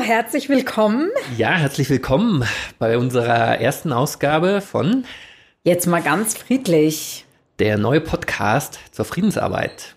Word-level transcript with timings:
Herzlich 0.00 0.48
willkommen. 0.48 1.10
Ja, 1.36 1.52
herzlich 1.52 1.88
willkommen 1.88 2.44
bei 2.78 2.98
unserer 2.98 3.58
ersten 3.60 3.92
Ausgabe 3.92 4.60
von 4.60 5.04
Jetzt 5.62 5.86
mal 5.86 6.02
ganz 6.02 6.36
friedlich. 6.36 7.24
Der 7.58 7.78
neue 7.78 8.00
Podcast 8.00 8.78
zur 8.92 9.04
Friedensarbeit. 9.04 9.94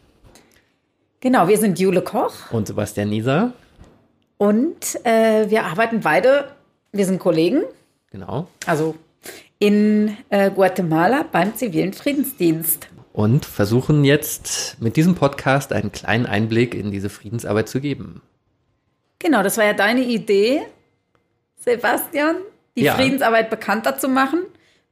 Genau, 1.19 1.47
wir 1.47 1.57
sind 1.57 1.79
Jule 1.79 2.01
Koch. 2.01 2.51
Und 2.51 2.67
Sebastian 2.67 3.09
Nieser. 3.09 3.53
Und 4.37 5.03
äh, 5.03 5.49
wir 5.49 5.65
arbeiten 5.65 6.01
beide, 6.01 6.51
wir 6.91 7.05
sind 7.05 7.19
Kollegen. 7.19 7.63
Genau. 8.11 8.47
Also 8.65 8.95
in 9.59 10.15
äh, 10.29 10.51
Guatemala 10.51 11.25
beim 11.31 11.55
zivilen 11.55 11.93
Friedensdienst. 11.93 12.87
Und 13.13 13.45
versuchen 13.45 14.03
jetzt 14.03 14.77
mit 14.79 14.95
diesem 14.95 15.15
Podcast 15.15 15.73
einen 15.73 15.91
kleinen 15.91 16.27
Einblick 16.27 16.75
in 16.75 16.91
diese 16.91 17.09
Friedensarbeit 17.09 17.67
zu 17.67 17.81
geben. 17.81 18.21
Genau, 19.19 19.43
das 19.43 19.57
war 19.57 19.65
ja 19.65 19.73
deine 19.73 20.03
Idee, 20.03 20.61
Sebastian, 21.59 22.37
die 22.75 22.83
ja. 22.83 22.95
Friedensarbeit 22.95 23.49
bekannter 23.49 23.97
zu 23.97 24.07
machen. 24.07 24.43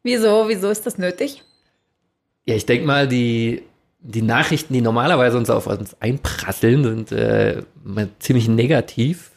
Wieso, 0.03 0.47
wieso 0.47 0.69
ist 0.69 0.85
das 0.85 0.97
nötig? 0.97 1.43
Ja, 2.45 2.55
ich 2.55 2.65
denke 2.65 2.85
mal, 2.85 3.07
die, 3.07 3.63
die 3.99 4.21
Nachrichten, 4.21 4.73
die 4.73 4.81
normalerweise 4.81 5.37
uns 5.37 5.49
auf 5.49 5.67
uns 5.67 5.95
einprasseln, 5.99 6.83
sind 6.83 7.11
äh, 7.11 7.63
ziemlich 8.19 8.47
negativ. 8.47 9.31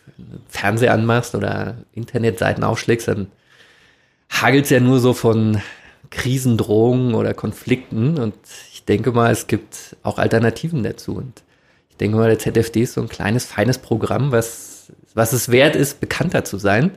Fernseher 0.48 0.92
anmachst 0.92 1.34
oder 1.34 1.76
Internetseiten 1.92 2.64
aufschlägst, 2.64 3.08
dann 3.08 3.28
hagelt 4.30 4.64
es 4.64 4.70
ja 4.70 4.80
nur 4.80 4.98
so 4.98 5.12
von 5.14 5.60
Krisendrohungen 6.10 7.14
oder 7.14 7.34
Konflikten. 7.34 8.18
Und 8.18 8.34
ich 8.72 8.84
denke 8.84 9.12
mal, 9.12 9.30
es 9.30 9.46
gibt 9.46 9.96
auch 10.02 10.18
Alternativen 10.18 10.82
dazu. 10.82 11.14
Und 11.16 11.42
ich 11.90 11.96
denke 11.96 12.16
mal, 12.16 12.28
der 12.28 12.38
ZFD 12.38 12.82
ist 12.82 12.94
so 12.94 13.00
ein 13.00 13.08
kleines, 13.08 13.46
feines 13.46 13.78
Programm, 13.78 14.32
was, 14.32 14.77
was 15.18 15.32
es 15.34 15.50
wert 15.50 15.76
ist, 15.76 16.00
bekannter 16.00 16.44
zu 16.44 16.56
sein. 16.56 16.92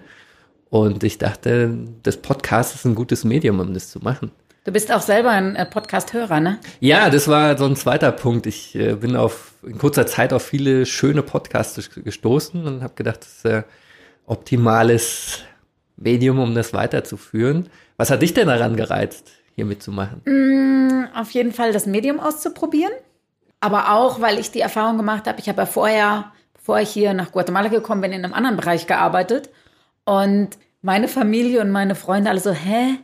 Und 0.70 1.04
ich 1.04 1.18
dachte, 1.18 1.78
das 2.04 2.18
Podcast 2.18 2.76
ist 2.76 2.86
ein 2.86 2.96
gutes 2.96 3.26
Medium, 3.26 3.60
um 3.60 3.74
das 3.74 3.92
zu 3.92 4.00
machen. 4.00 4.32
Du 4.64 4.72
bist 4.72 4.92
auch 4.94 5.02
selber 5.02 5.32
ein 5.32 5.56
äh, 5.56 5.66
Podcast-Hörer, 5.66 6.40
ne? 6.40 6.60
Ja, 6.80 7.10
das 7.10 7.28
war 7.28 7.58
so 7.58 7.66
ein 7.66 7.76
zweiter 7.76 8.12
Punkt. 8.12 8.46
Ich 8.46 8.76
äh, 8.76 8.94
bin 8.94 9.16
auf 9.16 9.54
in 9.64 9.78
kurzer 9.80 10.06
Zeit 10.06 10.34
auf 10.34 10.44
viele 10.44 10.86
schöne 10.86 11.24
Podcasts 11.24 11.90
gestoßen 11.96 12.66
und 12.66 12.84
habe 12.84 12.94
gedacht, 12.94 13.22
das 13.22 13.38
ist 13.38 13.46
ein 13.48 13.64
optimales 14.28 15.40
Medium, 15.98 16.40
um 16.40 16.54
das 16.54 16.74
weiterzuführen. 16.74 17.70
Was 17.98 18.12
hat 18.12 18.22
dich 18.22 18.36
denn 18.36 18.48
daran 18.48 18.76
gereizt, 18.76 19.32
hier 19.56 19.66
mitzumachen? 19.66 20.22
Mm, 20.26 21.08
auf 21.16 21.32
jeden 21.32 21.54
Fall 21.54 21.74
das 21.74 21.88
Medium 21.88 22.20
auszuprobieren. 22.20 22.94
Aber 23.60 23.94
auch, 23.94 24.22
weil 24.22 24.40
ich 24.40 24.52
die 24.52 24.62
Erfahrung 24.62 24.98
gemacht 24.98 25.28
habe, 25.28 25.40
ich 25.40 25.50
habe 25.50 25.62
ja 25.62 25.66
vorher, 25.66 26.32
bevor 26.62 26.80
ich 26.80 26.90
hier 26.90 27.14
nach 27.14 27.32
Guatemala 27.32 27.70
gekommen 27.70 28.02
bin, 28.02 28.14
in 28.14 28.24
einem 28.24 28.34
anderen 28.34 28.56
Bereich 28.56 28.86
gearbeitet. 28.88 29.50
Und 30.06 30.50
meine 30.82 31.08
Familie 31.08 31.62
und 31.62 31.72
meine 31.72 31.96
Freunde 31.96 32.30
alle 32.30 32.40
so, 32.40 32.52
hä? 32.52 33.00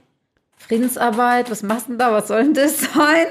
Friedensarbeit, 0.58 1.52
was 1.52 1.64
machst 1.64 1.88
du 1.88 1.92
denn 1.92 2.00
da, 2.00 2.12
was 2.12 2.28
soll 2.28 2.44
denn 2.44 2.54
das 2.54 2.80
sein? 2.80 3.26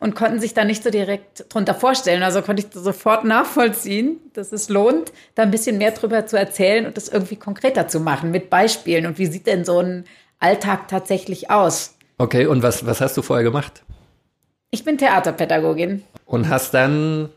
Und 0.00 0.14
konnten 0.14 0.40
sich 0.40 0.54
da 0.54 0.64
nicht 0.64 0.82
so 0.82 0.90
direkt 0.90 1.52
drunter 1.52 1.74
vorstellen. 1.74 2.22
Also 2.22 2.42
konnte 2.42 2.64
ich 2.64 2.72
sofort 2.72 3.24
nachvollziehen, 3.24 4.18
dass 4.32 4.52
es 4.52 4.68
lohnt, 4.68 5.12
da 5.34 5.42
ein 5.42 5.50
bisschen 5.50 5.78
mehr 5.78 5.92
drüber 5.92 6.26
zu 6.26 6.36
erzählen 6.36 6.86
und 6.86 6.96
das 6.96 7.08
irgendwie 7.08 7.36
konkreter 7.36 7.88
zu 7.88 8.00
machen 8.00 8.30
mit 8.30 8.50
Beispielen. 8.50 9.06
Und 9.06 9.18
wie 9.18 9.26
sieht 9.26 9.46
denn 9.46 9.64
so 9.64 9.80
ein 9.80 10.04
Alltag 10.40 10.88
tatsächlich 10.88 11.50
aus? 11.50 11.96
Okay, 12.18 12.46
und 12.46 12.62
was, 12.62 12.86
was 12.86 13.00
hast 13.00 13.16
du 13.16 13.22
vorher 13.22 13.44
gemacht? 13.44 13.82
Ich 14.70 14.84
bin 14.84 14.98
Theaterpädagogin. 14.98 16.04
Und 16.26 16.48
hast 16.48 16.74
dann 16.74 17.30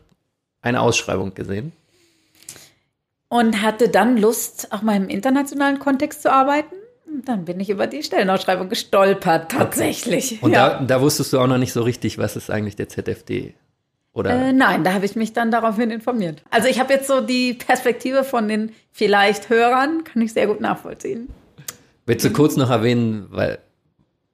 eine 0.60 0.80
Ausschreibung 0.80 1.34
gesehen? 1.34 1.72
Und 3.28 3.62
hatte 3.62 3.88
dann 3.88 4.16
Lust, 4.16 4.72
auch 4.72 4.82
mal 4.82 4.96
im 4.96 5.08
internationalen 5.08 5.78
Kontext 5.78 6.22
zu 6.22 6.32
arbeiten 6.32 6.74
dann 7.24 7.44
bin 7.44 7.60
ich 7.60 7.70
über 7.70 7.86
die 7.86 8.02
Stellenausschreibung 8.02 8.68
gestolpert, 8.68 9.50
tatsächlich. 9.50 10.32
Okay. 10.32 10.44
Und 10.44 10.52
ja. 10.52 10.70
da, 10.70 10.84
da, 10.84 11.00
wusstest 11.00 11.32
du 11.32 11.38
auch 11.38 11.46
noch 11.46 11.58
nicht 11.58 11.72
so 11.72 11.82
richtig, 11.82 12.18
was 12.18 12.36
ist 12.36 12.50
eigentlich 12.50 12.76
der 12.76 12.88
ZFD? 12.88 13.54
Oder? 14.12 14.48
Äh, 14.48 14.52
nein, 14.52 14.84
da 14.84 14.94
habe 14.94 15.06
ich 15.06 15.16
mich 15.16 15.32
dann 15.32 15.50
daraufhin 15.50 15.90
informiert. 15.90 16.42
Also 16.50 16.68
ich 16.68 16.80
habe 16.80 16.92
jetzt 16.92 17.06
so 17.06 17.20
die 17.20 17.54
Perspektive 17.54 18.24
von 18.24 18.48
den 18.48 18.72
vielleicht 18.90 19.48
Hörern, 19.48 20.04
kann 20.04 20.22
ich 20.22 20.32
sehr 20.32 20.46
gut 20.46 20.60
nachvollziehen. 20.60 21.28
Willst 22.06 22.24
du 22.24 22.30
kurz 22.30 22.56
noch 22.56 22.70
erwähnen, 22.70 23.26
weil, 23.30 23.58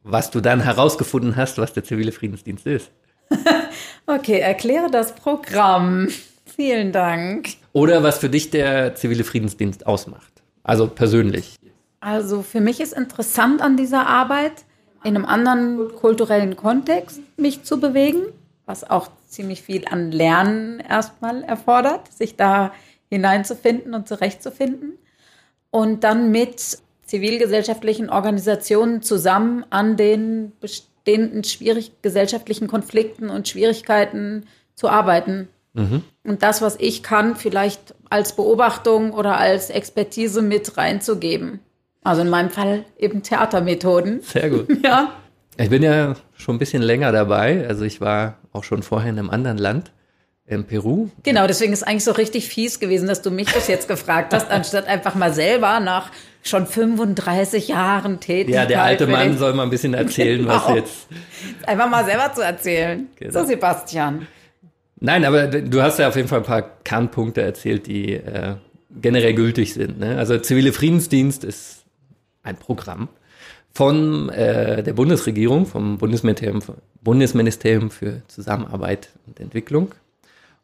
was 0.02 0.30
du 0.30 0.40
dann 0.40 0.60
herausgefunden 0.60 1.36
hast, 1.36 1.58
was 1.58 1.72
der 1.72 1.84
zivile 1.84 2.12
Friedensdienst 2.12 2.66
ist? 2.66 2.90
okay, 4.06 4.38
erkläre 4.38 4.90
das 4.90 5.14
Programm. 5.14 6.08
Vielen 6.56 6.92
Dank. 6.92 7.48
Oder 7.72 8.02
was 8.02 8.18
für 8.18 8.28
dich 8.28 8.50
der 8.50 8.94
zivile 8.94 9.24
Friedensdienst 9.24 9.86
ausmacht. 9.86 10.42
Also 10.62 10.86
persönlich. 10.86 11.56
Also 12.00 12.42
für 12.42 12.60
mich 12.60 12.80
ist 12.80 12.92
interessant 12.92 13.60
an 13.60 13.76
dieser 13.76 14.06
Arbeit, 14.06 14.64
in 15.02 15.16
einem 15.16 15.24
anderen 15.24 15.94
kulturellen 15.96 16.56
Kontext 16.56 17.20
mich 17.36 17.64
zu 17.64 17.80
bewegen, 17.80 18.22
was 18.66 18.88
auch 18.88 19.08
ziemlich 19.26 19.62
viel 19.62 19.84
an 19.90 20.12
Lernen 20.12 20.80
erstmal 20.80 21.42
erfordert, 21.42 22.12
sich 22.12 22.36
da 22.36 22.72
hineinzufinden 23.10 23.94
und 23.94 24.08
zurechtzufinden. 24.08 24.98
Und 25.70 26.04
dann 26.04 26.30
mit 26.30 26.78
zivilgesellschaftlichen 27.02 28.10
Organisationen 28.10 29.02
zusammen 29.02 29.64
an 29.70 29.96
den 29.96 30.52
bestehenden 30.60 31.44
schwierig 31.44 31.92
gesellschaftlichen 32.00 32.68
Konflikten 32.68 33.28
und 33.28 33.48
Schwierigkeiten 33.48 34.46
zu 34.74 34.88
arbeiten. 34.88 35.48
Mhm. 35.74 36.02
Und 36.24 36.42
das, 36.42 36.62
was 36.62 36.76
ich 36.78 37.02
kann, 37.02 37.36
vielleicht 37.36 37.94
als 38.08 38.34
Beobachtung 38.34 39.12
oder 39.12 39.36
als 39.36 39.70
Expertise 39.70 40.40
mit 40.40 40.76
reinzugeben. 40.76 41.60
Also 42.02 42.22
in 42.22 42.30
meinem 42.30 42.50
Fall 42.50 42.84
eben 42.98 43.22
Theatermethoden. 43.22 44.20
Sehr 44.22 44.50
gut. 44.50 44.68
Ja. 44.84 45.12
Ich 45.56 45.70
bin 45.70 45.84
ja 45.84 46.14
schon 46.34 46.56
ein 46.56 46.58
bisschen 46.58 46.82
länger 46.82 47.12
dabei. 47.12 47.66
Also 47.68 47.84
ich 47.84 48.00
war 48.00 48.38
auch 48.52 48.64
schon 48.64 48.82
vorher 48.82 49.10
in 49.10 49.18
einem 49.20 49.30
anderen 49.30 49.56
Land, 49.56 49.92
in 50.46 50.64
Peru. 50.64 51.10
Genau, 51.22 51.46
deswegen 51.46 51.72
ist 51.72 51.84
eigentlich 51.84 52.04
so 52.04 52.10
richtig 52.10 52.48
fies 52.48 52.80
gewesen, 52.80 53.06
dass 53.06 53.22
du 53.22 53.30
mich 53.30 53.52
das 53.52 53.68
jetzt 53.68 53.86
gefragt 53.86 54.34
hast, 54.34 54.50
anstatt 54.50 54.88
einfach 54.88 55.14
mal 55.14 55.32
selber 55.32 55.78
nach 55.78 56.10
schon 56.42 56.66
35 56.66 57.68
Jahren 57.68 58.20
Tätigkeit. 58.20 58.62
Ja, 58.62 58.66
der 58.66 58.82
alte 58.82 59.06
Mann 59.06 59.38
soll 59.38 59.54
mal 59.54 59.62
ein 59.62 59.70
bisschen 59.70 59.94
erzählen, 59.94 60.42
genau. 60.42 60.54
was 60.54 60.74
jetzt. 60.74 61.06
Einfach 61.66 61.88
mal 61.88 62.04
selber 62.04 62.32
zu 62.34 62.42
erzählen. 62.42 63.06
Genau. 63.16 63.32
So, 63.32 63.46
Sebastian. 63.46 64.26
Nein, 65.04 65.26
aber 65.26 65.48
du 65.48 65.82
hast 65.82 65.98
ja 65.98 66.08
auf 66.08 66.16
jeden 66.16 66.28
Fall 66.28 66.38
ein 66.38 66.46
paar 66.46 66.62
Kernpunkte 66.62 67.42
erzählt, 67.42 67.86
die 67.86 68.14
äh, 68.14 68.54
generell 69.02 69.34
gültig 69.34 69.74
sind. 69.74 70.00
Ne? 70.00 70.16
Also 70.16 70.38
zivile 70.38 70.72
Friedensdienst 70.72 71.44
ist 71.44 71.84
ein 72.42 72.56
Programm 72.56 73.08
von 73.74 74.30
äh, 74.30 74.82
der 74.82 74.94
Bundesregierung, 74.94 75.66
vom 75.66 75.98
Bundesministerium, 75.98 76.60
Bundesministerium 77.02 77.90
für 77.90 78.22
Zusammenarbeit 78.28 79.10
und 79.26 79.40
Entwicklung 79.40 79.94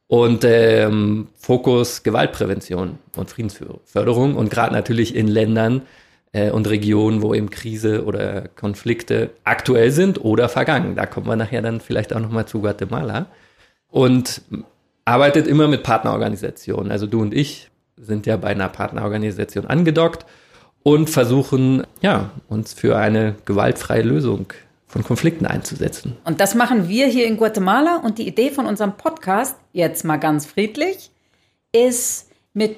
und 0.06 0.42
ähm, 0.44 1.28
Fokus 1.36 2.02
Gewaltprävention 2.02 2.98
und 3.18 3.28
Friedensförderung 3.28 4.36
und 4.36 4.48
gerade 4.48 4.72
natürlich 4.72 5.14
in 5.14 5.28
Ländern 5.28 5.82
äh, 6.32 6.50
und 6.50 6.66
Regionen, 6.66 7.20
wo 7.20 7.34
eben 7.34 7.50
Krise 7.50 8.06
oder 8.06 8.48
Konflikte 8.48 9.32
aktuell 9.44 9.90
sind 9.90 10.24
oder 10.24 10.48
vergangen. 10.48 10.96
Da 10.96 11.04
kommen 11.04 11.26
wir 11.26 11.36
nachher 11.36 11.60
dann 11.60 11.80
vielleicht 11.80 12.14
auch 12.14 12.20
nochmal 12.20 12.46
zu 12.46 12.62
Guatemala. 12.62 13.26
Und 13.90 14.42
arbeitet 15.04 15.46
immer 15.46 15.68
mit 15.68 15.82
Partnerorganisationen. 15.82 16.92
Also 16.92 17.06
du 17.06 17.20
und 17.20 17.34
ich 17.34 17.68
sind 17.96 18.26
ja 18.26 18.36
bei 18.36 18.48
einer 18.48 18.68
Partnerorganisation 18.68 19.66
angedockt 19.66 20.24
und 20.82 21.10
versuchen, 21.10 21.84
ja, 22.00 22.30
uns 22.48 22.72
für 22.72 22.96
eine 22.96 23.36
gewaltfreie 23.44 24.02
Lösung 24.02 24.46
von 24.86 25.04
Konflikten 25.04 25.46
einzusetzen. 25.46 26.16
Und 26.24 26.40
das 26.40 26.54
machen 26.54 26.88
wir 26.88 27.06
hier 27.06 27.26
in 27.26 27.36
Guatemala. 27.36 27.96
Und 27.98 28.18
die 28.18 28.26
Idee 28.26 28.50
von 28.50 28.66
unserem 28.66 28.96
Podcast, 28.96 29.56
jetzt 29.72 30.04
mal 30.04 30.16
ganz 30.16 30.46
friedlich, 30.46 31.10
ist 31.72 32.28
mit 32.54 32.76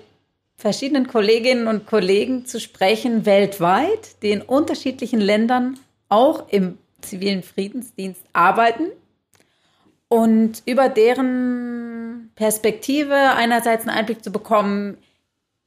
verschiedenen 0.57 1.07
Kolleginnen 1.07 1.69
und 1.69 1.87
Kollegen 1.87 2.45
zu 2.45 2.61
sprechen 2.61 3.25
weltweit, 3.25 4.23
die 4.23 4.31
in 4.31 4.43
unterschiedlichen 4.43 5.21
Ländern 5.21 5.79
auch 6.09 6.49
im 6.51 6.79
zivilen 7.01 7.43
Friedensdienst 7.43 8.21
arbeiten 8.33 8.85
und 10.13 10.63
über 10.67 10.91
deren 10.91 12.31
Perspektive 12.35 13.15
einerseits 13.15 13.89
einen 13.89 13.97
Einblick 13.97 14.23
zu 14.23 14.31
bekommen, 14.31 14.99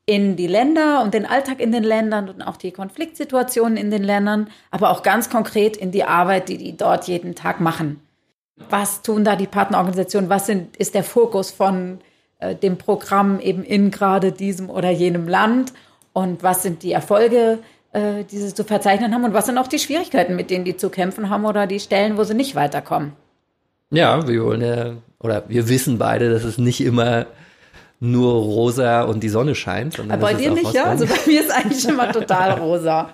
in 0.05 0.35
die 0.35 0.45
Länder 0.45 1.01
und 1.01 1.15
den 1.15 1.25
Alltag 1.25 1.59
in 1.59 1.71
den 1.71 1.83
Ländern 1.83 2.29
und 2.29 2.43
auch 2.43 2.57
die 2.57 2.71
Konfliktsituationen 2.71 3.75
in 3.75 3.89
den 3.89 4.03
Ländern, 4.03 4.51
aber 4.69 4.91
auch 4.91 5.01
ganz 5.01 5.31
konkret 5.31 5.75
in 5.75 5.89
die 5.89 6.03
Arbeit, 6.03 6.47
die 6.47 6.59
die 6.59 6.77
dort 6.77 7.07
jeden 7.07 7.33
Tag 7.33 7.59
machen. 7.59 8.01
Was 8.69 9.01
tun 9.01 9.23
da 9.23 9.35
die 9.35 9.47
Partnerorganisationen? 9.47 10.29
Was 10.29 10.45
sind, 10.45 10.77
ist 10.77 10.93
der 10.93 11.03
Fokus 11.03 11.49
von 11.49 11.97
äh, 12.37 12.53
dem 12.53 12.77
Programm 12.77 13.39
eben 13.39 13.63
in 13.63 13.89
gerade 13.89 14.31
diesem 14.31 14.69
oder 14.69 14.91
jenem 14.91 15.27
Land? 15.27 15.73
Und 16.13 16.43
was 16.43 16.61
sind 16.61 16.83
die 16.83 16.91
Erfolge, 16.91 17.57
äh, 17.93 18.23
die 18.25 18.37
sie 18.37 18.53
zu 18.53 18.63
verzeichnen 18.63 19.11
haben? 19.11 19.23
Und 19.23 19.33
was 19.33 19.47
sind 19.47 19.57
auch 19.57 19.67
die 19.67 19.79
Schwierigkeiten, 19.79 20.35
mit 20.35 20.51
denen 20.51 20.65
die 20.65 20.77
zu 20.77 20.91
kämpfen 20.91 21.31
haben 21.31 21.45
oder 21.45 21.65
die 21.65 21.79
Stellen, 21.79 22.15
wo 22.15 22.23
sie 22.23 22.35
nicht 22.35 22.53
weiterkommen? 22.53 23.13
Ja, 23.91 24.27
wir 24.27 24.43
wollen 24.43 24.61
ja, 24.61 24.93
oder 25.19 25.43
wir 25.47 25.69
wissen 25.69 25.97
beide, 25.97 26.29
dass 26.31 26.43
es 26.43 26.57
nicht 26.57 26.81
immer 26.81 27.27
nur 27.99 28.33
rosa 28.33 29.03
und 29.03 29.23
die 29.23 29.29
Sonne 29.29 29.55
scheint. 29.55 29.99
Aber 29.99 30.17
bei 30.17 30.33
dir 30.33 30.51
nicht, 30.51 30.73
ja? 30.73 30.85
Also 30.85 31.05
bei 31.05 31.17
mir 31.25 31.41
ist 31.41 31.51
eigentlich 31.51 31.85
immer 31.89 32.11
total 32.11 32.51
rosa. 32.59 33.09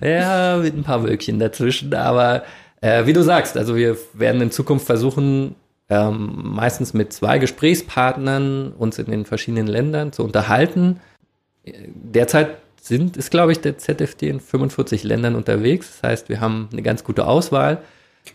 ja, 0.00 0.58
mit 0.58 0.76
ein 0.76 0.84
paar 0.84 1.02
Wölkchen 1.02 1.38
dazwischen. 1.38 1.94
Aber 1.94 2.42
äh, 2.80 3.06
wie 3.06 3.12
du 3.12 3.22
sagst, 3.22 3.56
also 3.56 3.76
wir 3.76 3.96
werden 4.12 4.40
in 4.42 4.50
Zukunft 4.50 4.86
versuchen, 4.86 5.54
ähm, 5.88 6.40
meistens 6.44 6.94
mit 6.94 7.12
zwei 7.12 7.38
Gesprächspartnern 7.38 8.72
uns 8.72 8.98
in 8.98 9.06
den 9.06 9.24
verschiedenen 9.24 9.66
Ländern 9.66 10.12
zu 10.12 10.22
unterhalten. 10.22 11.00
Derzeit 11.64 12.58
sind, 12.80 13.16
ist, 13.16 13.30
glaube 13.30 13.52
ich, 13.52 13.60
der 13.60 13.76
ZFD 13.76 14.28
in 14.28 14.40
45 14.40 15.04
Ländern 15.04 15.34
unterwegs. 15.34 15.98
Das 16.00 16.10
heißt, 16.10 16.28
wir 16.28 16.40
haben 16.40 16.68
eine 16.72 16.82
ganz 16.82 17.04
gute 17.04 17.26
Auswahl. 17.26 17.82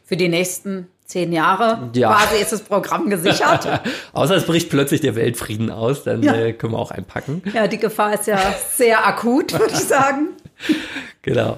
Für 0.04 0.18
die 0.18 0.28
nächsten 0.28 0.88
zehn 1.06 1.32
Jahre 1.32 1.90
ja. 1.94 2.14
quasi 2.14 2.42
ist 2.42 2.52
das 2.52 2.62
Programm 2.62 3.10
gesichert. 3.10 3.82
Außer 4.14 4.36
es 4.36 4.46
bricht 4.46 4.70
plötzlich 4.70 5.02
der 5.02 5.16
Weltfrieden 5.16 5.70
aus, 5.70 6.04
dann 6.04 6.24
ja. 6.24 6.34
äh, 6.34 6.54
können 6.54 6.74
wir 6.74 6.80
auch 6.80 6.92
einpacken. 6.92 7.44
Ja, 7.54 7.68
die 7.68 7.78
Gefahr 7.78 8.14
ist 8.16 8.28
ja 8.28 8.40
sehr 8.76 9.08
akut, 9.08 9.54
würde 9.54 9.74
ich 9.74 9.84
sagen. 9.84 10.30
Genau. 11.22 11.58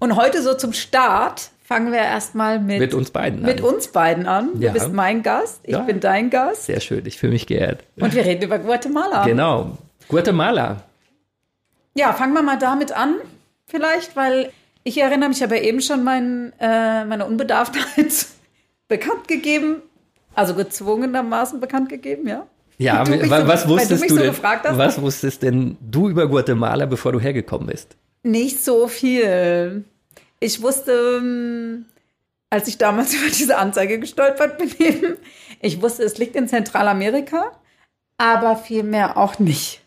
Und 0.00 0.16
heute 0.16 0.42
so 0.42 0.54
zum 0.54 0.72
Start 0.72 1.50
fangen 1.62 1.92
wir 1.92 2.00
erstmal 2.00 2.58
mit, 2.58 2.80
mit 2.80 2.94
uns 2.94 3.10
beiden 3.10 3.38
an. 3.38 3.44
Mit 3.46 3.60
uns 3.60 3.88
beiden 3.88 4.26
an. 4.26 4.50
Ja. 4.60 4.68
Du 4.68 4.74
bist 4.74 4.92
mein 4.92 5.22
Gast, 5.22 5.60
ich 5.62 5.78
bin 5.78 6.00
dein 6.00 6.30
Gast. 6.30 6.66
Sehr 6.66 6.80
schön, 6.80 7.06
ich 7.06 7.16
fühle 7.16 7.32
mich 7.32 7.46
geehrt. 7.46 7.84
Und 7.98 8.12
wir 8.12 8.24
reden 8.24 8.42
über 8.42 8.58
Guatemala. 8.58 9.24
Genau, 9.24 9.78
Guatemala. 10.08 10.82
Ja, 11.94 12.12
fangen 12.12 12.34
wir 12.34 12.42
mal 12.42 12.58
damit 12.58 12.92
an, 12.92 13.14
vielleicht, 13.66 14.16
weil 14.16 14.52
ich 14.82 14.98
erinnere 14.98 15.28
mich 15.30 15.42
aber 15.42 15.60
eben 15.60 15.80
schon 15.80 16.04
mein, 16.04 16.52
äh, 16.60 17.04
meine 17.04 17.24
Unbedarftheit 17.24 18.26
bekannt 18.88 19.28
gegeben, 19.28 19.82
also 20.34 20.54
gezwungenermaßen 20.54 21.60
bekannt 21.60 21.88
gegeben, 21.88 22.28
ja. 22.28 22.46
Ja, 22.78 23.04
du 23.04 23.30
was 23.30 23.62
so, 23.62 23.70
wusstest 23.70 24.10
du, 24.10 24.16
du 24.16 24.22
denn? 24.22 24.34
So 24.34 24.78
was 24.78 25.00
wusstest 25.00 25.42
denn 25.42 25.78
du 25.80 26.10
über 26.10 26.28
Guatemala, 26.28 26.84
bevor 26.84 27.12
du 27.12 27.20
hergekommen 27.20 27.68
bist? 27.68 27.96
Nicht 28.22 28.62
so 28.62 28.86
viel. 28.86 29.84
Ich 30.40 30.60
wusste, 30.60 31.18
ähm, 31.18 31.86
als 32.50 32.68
ich 32.68 32.76
damals 32.76 33.14
über 33.18 33.28
diese 33.28 33.56
Anzeige 33.56 33.98
gestolpert 33.98 34.58
bin, 34.58 34.70
eben, 34.78 35.16
ich 35.62 35.80
wusste, 35.80 36.02
es 36.02 36.18
liegt 36.18 36.36
in 36.36 36.48
Zentralamerika, 36.48 37.52
aber 38.18 38.56
vielmehr 38.56 39.16
auch 39.16 39.38
nicht. 39.38 39.80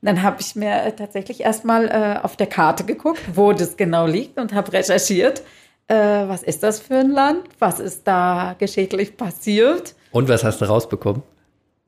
Und 0.00 0.06
dann 0.06 0.22
habe 0.22 0.40
ich 0.40 0.54
mir 0.54 0.94
tatsächlich 0.96 1.40
erstmal 1.40 1.88
äh, 1.88 2.24
auf 2.24 2.36
der 2.36 2.46
Karte 2.46 2.84
geguckt, 2.84 3.20
wo 3.34 3.52
das 3.52 3.76
genau 3.76 4.06
liegt 4.06 4.38
und 4.38 4.54
habe 4.54 4.72
recherchiert, 4.72 5.42
äh, 5.88 6.28
was 6.28 6.42
ist 6.42 6.62
das 6.62 6.80
für 6.80 6.96
ein 6.96 7.10
Land, 7.10 7.48
was 7.58 7.80
ist 7.80 8.06
da 8.06 8.54
geschichtlich 8.58 9.16
passiert. 9.16 9.94
Und 10.12 10.28
was 10.28 10.44
hast 10.44 10.60
du 10.60 10.66
rausbekommen? 10.66 11.22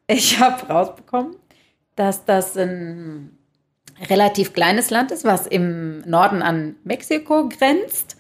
Ich 0.07 0.41
habe 0.41 0.67
rausbekommen, 0.67 1.37
dass 1.97 2.25
das 2.25 2.57
ein 2.57 3.39
relativ 4.09 4.53
kleines 4.53 4.91
Land 4.91 5.13
ist, 5.13 5.25
was 5.25 5.47
im 5.47 6.01
Norden 6.01 6.43
an 6.43 6.77
Mexiko 6.85 7.49
grenzt, 7.49 8.17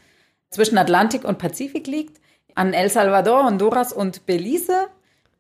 zwischen 0.51 0.79
Atlantik 0.79 1.25
und 1.25 1.39
Pazifik 1.39 1.87
liegt, 1.87 2.21
an 2.55 2.75
El 2.75 2.91
Salvador, 2.91 3.45
Honduras 3.45 3.93
und 3.93 4.27
Belize 4.27 4.89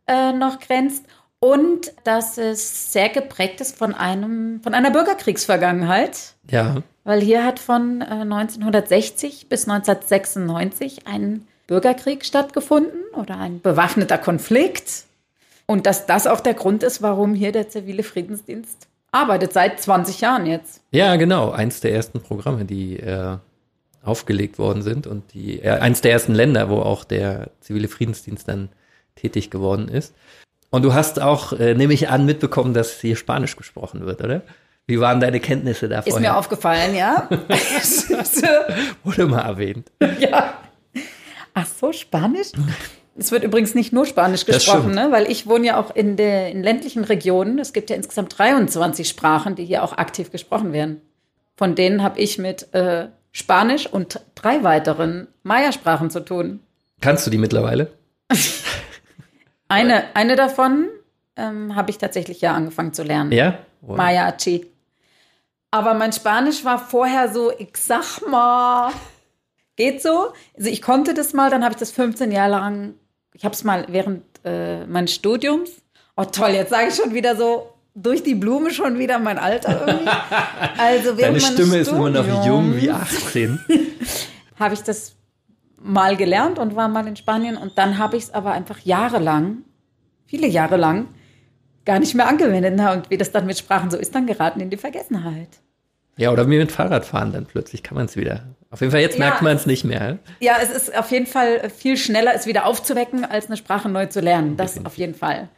äh, 0.06 0.32
noch 0.32 0.58
grenzt 0.60 1.04
und 1.40 1.92
dass 2.04 2.38
es 2.38 2.92
sehr 2.92 3.08
geprägt 3.08 3.60
ist 3.60 3.76
von 3.76 3.94
einem 3.94 4.60
von 4.62 4.74
einer 4.74 4.90
Bürgerkriegsvergangenheit. 4.90 6.34
Ja. 6.50 6.82
Weil 7.04 7.20
hier 7.20 7.44
hat 7.44 7.58
von 7.58 8.02
1960 8.02 9.42
äh, 9.42 9.46
bis 9.48 9.66
1996 9.66 11.06
ein 11.06 11.46
Bürgerkrieg 11.66 12.24
stattgefunden 12.24 13.00
oder 13.14 13.38
ein 13.38 13.60
bewaffneter 13.60 14.18
Konflikt. 14.18 15.04
Und 15.66 15.86
dass 15.86 16.06
das 16.06 16.26
auch 16.26 16.40
der 16.40 16.54
Grund 16.54 16.82
ist, 16.82 17.00
warum 17.00 17.32
hier 17.32 17.52
der 17.52 17.68
zivile 17.68 18.02
Friedensdienst 18.02 18.88
arbeitet, 19.12 19.52
seit 19.52 19.80
20 19.80 20.20
Jahren 20.20 20.46
jetzt. 20.46 20.82
Ja, 20.90 21.16
genau. 21.16 21.50
Eins 21.50 21.80
der 21.80 21.94
ersten 21.94 22.20
Programme, 22.20 22.64
die 22.64 22.98
äh, 22.98 23.36
aufgelegt 24.02 24.58
worden 24.58 24.82
sind 24.82 25.06
und 25.06 25.32
die, 25.32 25.60
äh, 25.60 25.70
eins 25.70 26.00
der 26.00 26.12
ersten 26.12 26.34
Länder, 26.34 26.68
wo 26.68 26.80
auch 26.80 27.04
der 27.04 27.50
zivile 27.60 27.88
Friedensdienst 27.88 28.48
dann 28.48 28.68
tätig 29.14 29.50
geworden 29.50 29.88
ist. 29.88 30.14
Und 30.70 30.82
du 30.82 30.94
hast 30.94 31.20
auch, 31.20 31.52
äh, 31.52 31.74
nehme 31.74 31.92
ich 31.92 32.08
an, 32.08 32.24
mitbekommen, 32.24 32.74
dass 32.74 33.00
hier 33.00 33.16
Spanisch 33.16 33.56
gesprochen 33.56 34.06
wird, 34.06 34.22
oder? 34.22 34.42
Wie 34.86 34.98
waren 34.98 35.20
deine 35.20 35.40
Kenntnisse 35.40 35.88
da 35.88 36.00
Ist 36.00 36.18
mir 36.18 36.36
aufgefallen, 36.36 36.96
ja. 36.96 37.28
Wurde 39.04 39.26
mal 39.26 39.42
erwähnt. 39.42 39.90
Ja. 40.18 40.54
Ach 41.54 41.66
so, 41.66 41.92
Spanisch? 41.92 42.48
Es 43.16 43.32
wird 43.32 43.42
übrigens 43.42 43.74
nicht 43.74 43.92
nur 43.92 44.06
Spanisch 44.06 44.46
gesprochen, 44.46 44.94
ne? 44.94 45.08
weil 45.10 45.30
ich 45.30 45.46
wohne 45.46 45.66
ja 45.66 45.80
auch 45.80 45.94
in, 45.94 46.16
der, 46.16 46.50
in 46.50 46.62
ländlichen 46.62 47.04
Regionen. 47.04 47.58
Es 47.58 47.72
gibt 47.72 47.90
ja 47.90 47.96
insgesamt 47.96 48.38
23 48.38 49.08
Sprachen, 49.08 49.56
die 49.56 49.64
hier 49.64 49.82
auch 49.82 49.98
aktiv 49.98 50.30
gesprochen 50.30 50.72
werden. 50.72 51.00
Von 51.56 51.74
denen 51.74 52.02
habe 52.02 52.18
ich 52.20 52.38
mit 52.38 52.72
äh, 52.72 53.08
Spanisch 53.32 53.86
und 53.86 54.20
drei 54.34 54.62
weiteren 54.62 55.28
Maya-Sprachen 55.42 56.10
zu 56.10 56.20
tun. 56.20 56.60
Kannst 57.00 57.26
du 57.26 57.30
die 57.30 57.38
mittlerweile? 57.38 57.90
eine, 59.70 60.14
eine 60.14 60.36
davon 60.36 60.88
ähm, 61.36 61.74
habe 61.76 61.90
ich 61.90 61.98
tatsächlich 61.98 62.40
ja 62.40 62.54
angefangen 62.54 62.92
zu 62.92 63.02
lernen. 63.02 63.32
Ja? 63.32 63.58
Wow. 63.80 63.96
Maya 63.96 64.26
Achi. 64.26 64.66
Aber 65.70 65.94
mein 65.94 66.12
Spanisch 66.12 66.64
war 66.64 66.78
vorher 66.78 67.32
so, 67.32 67.52
ich 67.56 67.76
sag 67.76 68.28
mal, 68.28 68.92
geht 69.76 70.02
so. 70.02 70.32
Also 70.56 70.68
ich 70.68 70.82
konnte 70.82 71.14
das 71.14 71.32
mal, 71.32 71.50
dann 71.50 71.62
habe 71.62 71.72
ich 71.72 71.78
das 71.78 71.92
15 71.92 72.32
Jahre 72.32 72.50
lang, 72.50 72.94
ich 73.32 73.44
habe 73.44 73.54
es 73.54 73.62
mal 73.62 73.86
während 73.88 74.24
äh, 74.44 74.84
meines 74.86 75.14
Studiums. 75.14 75.70
Oh 76.16 76.24
toll, 76.24 76.50
jetzt 76.50 76.70
sage 76.70 76.88
ich 76.88 76.96
schon 76.96 77.14
wieder 77.14 77.36
so 77.36 77.72
durch 77.94 78.22
die 78.22 78.34
Blume 78.34 78.70
schon 78.72 78.98
wieder 78.98 79.18
mein 79.18 79.38
Alter 79.38 79.86
irgendwie. 79.86 80.10
Also 80.78 81.16
während 81.16 81.40
Deine 81.42 81.52
Stimme 81.52 81.78
ist 81.78 81.88
immer 81.92 82.10
noch 82.10 82.46
jung 82.46 82.76
wie 82.76 82.90
18. 82.90 83.60
habe 84.58 84.74
ich 84.74 84.82
das 84.82 85.14
mal 85.82 86.16
gelernt 86.16 86.58
und 86.58 86.76
war 86.76 86.88
mal 86.88 87.06
in 87.06 87.16
Spanien 87.16 87.56
und 87.56 87.78
dann 87.78 87.98
habe 87.98 88.16
ich 88.16 88.24
es 88.24 88.34
aber 88.34 88.52
einfach 88.52 88.78
jahrelang, 88.80 89.58
viele 90.26 90.46
Jahre 90.46 90.76
lang, 90.76 91.08
gar 91.84 91.98
nicht 91.98 92.14
mehr 92.14 92.28
angewendet. 92.28 92.74
Na, 92.76 92.92
und 92.92 93.10
wie 93.10 93.16
das 93.16 93.32
dann 93.32 93.46
mit 93.46 93.58
Sprachen 93.58 93.90
so 93.90 93.96
ist, 93.96 94.14
dann 94.14 94.26
geraten 94.26 94.60
in 94.60 94.70
die 94.70 94.76
Vergessenheit. 94.76 95.48
Ja, 96.16 96.30
oder 96.30 96.48
wie 96.50 96.58
mit 96.58 96.70
Fahrradfahren, 96.70 97.32
dann 97.32 97.46
plötzlich 97.46 97.82
kann 97.82 97.96
man 97.96 98.06
es 98.06 98.16
wieder. 98.16 98.44
Auf 98.70 98.80
jeden 98.80 98.92
Fall, 98.92 99.00
jetzt 99.00 99.18
ja, 99.18 99.24
merkt 99.24 99.42
man 99.42 99.56
es 99.56 99.66
nicht 99.66 99.84
mehr. 99.84 100.18
Ja, 100.40 100.56
es 100.62 100.70
ist 100.70 100.96
auf 100.96 101.10
jeden 101.10 101.26
Fall 101.26 101.70
viel 101.70 101.96
schneller, 101.96 102.32
es 102.34 102.46
wieder 102.46 102.66
aufzuwecken, 102.66 103.24
als 103.24 103.46
eine 103.46 103.56
Sprache 103.56 103.88
neu 103.88 104.06
zu 104.06 104.20
lernen. 104.20 104.56
Das 104.56 104.72
Definitiv. 104.72 104.86
auf 104.86 104.98
jeden 104.98 105.14
Fall. 105.14 105.48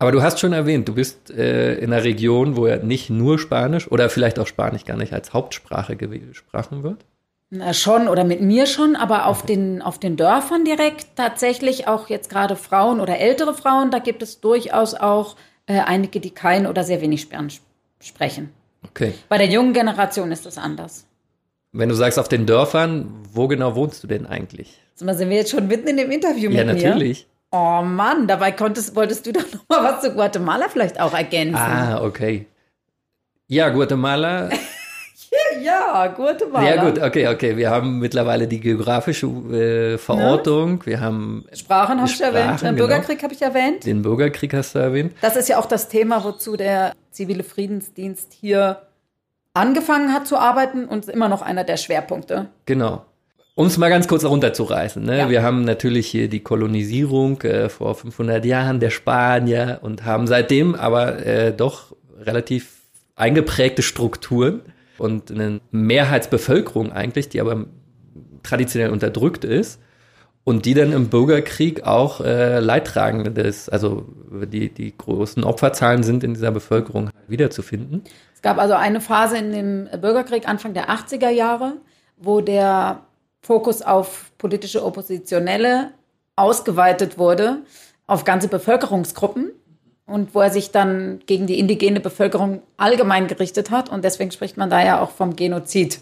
Aber 0.00 0.12
du 0.12 0.22
hast 0.22 0.38
schon 0.38 0.52
erwähnt, 0.52 0.88
du 0.88 0.94
bist 0.94 1.30
äh, 1.30 1.74
in 1.74 1.92
einer 1.92 2.04
Region, 2.04 2.56
wo 2.56 2.66
ja 2.66 2.76
nicht 2.76 3.10
nur 3.10 3.38
Spanisch 3.38 3.90
oder 3.90 4.08
vielleicht 4.10 4.38
auch 4.38 4.46
Spanisch 4.46 4.84
gar 4.84 4.96
nicht 4.96 5.12
als 5.12 5.32
Hauptsprache 5.32 5.96
gesprochen 5.96 6.82
wird. 6.82 7.04
Na, 7.50 7.72
schon 7.72 8.08
oder 8.08 8.24
mit 8.24 8.42
mir 8.42 8.66
schon, 8.66 8.94
aber 8.94 9.26
auf 9.26 9.42
den, 9.42 9.80
auf 9.80 9.98
den 9.98 10.16
Dörfern 10.16 10.64
direkt 10.64 11.16
tatsächlich 11.16 11.88
auch 11.88 12.08
jetzt 12.08 12.28
gerade 12.28 12.56
Frauen 12.56 13.00
oder 13.00 13.18
ältere 13.18 13.54
Frauen, 13.54 13.90
da 13.90 14.00
gibt 14.00 14.22
es 14.22 14.40
durchaus 14.40 14.94
auch 14.94 15.36
äh, 15.66 15.80
einige, 15.80 16.20
die 16.20 16.30
kein 16.30 16.66
oder 16.66 16.84
sehr 16.84 17.00
wenig 17.00 17.22
Spanisch 17.22 17.60
sprechen. 18.00 18.50
Okay. 18.84 19.14
Bei 19.28 19.38
der 19.38 19.48
jungen 19.48 19.72
Generation 19.72 20.30
ist 20.30 20.44
das 20.44 20.58
anders. 20.58 21.06
Wenn 21.72 21.88
du 21.88 21.94
sagst 21.94 22.18
auf 22.18 22.28
den 22.28 22.44
Dörfern, 22.44 23.12
wo 23.32 23.48
genau 23.48 23.74
wohnst 23.74 24.02
du 24.02 24.06
denn 24.06 24.26
eigentlich? 24.26 24.80
Sind 24.94 25.08
wir 25.08 25.36
jetzt 25.36 25.50
schon 25.50 25.68
mitten 25.68 25.88
in 25.88 25.96
dem 25.96 26.10
Interview 26.10 26.50
mit 26.50 26.66
mir? 26.66 26.74
Ja, 26.76 26.88
natürlich. 26.88 27.26
Oh 27.50 27.82
Mann, 27.82 28.26
dabei 28.26 28.52
konntest, 28.52 28.94
wolltest 28.94 29.26
du 29.26 29.32
doch 29.32 29.44
noch 29.52 29.68
mal 29.68 29.84
was 29.84 30.02
zu 30.02 30.12
Guatemala 30.12 30.68
vielleicht 30.68 31.00
auch 31.00 31.14
ergänzen. 31.14 31.56
Ah, 31.56 32.02
okay. 32.02 32.46
Ja, 33.46 33.70
Guatemala 33.70 34.50
ja, 35.60 36.06
Guatemala. 36.08 36.68
Ja 36.68 36.84
gut, 36.84 37.00
okay, 37.00 37.28
okay. 37.28 37.56
Wir 37.56 37.70
haben 37.70 37.98
mittlerweile 37.98 38.46
die 38.46 38.60
geografische 38.60 39.26
äh, 39.26 39.98
Verortung. 39.98 40.84
Wir 40.86 41.00
haben 41.00 41.44
Sprachen 41.52 42.00
hast 42.00 42.20
du 42.20 42.24
erwähnt. 42.24 42.60
Den 42.60 42.76
genau. 42.76 42.86
Bürgerkrieg 42.86 43.22
habe 43.22 43.34
ich 43.34 43.42
erwähnt. 43.42 43.84
Den 43.84 44.02
Bürgerkrieg 44.02 44.54
hast 44.54 44.74
du 44.74 44.78
erwähnt. 44.78 45.12
Das 45.20 45.36
ist 45.36 45.48
ja 45.48 45.58
auch 45.58 45.66
das 45.66 45.88
Thema, 45.88 46.24
wozu 46.24 46.56
der 46.56 46.92
zivile 47.10 47.44
Friedensdienst 47.44 48.32
hier 48.32 48.82
angefangen 49.54 50.12
hat 50.12 50.26
zu 50.26 50.36
arbeiten 50.36 50.84
und 50.86 51.00
ist 51.00 51.10
immer 51.10 51.28
noch 51.28 51.42
einer 51.42 51.64
der 51.64 51.76
Schwerpunkte. 51.76 52.46
Genau. 52.66 53.04
Um 53.54 53.66
es 53.66 53.76
mal 53.76 53.88
ganz 53.88 54.06
kurz 54.06 54.24
runterzureißen. 54.24 55.02
Ne? 55.02 55.18
Ja. 55.18 55.30
Wir 55.30 55.42
haben 55.42 55.64
natürlich 55.64 56.06
hier 56.06 56.28
die 56.28 56.44
Kolonisierung 56.44 57.42
äh, 57.42 57.68
vor 57.68 57.96
500 57.96 58.44
Jahren 58.44 58.78
der 58.78 58.90
Spanier 58.90 59.80
und 59.82 60.04
haben 60.04 60.28
seitdem 60.28 60.76
aber 60.76 61.26
äh, 61.26 61.52
doch 61.52 61.96
relativ 62.20 62.76
eingeprägte 63.16 63.82
Strukturen 63.82 64.60
und 65.00 65.30
eine 65.30 65.60
Mehrheitsbevölkerung 65.70 66.92
eigentlich, 66.92 67.28
die 67.28 67.40
aber 67.40 67.66
traditionell 68.42 68.90
unterdrückt 68.90 69.44
ist 69.44 69.80
und 70.44 70.64
die 70.64 70.74
dann 70.74 70.92
im 70.92 71.08
Bürgerkrieg 71.08 71.84
auch 71.84 72.20
äh, 72.20 72.58
Leidtragende 72.60 73.30
des, 73.30 73.68
also 73.68 74.06
die, 74.30 74.72
die 74.72 74.96
großen 74.96 75.44
Opferzahlen 75.44 76.02
sind 76.02 76.24
in 76.24 76.34
dieser 76.34 76.50
Bevölkerung 76.50 77.10
wiederzufinden. 77.26 78.04
Es 78.34 78.42
gab 78.42 78.58
also 78.58 78.74
eine 78.74 79.00
Phase 79.00 79.36
in 79.36 79.52
dem 79.52 80.00
Bürgerkrieg 80.00 80.48
Anfang 80.48 80.72
der 80.72 80.88
80er 80.88 81.28
Jahre, 81.28 81.74
wo 82.16 82.40
der 82.40 83.02
Fokus 83.42 83.82
auf 83.82 84.32
politische 84.38 84.84
Oppositionelle 84.84 85.90
ausgeweitet 86.36 87.18
wurde 87.18 87.58
auf 88.06 88.24
ganze 88.24 88.48
Bevölkerungsgruppen 88.48 89.47
und 90.08 90.34
wo 90.34 90.40
er 90.40 90.50
sich 90.50 90.70
dann 90.70 91.20
gegen 91.26 91.46
die 91.46 91.58
indigene 91.58 92.00
Bevölkerung 92.00 92.62
allgemein 92.76 93.28
gerichtet 93.28 93.70
hat. 93.70 93.90
Und 93.90 94.04
deswegen 94.04 94.30
spricht 94.30 94.56
man 94.56 94.70
da 94.70 94.84
ja 94.84 95.00
auch 95.00 95.10
vom 95.10 95.36
Genozid. 95.36 96.00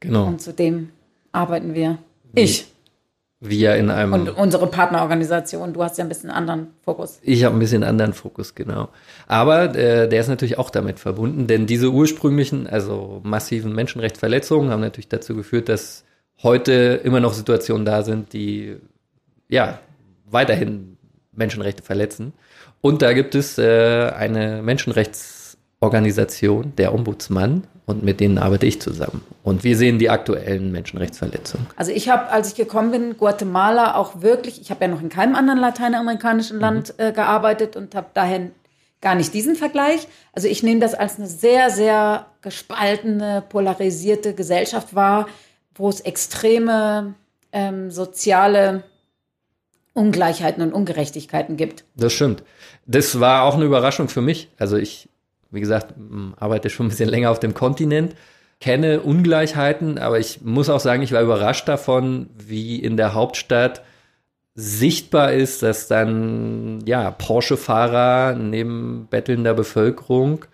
Genau. 0.00 0.26
Und 0.26 0.40
zudem 0.40 0.90
arbeiten 1.30 1.74
wir. 1.74 1.98
Ich. 2.34 2.66
Wir 3.42 3.76
in 3.76 3.90
einem. 3.90 4.12
Und 4.12 4.30
unsere 4.30 4.66
Partnerorganisation. 4.66 5.72
Du 5.72 5.82
hast 5.82 5.98
ja 5.98 6.04
ein 6.04 6.08
bisschen 6.08 6.30
anderen 6.30 6.68
Fokus. 6.82 7.20
Ich 7.22 7.44
habe 7.44 7.56
ein 7.56 7.58
bisschen 7.58 7.84
anderen 7.84 8.12
Fokus, 8.12 8.54
genau. 8.54 8.88
Aber 9.26 9.74
äh, 9.74 10.08
der 10.08 10.20
ist 10.20 10.28
natürlich 10.28 10.58
auch 10.58 10.70
damit 10.70 10.98
verbunden, 10.98 11.46
denn 11.46 11.66
diese 11.66 11.90
ursprünglichen, 11.90 12.66
also 12.66 13.20
massiven 13.22 13.74
Menschenrechtsverletzungen 13.74 14.70
haben 14.70 14.80
natürlich 14.80 15.08
dazu 15.08 15.34
geführt, 15.34 15.70
dass 15.70 16.04
heute 16.42 17.00
immer 17.02 17.20
noch 17.20 17.32
Situationen 17.32 17.86
da 17.86 18.02
sind, 18.02 18.32
die 18.34 18.76
ja 19.48 19.78
weiterhin 20.26 20.98
Menschenrechte 21.32 21.82
verletzen. 21.82 22.34
Und 22.80 23.02
da 23.02 23.12
gibt 23.12 23.34
es 23.34 23.58
äh, 23.58 24.12
eine 24.16 24.62
Menschenrechtsorganisation, 24.62 26.74
der 26.76 26.94
Ombudsmann, 26.94 27.64
und 27.90 28.04
mit 28.04 28.20
denen 28.20 28.38
arbeite 28.38 28.66
ich 28.66 28.80
zusammen. 28.80 29.22
Und 29.42 29.64
wir 29.64 29.76
sehen 29.76 29.98
die 29.98 30.10
aktuellen 30.10 30.70
Menschenrechtsverletzungen. 30.70 31.66
Also 31.76 31.90
ich 31.90 32.08
habe, 32.08 32.30
als 32.30 32.48
ich 32.48 32.54
gekommen 32.54 32.92
bin, 32.92 33.16
Guatemala 33.16 33.96
auch 33.96 34.22
wirklich, 34.22 34.60
ich 34.60 34.70
habe 34.70 34.84
ja 34.84 34.90
noch 34.90 35.02
in 35.02 35.08
keinem 35.08 35.34
anderen 35.34 35.58
lateinamerikanischen 35.58 36.56
mhm. 36.56 36.62
Land 36.62 36.94
äh, 36.98 37.12
gearbeitet 37.12 37.76
und 37.76 37.94
habe 37.96 38.06
daher 38.14 38.50
gar 39.00 39.16
nicht 39.16 39.34
diesen 39.34 39.56
Vergleich. 39.56 40.06
Also 40.32 40.46
ich 40.46 40.62
nehme 40.62 40.80
das 40.80 40.94
als 40.94 41.18
eine 41.18 41.26
sehr, 41.26 41.70
sehr 41.70 42.26
gespaltene, 42.42 43.42
polarisierte 43.48 44.34
Gesellschaft 44.34 44.94
wahr, 44.94 45.26
wo 45.74 45.88
es 45.88 46.00
extreme 46.00 47.14
ähm, 47.52 47.90
soziale 47.90 48.84
Ungleichheiten 49.92 50.62
und 50.62 50.72
Ungerechtigkeiten 50.72 51.56
gibt. 51.56 51.84
Das 51.96 52.12
stimmt. 52.12 52.42
Das 52.86 53.20
war 53.20 53.42
auch 53.44 53.54
eine 53.54 53.64
Überraschung 53.64 54.08
für 54.08 54.20
mich. 54.20 54.48
Also 54.58 54.76
ich, 54.76 55.08
wie 55.50 55.60
gesagt, 55.60 55.94
arbeite 56.36 56.70
schon 56.70 56.86
ein 56.86 56.90
bisschen 56.90 57.08
länger 57.08 57.30
auf 57.30 57.40
dem 57.40 57.54
Kontinent, 57.54 58.14
kenne 58.60 59.00
Ungleichheiten, 59.00 59.98
aber 59.98 60.18
ich 60.18 60.42
muss 60.42 60.68
auch 60.68 60.80
sagen, 60.80 61.02
ich 61.02 61.12
war 61.12 61.22
überrascht 61.22 61.66
davon, 61.68 62.28
wie 62.36 62.76
in 62.76 62.96
der 62.96 63.14
Hauptstadt 63.14 63.82
sichtbar 64.54 65.32
ist, 65.32 65.62
dass 65.62 65.88
dann 65.88 66.80
ja 66.84 67.10
Porsche-Fahrer 67.10 68.34
neben 68.34 69.06
bettelnder 69.10 69.54
Bevölkerung 69.54 70.44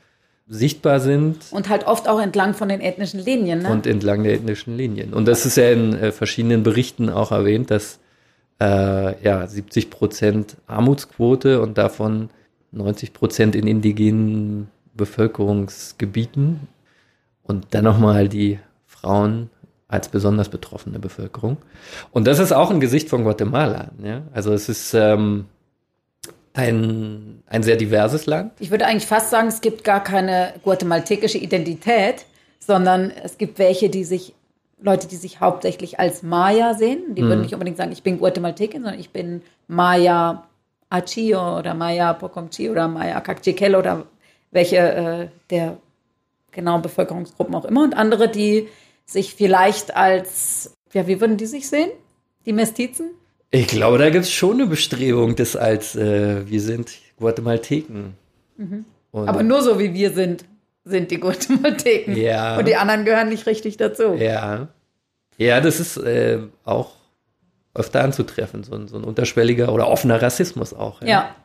sichtbar 0.48 1.00
sind. 1.00 1.38
Und 1.50 1.68
halt 1.68 1.86
oft 1.86 2.08
auch 2.08 2.20
entlang 2.20 2.54
von 2.54 2.68
den 2.68 2.80
ethnischen 2.80 3.20
Linien. 3.20 3.62
Ne? 3.62 3.68
Und 3.68 3.86
entlang 3.86 4.22
der 4.22 4.34
ethnischen 4.34 4.76
Linien. 4.76 5.12
Und 5.12 5.26
das 5.26 5.44
ist 5.44 5.56
ja 5.56 5.70
in 5.70 5.94
äh, 5.94 6.12
verschiedenen 6.12 6.62
Berichten 6.62 7.10
auch 7.10 7.32
erwähnt, 7.32 7.70
dass 7.70 7.98
äh, 8.60 9.22
ja, 9.22 9.46
70 9.46 9.90
Prozent 9.90 10.56
Armutsquote 10.66 11.60
und 11.60 11.78
davon 11.78 12.30
90 12.72 13.12
Prozent 13.12 13.54
in 13.56 13.66
indigenen 13.66 14.68
Bevölkerungsgebieten 14.94 16.68
und 17.42 17.66
dann 17.70 17.84
nochmal 17.84 18.28
die 18.28 18.58
Frauen 18.86 19.50
als 19.88 20.08
besonders 20.08 20.48
betroffene 20.48 20.98
Bevölkerung. 20.98 21.58
Und 22.10 22.26
das 22.26 22.38
ist 22.38 22.52
auch 22.52 22.70
ein 22.70 22.80
Gesicht 22.80 23.08
von 23.08 23.22
Guatemala. 23.22 23.90
Ja? 24.02 24.22
Also 24.32 24.52
es 24.52 24.68
ist 24.68 24.94
ähm, 24.94 25.46
ein, 26.54 27.42
ein 27.46 27.62
sehr 27.62 27.76
diverses 27.76 28.26
Land. 28.26 28.52
Ich 28.58 28.70
würde 28.70 28.86
eigentlich 28.86 29.06
fast 29.06 29.30
sagen, 29.30 29.48
es 29.48 29.60
gibt 29.60 29.84
gar 29.84 30.02
keine 30.02 30.54
guatemaltekische 30.64 31.38
Identität, 31.38 32.26
sondern 32.58 33.10
es 33.10 33.38
gibt 33.38 33.58
welche, 33.58 33.88
die 33.88 34.04
sich 34.04 34.34
Leute, 34.80 35.08
die 35.08 35.16
sich 35.16 35.40
hauptsächlich 35.40 35.98
als 35.98 36.22
Maya 36.22 36.74
sehen. 36.74 37.14
Die 37.14 37.22
mhm. 37.22 37.28
würden 37.28 37.40
nicht 37.42 37.54
unbedingt 37.54 37.76
sagen, 37.76 37.92
ich 37.92 38.02
bin 38.02 38.18
Guatemaltekin, 38.18 38.82
sondern 38.82 39.00
ich 39.00 39.10
bin 39.10 39.42
Maya 39.68 40.46
Achio 40.90 41.58
oder 41.58 41.74
Maya 41.74 42.12
Pocomchi 42.12 42.70
oder 42.70 42.86
Maya 42.88 43.20
Cacchiquel 43.20 43.74
oder 43.74 44.06
welche 44.50 44.76
äh, 44.76 45.28
der 45.50 45.78
genauen 46.52 46.82
Bevölkerungsgruppen 46.82 47.54
auch 47.54 47.64
immer. 47.64 47.82
Und 47.82 47.96
andere, 47.96 48.28
die 48.28 48.68
sich 49.04 49.34
vielleicht 49.34 49.96
als, 49.96 50.74
ja, 50.92 51.06
wie 51.06 51.20
würden 51.20 51.36
die 51.36 51.46
sich 51.46 51.68
sehen? 51.68 51.90
Die 52.44 52.52
Mestizen? 52.52 53.10
Ich 53.50 53.68
glaube, 53.68 53.98
da 53.98 54.10
gibt 54.10 54.24
es 54.24 54.32
schon 54.32 54.54
eine 54.54 54.66
Bestrebung, 54.66 55.36
das 55.36 55.56
als, 55.56 55.94
äh, 55.94 56.48
wir 56.48 56.60
sind 56.60 56.92
Guatemalteken. 57.18 58.14
Mhm. 58.56 58.84
Aber 59.12 59.42
nur 59.42 59.62
so, 59.62 59.78
wie 59.78 59.94
wir 59.94 60.10
sind 60.10 60.44
sind 60.86 61.10
die 61.10 61.20
Guatemalteken. 61.20 62.16
Ja. 62.16 62.56
Und 62.56 62.66
die 62.66 62.76
anderen 62.76 63.04
gehören 63.04 63.28
nicht 63.28 63.46
richtig 63.46 63.76
dazu. 63.76 64.14
Ja. 64.14 64.68
Ja, 65.36 65.60
das 65.60 65.80
ist 65.80 65.98
äh, 65.98 66.38
auch 66.64 66.92
öfter 67.74 68.02
anzutreffen, 68.02 68.64
so 68.64 68.74
ein, 68.74 68.88
so 68.88 68.96
ein 68.96 69.04
unterschwelliger 69.04 69.72
oder 69.72 69.88
offener 69.88 70.22
Rassismus 70.22 70.72
auch. 70.72 71.02
Ja, 71.02 71.08
ja 71.08 71.36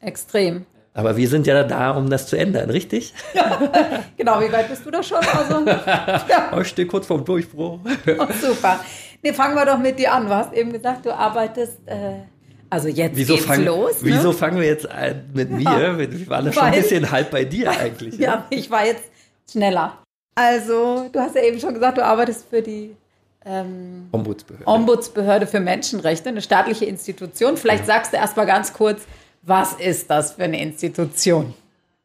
extrem. 0.00 0.66
Aber 0.92 1.16
wir 1.16 1.28
sind 1.28 1.46
ja 1.46 1.64
da, 1.64 1.92
um 1.92 2.10
das 2.10 2.26
zu 2.26 2.36
ändern, 2.36 2.70
richtig? 2.70 3.14
Ja, 3.34 3.58
genau, 4.16 4.40
wie 4.40 4.52
weit 4.52 4.68
bist 4.68 4.84
du 4.84 4.90
da 4.90 5.02
schon? 5.02 5.18
Also, 5.18 5.66
ja. 5.66 6.60
Ich 6.60 6.68
stehe 6.68 6.86
kurz 6.86 7.06
vorm 7.06 7.24
Durchbruch. 7.24 7.80
Oh, 8.18 8.26
super. 8.40 8.80
Nee, 9.22 9.32
fangen 9.32 9.54
wir 9.54 9.66
doch 9.66 9.78
mit 9.78 9.98
dir 9.98 10.12
an. 10.12 10.26
Du 10.26 10.34
hast 10.34 10.52
eben 10.52 10.72
gesagt, 10.72 11.06
du 11.06 11.14
arbeitest 11.14 11.78
äh, 11.86 12.22
also 12.70 12.88
jetzt 12.88 13.16
wieso 13.16 13.34
geht's 13.34 13.46
fang, 13.46 13.64
los. 13.64 14.00
Ne? 14.00 14.14
Wieso 14.14 14.32
fangen 14.32 14.58
wir 14.58 14.66
jetzt 14.66 14.88
an 14.88 15.24
mit 15.34 15.50
mir? 15.50 15.98
Wir 15.98 16.28
waren 16.28 16.52
schon 16.52 16.62
ein 16.62 16.72
bisschen 16.72 17.10
halb 17.10 17.30
bei 17.30 17.44
dir 17.44 17.70
eigentlich. 17.70 18.16
Ja, 18.18 18.28
ja, 18.28 18.46
ich 18.50 18.70
war 18.70 18.86
jetzt 18.86 19.02
schneller. 19.50 19.98
Also, 20.36 21.08
du 21.12 21.20
hast 21.20 21.34
ja 21.34 21.42
eben 21.42 21.58
schon 21.58 21.74
gesagt, 21.74 21.98
du 21.98 22.04
arbeitest 22.04 22.48
für 22.48 22.62
die 22.62 22.94
ähm, 23.44 24.08
Ombudsbehörde. 24.12 24.66
Ombudsbehörde 24.66 25.46
für 25.48 25.60
Menschenrechte, 25.60 26.28
eine 26.28 26.42
staatliche 26.42 26.84
Institution. 26.84 27.56
Vielleicht 27.56 27.86
ja. 27.86 27.94
sagst 27.94 28.12
du 28.12 28.16
erst 28.16 28.36
mal 28.36 28.46
ganz 28.46 28.72
kurz, 28.72 29.02
was 29.42 29.74
ist 29.74 30.08
das 30.08 30.32
für 30.32 30.44
eine 30.44 30.62
Institution? 30.62 31.54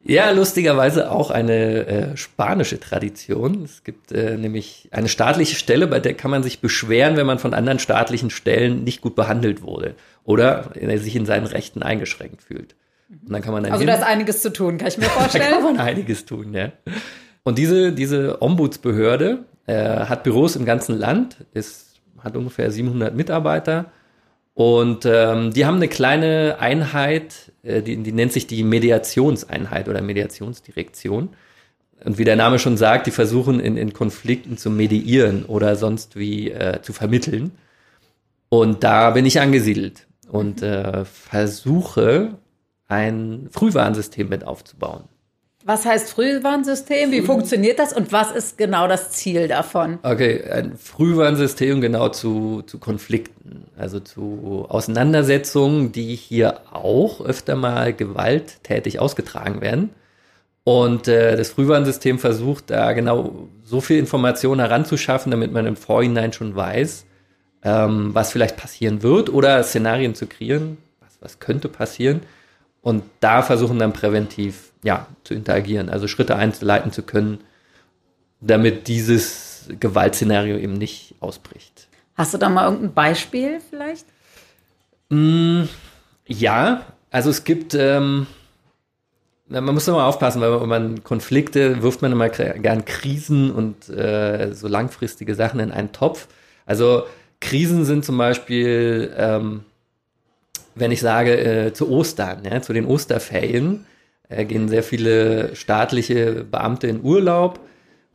Ja, 0.02 0.30
lustigerweise 0.30 1.10
auch 1.10 1.30
eine 1.30 1.86
äh, 1.86 2.16
spanische 2.16 2.78
Tradition. 2.78 3.64
Es 3.64 3.82
gibt 3.82 4.12
äh, 4.12 4.36
nämlich 4.36 4.88
eine 4.92 5.08
staatliche 5.08 5.56
Stelle, 5.56 5.88
bei 5.88 5.98
der 5.98 6.14
kann 6.14 6.30
man 6.30 6.42
sich 6.42 6.60
beschweren, 6.60 7.16
wenn 7.16 7.26
man 7.26 7.38
von 7.38 7.54
anderen 7.54 7.80
staatlichen 7.80 8.30
Stellen 8.30 8.84
nicht 8.84 9.00
gut 9.00 9.16
behandelt 9.16 9.62
wurde 9.62 9.94
oder 10.26 10.72
er 10.74 10.98
sich 10.98 11.16
in 11.16 11.24
seinen 11.24 11.46
Rechten 11.46 11.82
eingeschränkt 11.82 12.42
fühlt. 12.42 12.74
Und 13.08 13.32
dann 13.32 13.40
kann 13.40 13.52
man 13.52 13.62
dann 13.62 13.72
also 13.72 13.86
da 13.86 13.94
ist 13.94 14.02
einiges 14.02 14.42
zu 14.42 14.52
tun, 14.52 14.76
kann 14.76 14.88
ich 14.88 14.98
mir 14.98 15.04
vorstellen. 15.04 15.44
da 15.50 15.56
kann 15.56 15.62
man 15.62 15.78
einiges 15.78 16.26
tun, 16.26 16.52
ja. 16.52 16.72
Und 17.44 17.58
diese, 17.58 17.92
diese 17.92 18.42
Ombudsbehörde 18.42 19.44
äh, 19.66 19.74
hat 19.76 20.24
Büros 20.24 20.56
im 20.56 20.64
ganzen 20.64 20.98
Land, 20.98 21.38
ist, 21.54 22.00
hat 22.18 22.36
ungefähr 22.36 22.72
700 22.72 23.14
Mitarbeiter 23.14 23.92
und 24.54 25.06
ähm, 25.06 25.52
die 25.52 25.64
haben 25.64 25.76
eine 25.76 25.86
kleine 25.86 26.56
Einheit, 26.58 27.52
äh, 27.62 27.82
die, 27.82 27.96
die 27.98 28.12
nennt 28.12 28.32
sich 28.32 28.48
die 28.48 28.64
Mediationseinheit 28.64 29.88
oder 29.88 30.02
Mediationsdirektion. 30.02 31.28
Und 32.04 32.18
wie 32.18 32.24
der 32.24 32.36
Name 32.36 32.58
schon 32.58 32.76
sagt, 32.76 33.06
die 33.06 33.10
versuchen 33.12 33.60
in, 33.60 33.76
in 33.76 33.92
Konflikten 33.92 34.56
zu 34.56 34.70
mediieren 34.70 35.44
oder 35.44 35.76
sonst 35.76 36.16
wie 36.16 36.50
äh, 36.50 36.82
zu 36.82 36.92
vermitteln. 36.92 37.52
Und 38.48 38.82
da 38.82 39.10
bin 39.10 39.24
ich 39.24 39.40
angesiedelt 39.40 40.06
und 40.28 40.62
äh, 40.62 41.04
versuche 41.04 42.38
ein 42.88 43.48
Frühwarnsystem 43.50 44.28
mit 44.28 44.46
aufzubauen. 44.46 45.04
Was 45.64 45.84
heißt 45.84 46.10
Frühwarnsystem? 46.10 47.10
Wie 47.10 47.22
funktioniert 47.22 47.80
das 47.80 47.92
und 47.92 48.12
was 48.12 48.30
ist 48.30 48.56
genau 48.56 48.86
das 48.86 49.10
Ziel 49.10 49.48
davon? 49.48 49.98
Okay, 50.04 50.44
ein 50.48 50.76
Frühwarnsystem 50.76 51.80
genau 51.80 52.08
zu, 52.08 52.62
zu 52.62 52.78
Konflikten, 52.78 53.64
also 53.76 53.98
zu 53.98 54.66
Auseinandersetzungen, 54.68 55.90
die 55.90 56.14
hier 56.14 56.60
auch 56.72 57.20
öfter 57.20 57.56
mal 57.56 57.92
gewalttätig 57.92 59.00
ausgetragen 59.00 59.60
werden. 59.60 59.90
Und 60.62 61.08
äh, 61.08 61.36
das 61.36 61.50
Frühwarnsystem 61.50 62.20
versucht 62.20 62.70
da 62.70 62.92
genau 62.92 63.48
so 63.64 63.80
viel 63.80 63.98
Information 63.98 64.60
heranzuschaffen, 64.60 65.32
damit 65.32 65.52
man 65.52 65.66
im 65.66 65.76
Vorhinein 65.76 66.32
schon 66.32 66.54
weiß, 66.54 67.06
ähm, 67.66 68.14
was 68.14 68.30
vielleicht 68.30 68.56
passieren 68.56 69.02
wird 69.02 69.28
oder 69.28 69.60
Szenarien 69.64 70.14
zu 70.14 70.28
kreieren, 70.28 70.78
was, 71.00 71.18
was 71.20 71.40
könnte 71.40 71.68
passieren. 71.68 72.20
Und 72.80 73.02
da 73.18 73.42
versuchen 73.42 73.80
dann 73.80 73.92
präventiv 73.92 74.70
ja, 74.84 75.08
zu 75.24 75.34
interagieren, 75.34 75.88
also 75.88 76.06
Schritte 76.06 76.36
einzuleiten 76.36 76.92
zu 76.92 77.02
können, 77.02 77.40
damit 78.40 78.86
dieses 78.86 79.68
Gewaltszenario 79.80 80.56
eben 80.56 80.74
nicht 80.74 81.16
ausbricht. 81.18 81.88
Hast 82.14 82.32
du 82.34 82.38
da 82.38 82.48
mal 82.48 82.66
irgendein 82.66 82.94
Beispiel 82.94 83.60
vielleicht? 83.68 84.06
Mm, 85.08 85.64
ja, 86.24 86.82
also 87.10 87.30
es 87.30 87.42
gibt 87.42 87.74
ähm, 87.74 88.28
man 89.48 89.74
muss 89.74 89.88
immer 89.88 90.04
aufpassen, 90.04 90.40
weil 90.40 90.66
man 90.66 91.02
Konflikte 91.02 91.82
wirft 91.82 92.02
man 92.02 92.12
immer 92.12 92.28
gern 92.28 92.84
Krisen 92.84 93.50
und 93.50 93.88
äh, 93.88 94.52
so 94.52 94.68
langfristige 94.68 95.34
Sachen 95.34 95.58
in 95.58 95.72
einen 95.72 95.90
Topf. 95.90 96.28
Also 96.64 97.04
Krisen 97.40 97.84
sind 97.84 98.04
zum 98.04 98.18
Beispiel, 98.18 99.12
ähm, 99.16 99.64
wenn 100.74 100.90
ich 100.90 101.00
sage, 101.00 101.38
äh, 101.38 101.72
zu 101.72 101.90
Ostern, 101.90 102.42
ja, 102.44 102.60
zu 102.62 102.72
den 102.72 102.86
Osterferien, 102.86 103.86
äh, 104.28 104.44
gehen 104.44 104.68
sehr 104.68 104.82
viele 104.82 105.54
staatliche 105.54 106.44
Beamte 106.44 106.86
in 106.86 107.02
Urlaub 107.02 107.60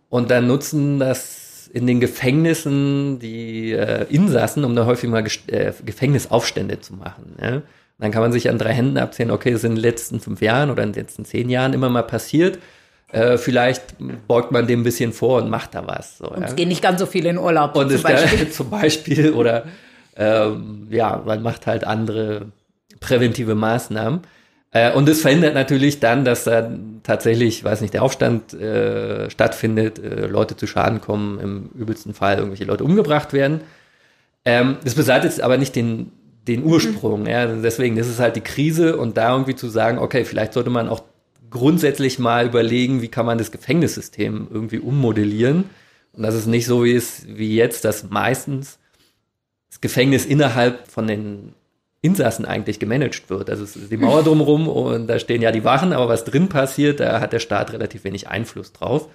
und 0.09 0.31
dann 0.31 0.47
nutzen 0.47 0.99
das 0.99 1.69
in 1.73 1.87
den 1.87 1.99
Gefängnissen 1.99 3.19
die 3.19 3.71
äh, 3.71 4.05
Insassen, 4.09 4.65
um 4.65 4.75
da 4.75 4.85
häufig 4.85 5.09
mal 5.09 5.25
äh, 5.47 5.71
Gefängnisaufstände 5.85 6.81
zu 6.81 6.95
machen. 6.95 7.35
Ja. 7.41 7.61
Dann 7.97 8.11
kann 8.11 8.21
man 8.21 8.31
sich 8.31 8.49
an 8.49 8.57
drei 8.57 8.73
Händen 8.73 8.97
abzählen, 8.97 9.31
okay, 9.31 9.51
das 9.51 9.59
ist 9.59 9.69
in 9.69 9.75
den 9.75 9.81
letzten 9.81 10.19
fünf 10.19 10.41
Jahren 10.41 10.69
oder 10.69 10.83
in 10.83 10.91
den 10.91 11.03
letzten 11.03 11.23
zehn 11.23 11.49
Jahren 11.49 11.73
immer 11.73 11.89
mal 11.89 12.01
passiert. 12.01 12.59
Äh, 13.11 13.37
vielleicht 13.37 13.95
beugt 14.27 14.51
man 14.51 14.67
dem 14.67 14.81
ein 14.81 14.83
bisschen 14.83 15.11
vor 15.11 15.41
und 15.41 15.49
macht 15.49 15.75
da 15.75 15.85
was. 15.85 16.17
So, 16.17 16.29
und 16.29 16.43
es 16.43 16.55
gehen 16.55 16.69
nicht 16.69 16.81
ganz 16.81 16.99
so 16.99 17.05
viele 17.05 17.29
in 17.29 17.37
Urlaub. 17.37 17.75
Und 17.75 17.91
zum 17.91 18.01
Beispiel. 18.01 18.49
zum 18.51 18.69
Beispiel 18.69 19.31
oder 19.33 19.65
ähm, 20.15 20.87
ja, 20.89 21.21
man 21.25 21.41
macht 21.41 21.67
halt 21.67 21.83
andere 21.83 22.47
präventive 22.99 23.55
Maßnahmen. 23.55 24.21
Äh, 24.71 24.93
und 24.93 25.09
es 25.09 25.21
verhindert 25.21 25.53
natürlich 25.53 25.99
dann, 25.99 26.23
dass 26.23 26.45
da 26.45 26.71
tatsächlich, 27.03 27.63
weiß 27.63 27.81
nicht, 27.81 27.93
der 27.93 28.03
Aufstand 28.03 28.53
äh, 28.53 29.29
stattfindet, 29.29 29.99
äh, 29.99 30.27
Leute 30.27 30.55
zu 30.55 30.65
Schaden 30.65 31.01
kommen, 31.01 31.39
im 31.39 31.69
übelsten 31.75 32.13
Fall 32.13 32.37
irgendwelche 32.37 32.65
Leute 32.65 32.85
umgebracht 32.85 33.33
werden. 33.33 33.61
Ähm, 34.45 34.77
das 34.83 34.95
beseitigt 34.95 35.41
aber 35.41 35.57
nicht 35.57 35.75
den 35.75 36.11
den 36.47 36.63
Ursprung. 36.63 37.27
Ja, 37.27 37.45
deswegen, 37.45 37.95
das 37.95 38.07
ist 38.07 38.19
halt 38.19 38.35
die 38.35 38.41
Krise 38.41 38.97
und 38.97 39.17
da 39.17 39.31
irgendwie 39.31 39.55
zu 39.55 39.69
sagen, 39.69 39.99
okay, 39.99 40.25
vielleicht 40.25 40.53
sollte 40.53 40.69
man 40.69 40.89
auch 40.89 41.03
grundsätzlich 41.51 42.17
mal 42.17 42.48
überlegen, 42.48 43.01
wie 43.01 43.10
kann 43.10 43.25
man 43.25 43.38
das 43.38 43.51
Gefängnissystem 43.51 44.48
irgendwie 44.51 44.79
ummodellieren. 44.79 45.65
Und 46.13 46.24
das 46.24 46.36
ist 46.36 46.48
nicht 46.48 46.65
so 46.65 46.84
wie 46.84 46.96
es 46.96 47.25
wie 47.27 47.55
jetzt, 47.55 47.86
dass 47.86 48.10
meistens 48.10 48.79
das 49.70 49.81
Gefängnis 49.81 50.25
innerhalb 50.25 50.88
von 50.88 51.08
den 51.08 51.53
Insassen 52.01 52.46
eigentlich 52.46 52.79
gemanagt 52.79 53.29
wird. 53.29 53.50
Also 53.50 53.63
es 53.63 53.75
ist 53.75 53.91
die 53.91 53.98
Mauer 53.98 54.24
drumherum 54.24 54.67
und 54.67 55.08
da 55.08 55.20
stehen 55.20 55.41
ja 55.41 55.51
die 55.51 55.63
Wachen, 55.63 55.93
aber 55.93 56.10
was 56.10 56.25
drin 56.25 56.50
passiert, 56.50 57.00
da 57.00 57.22
hat 57.22 57.31
der 57.31 57.39
Staat 57.39 57.72
relativ 57.72 58.03
wenig 58.03 58.27
Einfluss 58.27 58.74
drauf. 58.74 59.08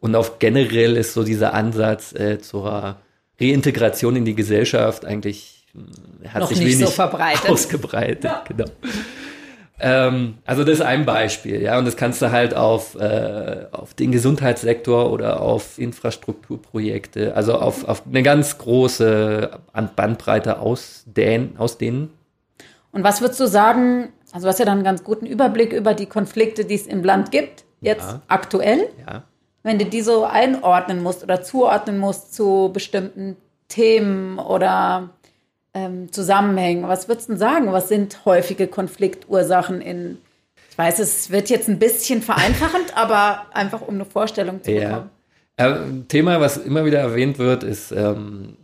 Und 0.00 0.14
auf 0.14 0.38
generell 0.38 0.96
ist 0.96 1.14
so 1.14 1.24
dieser 1.24 1.54
Ansatz 1.54 2.12
äh, 2.12 2.38
zur 2.38 2.98
Reintegration 3.40 4.14
in 4.14 4.24
die 4.24 4.34
Gesellschaft 4.34 5.04
eigentlich 5.04 5.58
hat 6.28 6.40
Noch 6.40 6.48
sich 6.48 6.58
nicht 6.58 6.72
wenig 6.72 6.86
so 6.86 6.90
verbreitet. 6.90 7.48
ausgebreitet. 7.48 8.24
Ja. 8.24 8.44
Genau. 8.48 8.64
Ähm, 9.80 10.38
also 10.44 10.64
das 10.64 10.74
ist 10.74 10.84
ein 10.84 11.06
Beispiel, 11.06 11.62
ja, 11.62 11.78
und 11.78 11.84
das 11.84 11.96
kannst 11.96 12.20
du 12.20 12.32
halt 12.32 12.54
auf, 12.54 12.96
äh, 12.96 13.66
auf 13.70 13.94
den 13.94 14.10
Gesundheitssektor 14.10 15.12
oder 15.12 15.40
auf 15.40 15.78
Infrastrukturprojekte, 15.78 17.34
also 17.36 17.54
auf, 17.54 17.86
auf 17.86 18.02
eine 18.06 18.22
ganz 18.22 18.58
große 18.58 19.50
Bandbreite 19.94 20.58
ausdehnen, 20.58 21.56
ausdehnen. 21.58 22.10
Und 22.90 23.04
was 23.04 23.20
würdest 23.20 23.38
du 23.38 23.46
sagen, 23.46 24.08
also 24.32 24.46
du 24.46 24.48
hast 24.48 24.58
ja 24.58 24.64
dann 24.64 24.78
einen 24.78 24.84
ganz 24.84 25.04
guten 25.04 25.26
Überblick 25.26 25.72
über 25.72 25.94
die 25.94 26.06
Konflikte, 26.06 26.64
die 26.64 26.74
es 26.74 26.86
im 26.86 27.04
Land 27.04 27.30
gibt, 27.30 27.64
jetzt 27.80 28.10
ja. 28.10 28.22
aktuell. 28.26 28.88
Ja. 29.06 29.22
Wenn 29.62 29.78
du 29.78 29.84
die 29.84 30.00
so 30.00 30.24
einordnen 30.24 31.02
musst 31.02 31.22
oder 31.22 31.42
zuordnen 31.42 31.98
musst 31.98 32.34
zu 32.34 32.70
bestimmten 32.72 33.36
Themen 33.68 34.38
oder 34.38 35.10
ähm, 35.78 36.12
Zusammenhängen. 36.12 36.88
Was 36.88 37.08
würdest 37.08 37.28
du 37.28 37.32
denn 37.32 37.38
sagen? 37.38 37.72
Was 37.72 37.88
sind 37.88 38.24
häufige 38.24 38.66
Konfliktursachen 38.66 39.80
in, 39.80 40.18
ich 40.70 40.78
weiß, 40.78 40.98
es 40.98 41.30
wird 41.30 41.50
jetzt 41.50 41.68
ein 41.68 41.78
bisschen 41.78 42.22
vereinfachend, 42.22 42.92
aber 42.96 43.46
einfach 43.52 43.82
um 43.82 43.94
eine 43.94 44.04
Vorstellung 44.04 44.62
zu 44.62 44.70
bekommen. 44.72 45.10
Ja. 45.58 45.74
Ein 45.76 46.06
Thema, 46.08 46.40
was 46.40 46.56
immer 46.56 46.84
wieder 46.84 47.00
erwähnt 47.00 47.38
wird, 47.38 47.64
ist, 47.64 47.90
ähm, 47.90 48.56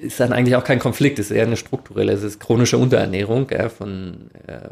ist 0.00 0.20
dann 0.20 0.32
eigentlich 0.32 0.54
auch 0.54 0.64
kein 0.64 0.78
Konflikt, 0.78 1.18
ist 1.18 1.32
eher 1.32 1.46
eine 1.46 1.56
strukturelle, 1.56 2.12
es 2.12 2.22
ist 2.22 2.38
chronische 2.38 2.78
Unterernährung 2.78 3.48
ja, 3.50 3.68
von, 3.68 4.30
äh, 4.46 4.68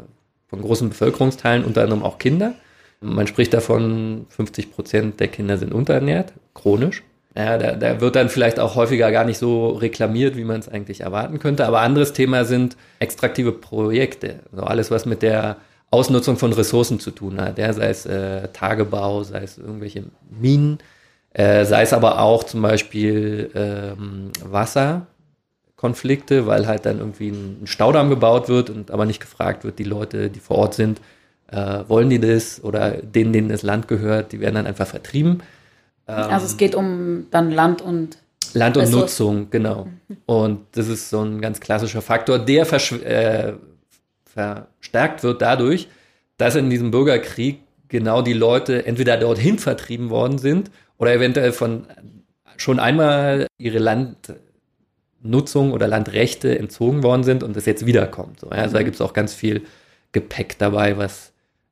von 0.47 0.61
großen 0.61 0.87
Bevölkerungsteilen, 0.89 1.65
unter 1.65 1.83
anderem 1.83 2.03
auch 2.03 2.19
Kinder. 2.19 2.53
Man 3.01 3.27
spricht 3.27 3.53
davon, 3.53 4.27
50 4.29 4.71
Prozent 4.71 5.19
der 5.19 5.27
Kinder 5.27 5.57
sind 5.57 5.73
unterernährt, 5.73 6.33
chronisch. 6.53 7.03
Ja, 7.35 7.57
da, 7.57 7.75
da 7.75 8.01
wird 8.01 8.15
dann 8.17 8.29
vielleicht 8.29 8.59
auch 8.59 8.75
häufiger 8.75 9.09
gar 9.11 9.23
nicht 9.23 9.37
so 9.37 9.69
reklamiert, 9.69 10.35
wie 10.35 10.43
man 10.43 10.59
es 10.59 10.67
eigentlich 10.67 11.01
erwarten 11.01 11.39
könnte. 11.39 11.65
Aber 11.65 11.79
anderes 11.79 12.11
Thema 12.13 12.43
sind 12.43 12.75
extraktive 12.99 13.53
Projekte. 13.53 14.41
Also 14.51 14.65
alles, 14.65 14.91
was 14.91 15.05
mit 15.05 15.21
der 15.21 15.57
Ausnutzung 15.91 16.37
von 16.37 16.51
Ressourcen 16.53 16.99
zu 16.99 17.11
tun 17.11 17.39
hat. 17.39 17.57
Ja, 17.57 17.71
sei 17.73 17.89
es 17.89 18.05
äh, 18.05 18.47
Tagebau, 18.49 19.23
sei 19.23 19.43
es 19.43 19.57
irgendwelche 19.57 20.03
Minen, 20.29 20.79
äh, 21.33 21.65
sei 21.65 21.83
es 21.83 21.93
aber 21.93 22.19
auch 22.19 22.43
zum 22.43 22.61
Beispiel 22.61 23.49
ähm, 23.55 24.31
Wasserkonflikte, 24.43 26.47
weil 26.47 26.67
halt 26.67 26.85
dann 26.85 26.99
irgendwie 26.99 27.29
ein 27.29 27.61
Staudamm 27.65 28.09
gebaut 28.09 28.49
wird 28.49 28.69
und 28.69 28.91
aber 28.91 29.05
nicht 29.05 29.21
gefragt 29.21 29.63
wird, 29.63 29.79
die 29.79 29.85
Leute, 29.85 30.29
die 30.29 30.39
vor 30.39 30.57
Ort 30.57 30.73
sind, 30.73 30.99
äh, 31.47 31.79
wollen 31.87 32.09
die 32.09 32.19
das 32.19 32.61
oder 32.63 32.91
denen, 32.91 33.31
denen 33.33 33.49
das 33.49 33.63
Land 33.63 33.87
gehört, 33.87 34.31
die 34.33 34.41
werden 34.41 34.55
dann 34.55 34.67
einfach 34.67 34.87
vertrieben. 34.87 35.41
Also 36.15 36.45
es 36.45 36.57
geht 36.57 36.75
um 36.75 37.27
dann 37.31 37.51
Land 37.51 37.81
und 37.81 38.17
Land 38.53 38.77
und 38.77 38.91
Nutzung, 38.91 39.49
genau. 39.49 39.87
Und 40.25 40.65
das 40.73 40.87
ist 40.87 41.09
so 41.09 41.21
ein 41.21 41.41
ganz 41.41 41.59
klassischer 41.59 42.01
Faktor, 42.01 42.39
der 42.39 42.67
äh, 42.71 43.53
verstärkt 44.25 45.23
wird 45.23 45.41
dadurch, 45.41 45.87
dass 46.37 46.55
in 46.55 46.69
diesem 46.69 46.91
Bürgerkrieg 46.91 47.61
genau 47.87 48.21
die 48.21 48.33
Leute 48.33 48.85
entweder 48.85 49.17
dorthin 49.17 49.59
vertrieben 49.59 50.09
worden 50.09 50.37
sind 50.37 50.71
oder 50.97 51.13
eventuell 51.13 51.51
von 51.51 51.87
schon 52.57 52.79
einmal 52.79 53.47
ihre 53.57 53.79
Landnutzung 53.79 55.71
oder 55.71 55.87
Landrechte 55.87 56.57
entzogen 56.57 57.03
worden 57.03 57.23
sind 57.23 57.43
und 57.43 57.55
es 57.57 57.65
jetzt 57.65 57.85
wiederkommt. 57.85 58.43
Also 58.49 58.73
da 58.75 58.83
gibt 58.83 58.95
es 58.95 59.01
auch 59.01 59.13
ganz 59.13 59.33
viel 59.33 59.63
Gepäck 60.11 60.57
dabei, 60.57 60.97
was 60.97 61.30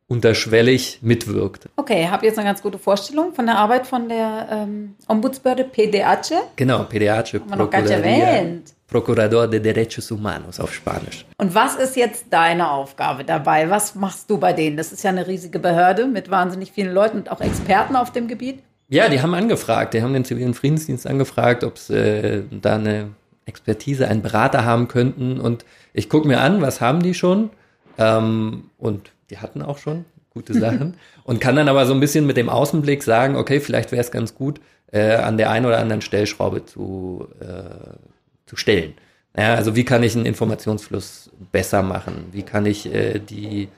unterschwellig 0.09 0.99
mitwirkt. 1.01 1.69
Okay, 1.75 2.07
habe 2.07 2.25
jetzt 2.25 2.37
eine 2.37 2.47
ganz 2.47 2.61
gute 2.61 2.79
Vorstellung 2.79 3.33
von 3.33 3.45
der 3.45 3.57
Arbeit 3.57 3.85
von 3.85 4.09
der 4.09 4.47
ähm, 4.51 4.95
Ombudsbehörde 5.07 5.63
PDH. 5.63 6.31
Genau, 6.55 6.83
PDH. 6.83 7.33
Haben 7.33 7.49
wir 7.49 7.55
noch 7.55 7.69
gar 7.69 7.81
nicht 7.81 7.91
erwähnt. 7.91 8.73
Procurador 8.87 9.47
de 9.47 9.59
Derechos 9.59 10.09
Humanos 10.09 10.59
auf 10.59 10.73
Spanisch. 10.73 11.25
Und 11.37 11.53
was 11.53 11.75
ist 11.75 11.95
jetzt 11.95 12.25
deine 12.31 12.71
Aufgabe 12.71 13.23
dabei? 13.23 13.69
Was 13.69 13.93
machst 13.93 14.31
du 14.31 14.39
bei 14.39 14.51
denen? 14.51 14.77
Das 14.77 14.91
ist 14.91 15.03
ja 15.03 15.11
eine 15.11 15.27
riesige 15.27 15.59
Behörde 15.59 16.07
mit 16.07 16.31
wahnsinnig 16.31 16.71
vielen 16.71 16.91
Leuten 16.91 17.17
und 17.19 17.31
auch 17.31 17.39
Experten 17.39 17.95
auf 17.95 18.11
dem 18.11 18.27
Gebiet. 18.27 18.63
Ja, 18.87 19.09
die 19.09 19.21
haben 19.21 19.35
angefragt, 19.35 19.93
die 19.93 20.01
haben 20.01 20.13
den 20.13 20.25
zivilen 20.25 20.55
Friedensdienst 20.55 21.05
angefragt, 21.05 21.63
ob 21.63 21.77
sie 21.77 21.93
äh, 21.93 22.43
da 22.49 22.75
eine 22.75 23.11
Expertise, 23.45 24.07
einen 24.07 24.23
Berater 24.23 24.65
haben 24.65 24.87
könnten. 24.87 25.39
Und 25.39 25.65
ich 25.93 26.09
gucke 26.09 26.27
mir 26.27 26.41
an, 26.41 26.63
was 26.63 26.81
haben 26.81 27.03
die 27.03 27.13
schon? 27.13 27.51
Ähm, 27.99 28.71
und 28.79 29.11
die 29.29 29.37
hatten 29.37 29.61
auch 29.61 29.77
schon 29.77 30.05
gute 30.31 30.53
Sachen 30.53 30.95
und 31.23 31.41
kann 31.41 31.55
dann 31.55 31.67
aber 31.67 31.85
so 31.85 31.93
ein 31.93 31.99
bisschen 31.99 32.25
mit 32.25 32.37
dem 32.37 32.49
Außenblick 32.49 33.03
sagen, 33.03 33.35
okay, 33.35 33.59
vielleicht 33.59 33.91
wäre 33.91 34.01
es 34.01 34.11
ganz 34.11 34.35
gut, 34.35 34.59
äh, 34.91 35.15
an 35.15 35.37
der 35.37 35.51
einen 35.51 35.65
oder 35.65 35.79
anderen 35.79 36.01
Stellschraube 36.01 36.65
zu, 36.65 37.27
äh, 37.39 37.97
zu 38.45 38.55
stellen. 38.55 38.93
Ja, 39.37 39.55
also 39.55 39.75
wie 39.75 39.85
kann 39.85 40.03
ich 40.03 40.15
einen 40.15 40.25
Informationsfluss 40.25 41.29
besser 41.51 41.83
machen? 41.83 42.25
Wie 42.31 42.41
kann 42.41 42.65
ich 42.65 42.91
äh, 42.93 43.19
die, 43.19 43.69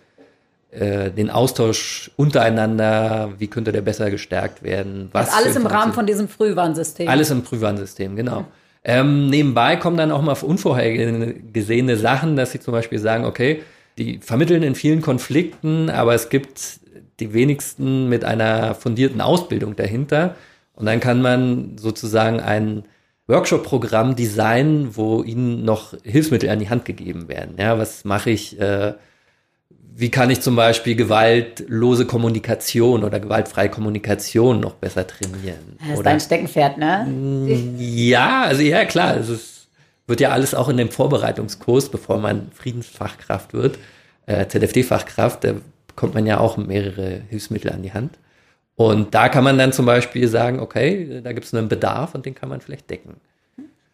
äh, 0.72 1.12
den 1.12 1.30
Austausch 1.30 2.12
untereinander, 2.16 3.34
wie 3.38 3.48
könnte 3.48 3.72
der 3.72 3.82
besser 3.82 4.10
gestärkt 4.10 4.64
werden? 4.64 5.10
Was 5.12 5.28
das 5.28 5.38
alles 5.38 5.56
im 5.56 5.66
Rahmen 5.66 5.94
von 5.94 6.06
diesem 6.06 6.30
Frühwarnsystem. 6.30 7.08
Alles 7.08 7.30
im 7.32 7.44
Frühwarnsystem, 7.44 8.16
genau. 8.16 8.42
Mhm. 8.42 8.46
Ähm, 8.84 9.30
nebenbei 9.30 9.76
kommen 9.76 9.98
dann 9.98 10.12
auch 10.12 10.22
mal 10.22 10.36
unvorhergesehene 10.42 11.98
Sachen, 11.98 12.36
dass 12.36 12.52
sie 12.52 12.60
zum 12.60 12.72
Beispiel 12.72 12.98
sagen, 12.98 13.26
okay, 13.26 13.62
die 13.98 14.20
vermitteln 14.20 14.64
in 14.64 14.76
vielen 14.76 15.02
Konflikten, 15.02 15.90
aber 15.90 16.14
es 16.14 16.30
gibt 16.30 16.80
die 17.20 17.34
wenigsten 17.34 18.10
mit 18.10 18.26
einer 18.26 18.76
fundierten 18.76 19.22
Ausbildung 19.22 19.76
dahinter. 19.76 20.36
Und 20.74 20.86
dann 20.86 21.00
kann 21.00 21.22
man 21.22 21.78
sozusagen 21.78 22.40
ein 22.40 22.84
Workshop-Programm 23.28 24.16
designen, 24.16 24.96
wo 24.98 25.24
ihnen 25.24 25.64
noch 25.64 25.94
Hilfsmittel 26.04 26.50
an 26.50 26.60
die 26.60 26.70
Hand 26.70 26.86
gegeben 26.86 27.28
werden. 27.28 27.56
Ja, 27.58 27.78
was 27.78 28.04
mache 28.04 28.32
ich? 28.32 28.60
Äh, 28.60 28.94
wie 29.94 30.10
kann 30.10 30.30
ich 30.30 30.42
zum 30.42 30.56
Beispiel 30.56 30.96
gewaltlose 30.96 32.06
Kommunikation 32.06 33.04
oder 33.04 33.20
gewaltfreie 33.20 33.70
Kommunikation 33.70 34.60
noch 34.60 34.76
besser 34.76 35.06
trainieren? 35.06 35.78
Das 35.80 35.90
ist 35.90 35.94
oder, 36.00 36.10
dein 36.10 36.20
Steckenpferd, 36.20 36.78
ne? 36.78 37.76
Ja, 37.78 38.44
also 38.44 38.62
ja, 38.62 38.86
klar. 38.86 39.18
Es 39.18 39.30
ist 39.30 39.51
wird 40.12 40.20
ja 40.20 40.30
alles 40.30 40.54
auch 40.54 40.70
in 40.70 40.78
dem 40.78 40.92
Vorbereitungskurs, 40.92 41.90
bevor 41.90 42.20
man 42.20 42.52
Friedensfachkraft 42.54 43.54
wird, 43.54 43.80
äh, 44.28 44.46
ZFD-Fachkraft, 44.46 45.44
da 45.44 45.54
bekommt 45.88 46.14
man 46.14 46.28
ja 46.28 46.40
auch 46.40 46.58
mehrere 46.58 47.22
Hilfsmittel 47.30 47.72
an 47.72 47.82
die 47.82 47.94
Hand. 47.94 48.20
Und 48.76 49.16
da 49.16 49.30
kann 49.30 49.44
man 49.44 49.58
dann 49.58 49.74
zum 49.74 49.86
Beispiel 49.86 50.28
sagen, 50.28 50.60
okay, 50.60 51.22
da 51.24 51.32
gibt 51.32 51.46
es 51.46 51.54
einen 51.54 51.70
Bedarf 51.70 52.14
und 52.14 52.26
den 52.26 52.36
kann 52.36 52.50
man 52.50 52.62
vielleicht 52.62 52.90
decken. 52.90 53.16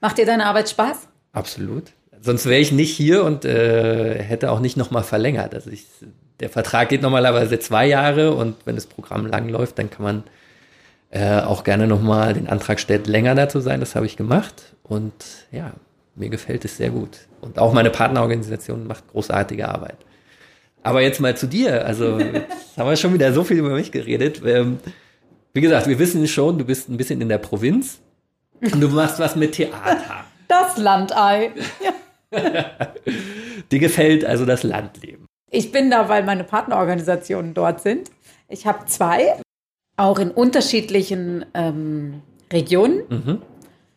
Macht 0.01 0.17
dir 0.17 0.25
deine 0.25 0.45
Arbeit 0.45 0.69
Spaß? 0.69 1.07
Absolut. 1.33 1.91
sonst 2.19 2.47
wäre 2.47 2.59
ich 2.59 2.71
nicht 2.71 2.95
hier 2.95 3.23
und 3.23 3.45
äh, 3.45 4.21
hätte 4.21 4.51
auch 4.51 4.59
nicht 4.59 4.75
nochmal 4.75 5.03
verlängert. 5.03 5.53
Also 5.53 5.69
ich, 5.69 5.85
der 6.39 6.49
Vertrag 6.49 6.89
geht 6.89 7.03
normalerweise 7.03 7.59
zwei 7.59 7.85
Jahre 7.85 8.33
und 8.33 8.55
wenn 8.65 8.75
das 8.75 8.87
Programm 8.87 9.27
lang 9.27 9.49
läuft, 9.49 9.77
dann 9.77 9.91
kann 9.91 10.03
man 10.03 10.23
äh, 11.11 11.41
auch 11.41 11.63
gerne 11.63 11.85
nochmal 11.85 12.33
den 12.33 12.47
Antrag 12.47 12.79
stellt, 12.79 13.05
länger 13.05 13.35
da 13.35 13.49
zu 13.49 13.59
sein. 13.59 13.79
Das 13.79 13.93
habe 13.93 14.07
ich 14.07 14.17
gemacht 14.17 14.73
und 14.83 15.13
ja, 15.51 15.73
mir 16.17 16.29
gefällt 16.29 16.65
es 16.65 16.77
sehr 16.77 16.89
gut. 16.89 17.27
Und 17.41 17.59
auch 17.59 17.73
meine 17.73 17.89
Partnerorganisation 17.89 18.87
macht 18.87 19.07
großartige 19.07 19.67
Arbeit. 19.67 19.97
Aber 20.83 21.01
jetzt 21.01 21.19
mal 21.19 21.35
zu 21.35 21.47
dir. 21.47 21.85
Also 21.85 22.19
jetzt 22.19 22.77
haben 22.77 22.89
wir 22.89 22.95
schon 22.95 23.13
wieder 23.13 23.33
so 23.33 23.43
viel 23.43 23.57
über 23.57 23.71
mich 23.71 23.91
geredet. 23.91 24.41
Ähm, 24.45 24.79
wie 25.53 25.61
gesagt, 25.61 25.87
wir 25.87 25.99
wissen 25.99 26.27
schon, 26.27 26.57
du 26.57 26.65
bist 26.65 26.89
ein 26.89 26.97
bisschen 26.97 27.21
in 27.21 27.29
der 27.29 27.39
Provinz 27.39 27.99
und 28.61 28.79
du 28.79 28.87
machst 28.89 29.19
was 29.19 29.35
mit 29.35 29.53
Theater. 29.53 30.25
Das 30.49 30.77
Landei. 30.77 31.51
Dir 33.71 33.79
gefällt 33.79 34.23
also 34.23 34.45
das 34.45 34.63
Landleben. 34.63 35.25
Ich 35.51 35.73
bin 35.73 35.91
da, 35.91 36.07
weil 36.07 36.23
meine 36.23 36.45
Partnerorganisationen 36.45 37.53
dort 37.53 37.81
sind. 37.81 38.11
Ich 38.47 38.65
habe 38.65 38.85
zwei, 38.85 39.33
auch 39.97 40.19
in 40.19 40.31
unterschiedlichen 40.31 41.45
ähm, 41.53 42.21
Regionen. 42.53 43.01
Mhm. 43.09 43.41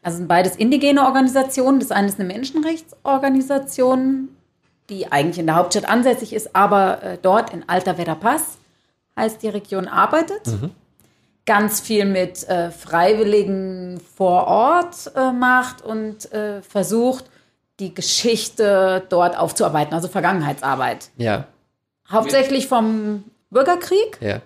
Also 0.03 0.19
sind 0.19 0.29
beides 0.29 0.57
indigene 0.57 1.05
Organisationen. 1.05 1.81
Das 1.81 1.91
eine 1.91 2.09
ist 2.09 2.19
eine 2.19 2.29
Menschenrechtsorganisation, 2.29 4.29
die 4.89 5.13
eigentlich 5.13 5.39
in 5.39 5.47
der 5.47 5.57
Hauptstadt 5.57 5.89
ansässig 5.89 6.33
ist, 6.33 6.57
aber 6.57 7.03
äh, 7.03 7.19
dort 7.21 7.53
in 7.53 7.69
Alta 7.69 7.95
Verapaz 7.95 8.59
heißt 9.17 9.43
die 9.43 9.49
Region 9.49 9.87
arbeitet. 9.87 10.47
Mhm. 10.47 10.71
Ganz 11.47 11.81
viel 11.81 12.05
mit 12.05 12.49
äh, 12.49 12.71
Freiwilligen 12.71 14.01
vor 14.17 14.47
Ort 14.47 15.13
äh, 15.17 15.33
macht 15.33 15.83
und 15.83 16.33
äh, 16.33 16.63
versucht, 16.63 17.25
die 17.79 17.95
Geschichte 17.95 19.05
dort 19.09 19.37
aufzuarbeiten, 19.37 19.95
also 19.95 20.09
Vergangenheitsarbeit. 20.09 21.11
Ja, 21.17 21.47
Hauptsächlich 22.11 22.67
vom 22.67 23.25
Bürgerkrieg 23.51 24.19
ja. 24.21 24.41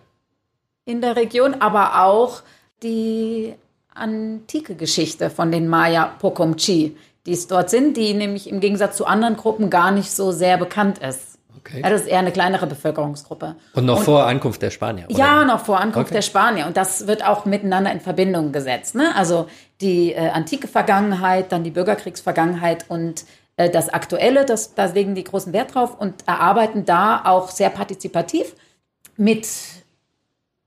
in 0.84 1.00
der 1.00 1.16
Region, 1.16 1.54
aber 1.54 2.04
auch 2.04 2.42
die 2.82 3.54
antike 3.94 4.74
Geschichte 4.74 5.30
von 5.30 5.50
den 5.52 5.68
Maya 5.68 6.06
Pokomchi, 6.18 6.96
die 7.26 7.32
es 7.32 7.46
dort 7.46 7.70
sind, 7.70 7.96
die 7.96 8.14
nämlich 8.14 8.48
im 8.48 8.60
Gegensatz 8.60 8.96
zu 8.96 9.06
anderen 9.06 9.36
Gruppen 9.36 9.70
gar 9.70 9.90
nicht 9.90 10.10
so 10.10 10.32
sehr 10.32 10.58
bekannt 10.58 10.98
ist. 10.98 11.38
Okay. 11.56 11.80
Ja, 11.82 11.88
das 11.88 12.02
ist 12.02 12.08
eher 12.08 12.18
eine 12.18 12.32
kleinere 12.32 12.66
Bevölkerungsgruppe. 12.66 13.56
Und 13.72 13.86
noch 13.86 14.02
vor 14.02 14.26
Ankunft 14.26 14.60
der 14.60 14.70
Spanier. 14.70 15.06
oder? 15.08 15.18
Ja, 15.18 15.44
noch 15.44 15.64
vor 15.64 15.80
Ankunft 15.80 16.08
Okay. 16.08 16.16
der 16.16 16.22
Spanier. 16.22 16.66
Und 16.66 16.76
das 16.76 17.06
wird 17.06 17.24
auch 17.26 17.46
miteinander 17.46 17.90
in 17.90 18.00
Verbindung 18.00 18.52
gesetzt. 18.52 18.94
Ne? 18.94 19.14
Also 19.16 19.46
die 19.80 20.12
äh, 20.12 20.28
antike 20.28 20.68
Vergangenheit, 20.68 21.52
dann 21.52 21.64
die 21.64 21.70
Bürgerkriegsvergangenheit 21.70 22.84
und 22.88 23.24
äh, 23.56 23.70
das 23.70 23.88
Aktuelle, 23.88 24.44
das, 24.44 24.74
da 24.74 24.84
legen 24.86 25.14
die 25.14 25.24
großen 25.24 25.54
Wert 25.54 25.74
drauf 25.74 25.98
und 25.98 26.26
erarbeiten 26.28 26.84
da 26.84 27.22
auch 27.24 27.48
sehr 27.50 27.70
partizipativ 27.70 28.54
mit 29.16 29.48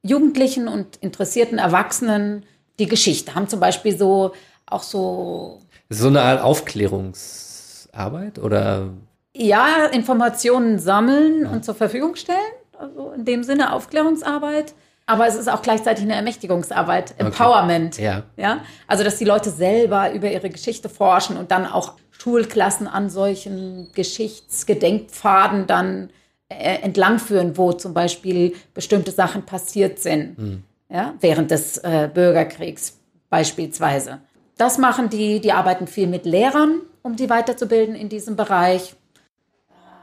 Jugendlichen 0.02 0.68
und 0.68 0.96
interessierten 0.98 1.58
Erwachsenen 1.60 2.44
die 2.80 2.88
Geschichte. 2.88 3.36
Haben 3.36 3.48
zum 3.48 3.60
Beispiel 3.60 3.98
so 3.98 4.34
auch 4.66 4.84
so 4.84 5.60
Ist 5.90 6.00
so 6.00 6.08
eine 6.08 6.22
Art 6.22 6.42
Aufklärungsarbeit 6.42 8.40
oder 8.40 8.90
ja, 9.34 9.86
Informationen 9.86 10.80
sammeln 10.80 11.46
und 11.46 11.64
zur 11.64 11.76
Verfügung 11.76 12.16
stellen. 12.16 12.38
Also 12.78 13.12
in 13.12 13.26
dem 13.26 13.44
Sinne 13.44 13.74
Aufklärungsarbeit. 13.74 14.74
Aber 15.06 15.26
es 15.26 15.36
ist 15.36 15.48
auch 15.48 15.62
gleichzeitig 15.62 16.04
eine 16.04 16.16
Ermächtigungsarbeit, 16.16 17.16
Empowerment. 17.18 17.98
Ja. 17.98 18.24
ja. 18.36 18.60
Also, 18.88 19.06
dass 19.06 19.18
die 19.18 19.26
Leute 19.26 19.50
selber 19.52 20.12
über 20.12 20.30
ihre 20.30 20.50
Geschichte 20.50 20.90
forschen 20.90 21.38
und 21.38 21.50
dann 21.52 21.66
auch 21.66 21.94
Schulklassen 22.12 22.88
an 22.88 23.10
solchen 23.10 23.90
Geschichtsgedenkpfaden 23.94 25.66
dann 25.66 26.10
äh, 26.50 26.82
entlangführen, 26.82 27.58
wo 27.58 27.72
zum 27.72 27.94
Beispiel 27.94 28.54
bestimmte 28.74 29.12
Sachen 29.12 29.44
passiert 29.44 30.00
sind. 30.00 30.64
Ja, 30.90 31.16
während 31.20 31.52
des 31.52 31.78
äh, 31.80 32.10
Bürgerkriegs 32.14 32.98
beispielsweise. 33.30 34.22
Das 34.58 34.78
machen 34.78 35.10
die, 35.10 35.40
die 35.42 35.52
arbeiten 35.52 35.86
viel 35.86 36.08
mit 36.08 36.26
Lehrern, 36.26 36.82
um 37.04 37.16
die 37.16 37.30
weiterzubilden 37.30 37.94
in 37.96 38.10
diesem 38.10 38.36
Bereich. 38.36 38.96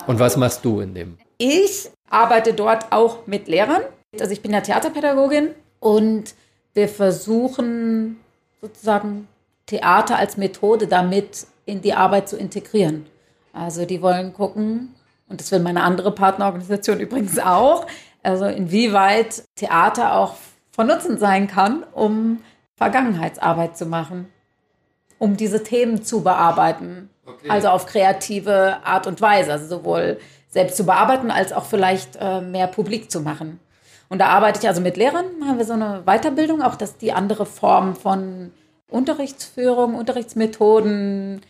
und 0.07 0.18
was 0.18 0.37
machst 0.37 0.64
du 0.64 0.81
in 0.81 0.94
dem? 0.94 1.18
Ich 1.38 1.90
arbeite 2.11 2.53
dort 2.53 2.92
auch 2.92 3.27
mit 3.27 3.49
Lehrern. 3.49 3.83
Also 4.20 4.33
ich 4.33 4.42
bin 4.42 4.53
ja 4.53 4.61
Theaterpädagogin 4.61 5.51
und 5.81 6.35
wir 6.75 6.88
versuchen 6.88 8.20
sozusagen 8.61 9.27
Theater 9.66 10.18
als 10.18 10.37
Methode 10.37 10.87
damit 10.87 11.47
in 11.66 11.81
die 11.81 11.94
Arbeit 11.94 12.29
zu 12.29 12.37
integrieren. 12.37 13.07
Also 13.53 13.87
die 13.87 14.03
wollen 14.03 14.33
gucken, 14.33 14.94
und 15.29 15.40
das 15.40 15.51
will 15.51 15.61
meine 15.61 15.83
andere 15.83 16.12
Partnerorganisation 16.12 17.01
übrigens 17.01 17.38
auch, 17.38 17.87
also 18.23 18.47
inwieweit 18.47 19.44
Theater 19.57 20.16
auch 20.16 20.35
von 20.74 20.88
Nutzen 20.88 21.18
sein 21.18 21.46
kann, 21.46 21.84
um 21.92 22.40
Vergangenheitsarbeit 22.76 23.76
zu 23.76 23.87
machen, 23.87 24.28
um 25.18 25.37
diese 25.37 25.62
Themen 25.62 26.02
zu 26.02 26.22
bearbeiten. 26.22 27.10
Also 27.48 27.68
auf 27.68 27.87
kreative 27.87 28.78
Art 28.84 29.06
und 29.06 29.20
Weise, 29.20 29.52
also 29.52 29.66
sowohl 29.66 30.18
selbst 30.48 30.76
zu 30.76 30.84
bearbeiten, 30.84 31.30
als 31.30 31.52
auch 31.52 31.64
vielleicht 31.64 32.16
äh, 32.20 32.40
mehr 32.40 32.66
publik 32.66 33.10
zu 33.10 33.20
machen. 33.20 33.60
Und 34.08 34.18
da 34.18 34.26
arbeite 34.26 34.60
ich 34.60 34.68
also 34.68 34.80
mit 34.80 34.96
Lehrern, 34.96 35.24
haben 35.46 35.58
wir 35.58 35.64
so 35.64 35.72
eine 35.72 36.02
Weiterbildung, 36.04 36.60
auch 36.60 36.74
dass 36.74 36.96
die 36.98 37.12
andere 37.12 37.46
Formen 37.46 37.94
von 37.94 38.50
Unterrichtsführung, 38.90 39.94
Unterrichtsmethoden 39.94 41.40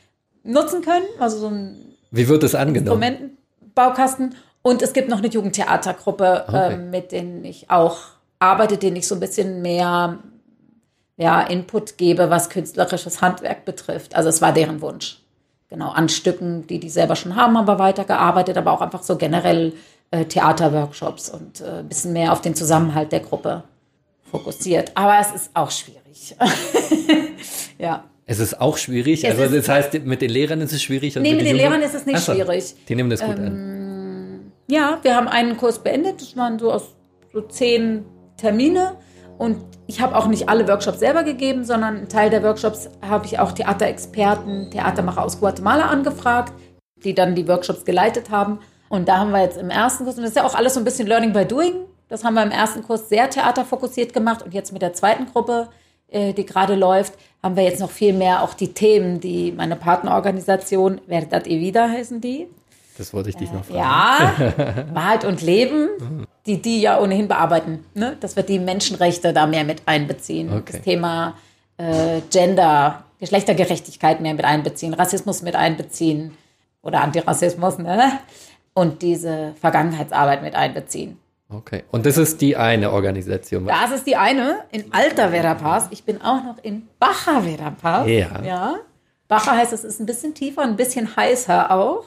nutzen 0.45 0.83
können, 0.83 1.07
also 1.19 1.39
so 1.39 1.49
ein 1.49 1.97
Wie 2.11 2.29
wird 2.29 2.43
es 2.45 2.55
angenommen? 2.55 3.03
Instrumentenbaukasten. 3.03 4.35
Und 4.63 4.83
es 4.83 4.93
gibt 4.93 5.09
noch 5.09 5.19
eine 5.19 5.29
Jugendtheatergruppe, 5.29 6.45
Okay. 6.47 6.75
ähm, 6.75 6.91
mit 6.91 7.11
denen 7.13 7.45
ich 7.45 7.71
auch 7.71 8.14
arbeite, 8.45 8.79
denen 8.79 8.97
ich 8.97 9.07
so 9.07 9.15
ein 9.17 9.21
bisschen 9.21 9.63
mehr 9.63 10.19
ja, 11.17 11.43
Input 11.43 11.97
gebe, 11.97 12.31
was 12.31 12.51
künstlerisches 12.51 13.21
Handwerk 13.21 13.65
betrifft. 13.65 14.15
Also 14.17 14.29
es 14.29 14.43
war 14.43 14.53
deren 14.53 14.81
Wunsch. 14.81 15.21
Genau, 15.69 15.91
an 15.91 16.09
Stücken, 16.09 16.67
die 16.67 16.79
die 16.79 16.91
selber 16.91 17.17
schon 17.17 17.37
haben, 17.37 17.57
haben 17.57 17.67
wir 17.67 17.79
weitergearbeitet, 17.79 18.57
aber 18.57 18.73
auch 18.73 18.81
einfach 18.81 19.03
so 19.03 19.17
generell 19.17 19.73
äh, 20.11 20.25
Theaterworkshops 20.25 21.31
und 21.31 21.61
äh, 21.61 21.81
ein 21.81 21.89
bisschen 21.89 22.13
mehr 22.13 22.33
auf 22.33 22.41
den 22.41 22.55
Zusammenhalt 22.55 23.13
der 23.13 23.21
Gruppe 23.21 23.65
fokussiert. 24.31 24.93
Aber 24.95 25.19
es 25.21 25.33
ist 25.35 25.51
auch 25.55 25.71
schwierig. 25.71 26.37
ja. 27.79 28.05
Es 28.27 28.39
ist 28.39 28.61
auch 28.61 28.77
schwierig. 28.77 29.25
Es 29.25 29.39
also 29.39 29.55
das 29.55 29.69
heißt, 29.69 29.95
mit 30.05 30.23
den 30.23 30.31
Lehrern 30.31 30.61
ist 30.61 30.73
es 30.73 30.83
schwierig. 30.83 31.15
Nee, 31.17 31.33
mit 31.33 31.41
den 31.41 31.47
Jugend- 31.47 31.57
Lehrern 31.61 31.83
ist 31.83 31.95
es 31.95 32.07
nicht 32.07 32.19
so, 32.21 32.33
schwierig. 32.33 32.75
Die 32.89 32.95
nehmen 32.95 33.11
das 33.11 33.21
gut 33.21 33.37
Ähm, 33.37 33.45
an. 33.45 34.53
Ja, 34.69 34.99
wir 35.03 35.15
haben 35.15 35.29
einen 35.29 35.57
Kurs 35.57 35.79
beendet. 35.79 36.21
Das 36.21 36.37
waren 36.37 36.59
so 36.59 36.73
aus 36.73 36.95
so 37.33 37.43
zehn 37.43 38.05
Termine. 38.45 38.97
Und 39.39 39.57
ich 39.87 40.01
habe 40.01 40.17
auch 40.17 40.27
nicht 40.27 40.49
alle 40.49 40.69
Workshops 40.69 41.01
selber 41.01 41.25
gegeben, 41.25 41.65
sondern 41.65 41.97
einen 41.97 42.09
Teil 42.09 42.29
der 42.29 42.43
Workshops 42.43 42.91
habe 43.03 43.25
ich 43.27 43.39
auch 43.39 43.53
Theaterexperten, 43.53 44.71
Theatermacher 44.71 45.25
aus 45.25 45.41
Guatemala 45.41 45.87
angefragt, 45.87 46.53
die 47.05 47.15
dann 47.15 47.35
die 47.35 47.49
Workshops 47.49 47.85
geleitet 47.85 48.31
haben. 48.31 48.59
Und 48.91 49.09
da 49.09 49.19
haben 49.19 49.31
wir 49.31 49.43
jetzt 49.43 49.57
im 49.57 49.71
ersten 49.71 50.05
Kurs, 50.05 50.17
und 50.17 50.23
das 50.23 50.31
ist 50.31 50.37
ja 50.37 50.45
auch 50.45 50.55
alles 50.55 50.75
so 50.75 50.81
ein 50.81 50.85
bisschen 50.85 51.09
Learning 51.09 51.33
by 51.33 51.47
Doing, 51.47 51.87
das 52.09 52.23
haben 52.23 52.35
wir 52.35 52.43
im 52.43 52.51
ersten 52.51 52.83
Kurs 52.83 53.09
sehr 53.09 53.31
theaterfokussiert 53.31 54.13
gemacht. 54.13 54.43
Und 54.43 54.53
jetzt 54.53 54.73
mit 54.73 54.83
der 54.83 54.93
zweiten 54.93 55.27
Gruppe, 55.27 55.69
äh, 56.09 56.35
die 56.35 56.45
gerade 56.45 56.75
läuft, 56.75 57.15
haben 57.43 57.57
wir 57.57 57.65
jetzt 57.65 57.81
noch 57.81 57.91
viel 57.91 58.13
mehr 58.13 58.43
auch 58.43 58.55
die 58.55 58.75
Themen, 58.75 59.21
die 59.21 59.53
meine 59.53 59.75
Partnerorganisation, 59.75 61.01
Verdad 61.09 61.47
y 61.47 61.61
Vida 61.61 61.89
heißen 61.89 62.21
die, 62.21 62.47
Das 62.97 63.13
wollte 63.13 63.31
ich 63.31 63.37
dich 63.37 63.51
noch 63.53 63.65
fragen. 63.65 63.79
ja, 63.79 64.87
Wahrheit 64.95 65.25
und 65.25 65.43
Leben, 65.43 65.89
die 66.47 66.63
die 66.63 66.81
ja 66.81 67.01
ohnehin 67.01 67.29
bearbeiten. 67.29 67.85
Ne? 67.95 68.17
Dass 68.21 68.37
wir 68.37 68.43
die 68.43 68.59
Menschenrechte 68.59 69.33
da 69.33 69.47
mehr 69.47 69.65
mit 69.65 69.83
einbeziehen. 69.87 70.53
Okay. 70.53 70.73
Das 70.73 70.83
Thema 70.83 71.35
äh, 71.77 72.21
Gender, 72.31 73.05
Geschlechtergerechtigkeit 73.19 74.21
mehr 74.21 74.35
mit 74.35 74.45
einbeziehen, 74.45 74.95
Rassismus 74.95 75.43
mit 75.43 75.57
einbeziehen 75.57 76.37
oder 76.83 77.01
Antirassismus, 77.01 77.79
ne? 77.79 78.13
Und 78.75 79.03
diese 79.03 79.55
Vergangenheitsarbeit 79.61 80.43
mit 80.43 80.55
einbeziehen. 80.55 81.19
Okay. 81.49 81.85
Und 81.91 82.07
das 82.07 82.17
ist 82.17 82.41
die 82.41 82.57
eine 82.57 82.91
Organisation. 82.91 83.67
Das 83.67 83.93
ist 83.93 84.07
die 84.07 84.17
eine 84.17 84.65
in 84.73 84.93
Alter 84.93 85.31
Verapaz. 85.31 85.87
Ich 85.91 86.05
bin 86.05 86.21
auch 86.23 86.43
noch 86.43 86.59
in 86.63 86.89
Baja 86.99 87.41
Verapaz. 87.43 88.09
Ja. 88.09 88.43
ja. 88.43 88.75
Baja 89.29 89.53
heißt, 89.53 89.73
es 89.73 89.85
ist 89.85 90.01
ein 90.01 90.07
bisschen 90.07 90.35
tiefer, 90.35 90.63
ein 90.63 90.77
bisschen 90.77 91.15
heißer 91.15 91.71
auch. 91.71 92.05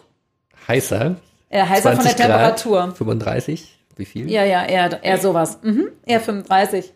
Heißer. 0.67 1.15
Äh, 1.49 1.63
heißer 1.63 1.95
von 1.95 2.03
der 2.03 2.15
20 2.15 2.17
Grad, 2.17 2.27
Temperatur. 2.27 2.95
35. 2.95 3.79
Wie 3.95 4.05
viel? 4.05 4.29
Ja, 4.29 4.43
ja, 4.43 4.65
eher, 4.65 5.03
eher 5.03 5.17
sowas. 5.17 5.59
Mhm, 5.63 5.89
eher 6.05 6.19
35. 6.19 6.93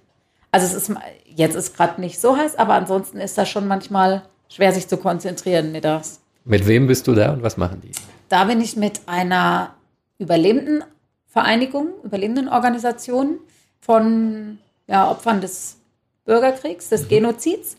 Also 0.51 0.65
es 0.65 0.73
ist 0.73 0.95
jetzt 1.25 1.55
ist 1.55 1.75
gerade 1.75 2.01
nicht 2.01 2.19
so 2.19 2.37
heiß, 2.37 2.57
aber 2.57 2.73
ansonsten 2.73 3.19
ist 3.19 3.37
das 3.37 3.49
schon 3.49 3.67
manchmal 3.67 4.23
schwer, 4.49 4.73
sich 4.73 4.87
zu 4.87 4.97
konzentrieren 4.97 5.71
mittags. 5.71 6.19
Mit 6.43 6.67
wem 6.67 6.87
bist 6.87 7.07
du 7.07 7.13
da 7.13 7.31
und 7.33 7.43
was 7.43 7.57
machen 7.57 7.81
die? 7.81 7.91
Da 8.29 8.45
bin 8.45 8.61
ich 8.61 8.75
mit 8.75 9.01
einer 9.05 9.75
Überlebendenvereinigung, 10.17 11.87
Überlebendenorganisation 12.03 13.39
von 13.79 14.59
ja, 14.87 15.09
Opfern 15.09 15.41
des 15.41 15.77
Bürgerkriegs, 16.25 16.89
des 16.89 17.07
Genozids. 17.07 17.77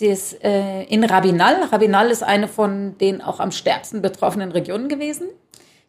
Das, 0.00 0.34
äh, 0.42 0.82
in 0.84 1.04
Rabinal. 1.04 1.62
Rabinal 1.64 2.10
ist 2.10 2.22
eine 2.22 2.48
von 2.48 2.98
den 2.98 3.22
auch 3.22 3.40
am 3.40 3.50
stärksten 3.50 4.02
betroffenen 4.02 4.52
Regionen 4.52 4.88
gewesen. 4.88 5.28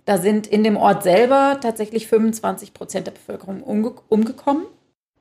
Da 0.05 0.17
sind 0.17 0.47
in 0.47 0.63
dem 0.63 0.77
Ort 0.77 1.03
selber 1.03 1.59
tatsächlich 1.61 2.07
25 2.07 2.73
Prozent 2.73 3.07
der 3.07 3.11
Bevölkerung 3.11 3.61
umge 3.61 3.93
umgekommen. 4.07 4.65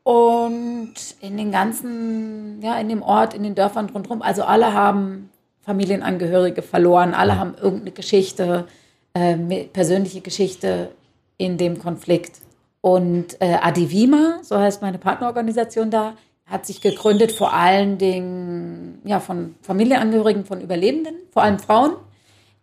Und 0.05 0.94
in 1.20 1.37
den 1.37 1.51
ganzen, 1.51 2.61
ja, 2.62 2.79
in 2.79 2.88
dem 2.88 3.03
Ort, 3.03 3.35
in 3.35 3.42
den 3.42 3.57
Dörfern 3.57 3.90
rundherum, 3.90 4.22
also 4.22 4.44
alle 4.44 4.72
haben 4.72 5.31
Familienangehörige 5.62 6.62
verloren, 6.62 7.12
alle 7.12 7.37
haben 7.40 7.57
irgendeine 7.61 7.90
Geschichte, 7.90 8.68
äh, 9.14 9.37
persönliche 9.64 10.20
Geschichte 10.20 10.90
in 11.38 11.59
dem 11.59 11.81
Konflikt. 11.81 12.40
Und 12.81 13.40
äh, 13.40 13.59
Adivima, 13.61 14.38
so 14.42 14.57
heißt 14.57 14.81
meine 14.81 14.99
Partnerorganisation 14.99 15.90
da, 15.90 16.14
hat 16.46 16.64
sich 16.64 16.80
gegründet 16.80 17.32
vor 17.32 17.52
allen 17.52 17.98
Dingen 17.98 19.00
ja, 19.04 19.20
von 19.20 19.56
Familienangehörigen 19.62 20.44
von 20.44 20.61
Überlebenden, 20.61 21.16
vor 21.32 21.42
allem 21.42 21.59
Frauen, 21.59 21.96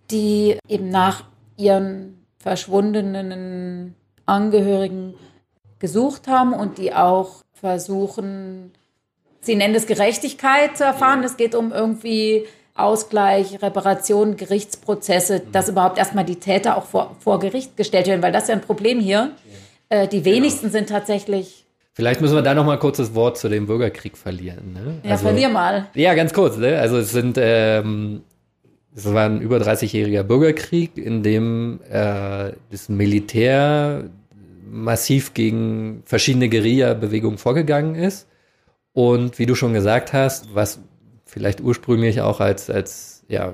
die 0.10 0.58
eben 0.68 0.90
nach 0.90 1.26
ihren 1.58 2.26
verschwundenen 2.38 3.96
Angehörigen 4.26 5.16
gesucht 5.80 6.28
haben 6.28 6.54
und 6.54 6.78
die 6.78 6.94
auch 6.94 7.44
versuchen, 7.52 8.72
sie 9.42 9.56
nennen 9.56 9.76
es 9.76 9.86
Gerechtigkeit 9.86 10.78
zu 10.78 10.86
erfahren. 10.86 11.24
Es 11.24 11.36
geht 11.36 11.56
um 11.56 11.74
irgendwie 11.74 12.46
Ausgleich, 12.76 13.62
Reparation, 13.62 14.38
Gerichtsprozesse, 14.38 15.42
dass 15.52 15.70
überhaupt 15.70 15.98
erstmal 15.98 16.26
die 16.26 16.40
Täter 16.40 16.78
auch 16.78 16.86
vor, 16.86 17.16
vor 17.20 17.40
Gericht 17.40 17.78
gestellt 17.78 18.08
werden, 18.08 18.24
weil 18.24 18.32
das 18.32 18.44
ist 18.44 18.50
ja 18.50 18.56
ein 18.56 18.62
Problem 18.62 19.00
hier. 19.00 19.32
Äh, 19.90 20.08
die 20.08 20.26
wenigsten 20.26 20.72
sind 20.72 20.90
tatsächlich 20.90 21.63
Vielleicht 21.94 22.22
müssen 22.22 22.36
wir 22.36 22.42
da 22.42 22.54
noch 22.54 22.66
mal 22.66 22.80
kurz 22.80 22.98
das 22.98 23.14
Wort 23.14 23.38
zu 23.38 23.50
dem 23.50 23.68
Bürgerkrieg 23.68 24.18
verlieren. 24.18 24.74
Ne? 24.74 25.00
Ja, 25.04 25.12
also, 25.12 25.26
verlier 25.26 25.50
mal. 25.50 25.88
Ja, 25.94 26.16
ganz 26.16 26.34
kurz. 26.34 26.58
Ne? 26.58 26.80
Also 26.80 26.98
es 26.98 27.12
sind 27.12 27.38
ähm, 27.40 28.24
es 28.96 29.12
war 29.12 29.26
ein 29.26 29.42
über 29.42 29.58
30-jähriger 29.58 30.24
Bürgerkrieg, 30.24 30.98
in 30.98 31.24
dem 31.24 31.80
äh, 31.90 32.52
das 32.72 32.90
Militär 32.90 34.06
massiv 34.70 35.34
gegen 35.34 36.04
verschiedene 36.06 36.50
Guerilla-Bewegungen 36.50 37.38
vorgegangen 37.38 37.96
ist. 37.96 38.28
Und 38.94 39.40
wie 39.40 39.46
du 39.46 39.56
schon 39.56 39.74
gesagt 39.74 40.14
hast, 40.14 40.54
was 40.54 40.80
vielleicht 41.26 41.62
ursprünglich 41.62 42.22
auch 42.22 42.40
als, 42.40 42.70
als 42.70 43.24
ja, 43.28 43.54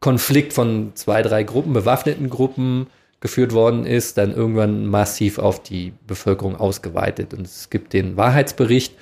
Konflikt 0.00 0.52
von 0.52 0.92
zwei, 0.94 1.22
drei 1.22 1.44
Gruppen, 1.44 1.72
bewaffneten 1.72 2.28
Gruppen 2.28 2.88
geführt 3.20 3.52
worden 3.52 3.84
ist, 3.84 4.16
dann 4.18 4.34
irgendwann 4.34 4.86
massiv 4.86 5.38
auf 5.38 5.62
die 5.62 5.92
Bevölkerung 6.06 6.56
ausgeweitet. 6.56 7.34
Und 7.34 7.46
es 7.46 7.70
gibt 7.70 7.92
den 7.92 8.16
Wahrheitsbericht, 8.16 8.94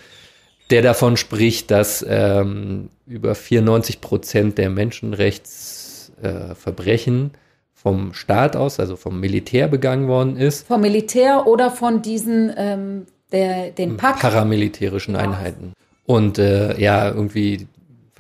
der 0.71 0.83
davon 0.83 1.17
spricht, 1.17 1.71
dass 1.71 2.05
ähm, 2.09 2.91
über 3.07 3.35
94 3.35 4.01
Prozent 4.01 4.59
der 4.59 4.71
Menschenrechtsverbrechen 4.71 7.27
äh, 7.27 7.31
vom 7.75 8.15
Staat 8.15 8.57
aus, 8.57 8.81
also 8.81 8.97
vom 8.97 9.21
Militär 9.21 9.69
begangen 9.69 10.09
worden 10.09 10.37
ist. 10.37 10.67
Vom 10.67 10.81
Militär 10.81 11.47
oder 11.47 11.71
von 11.71 12.03
diesen 12.03 12.53
ähm, 12.57 13.07
der, 13.33 13.71
den 13.71 13.97
Pak 13.97 14.21
paramilitärischen 14.21 15.17
Einheiten. 15.17 15.73
Und 16.05 16.39
äh, 16.39 16.79
ja, 16.81 17.09
irgendwie, 17.09 17.67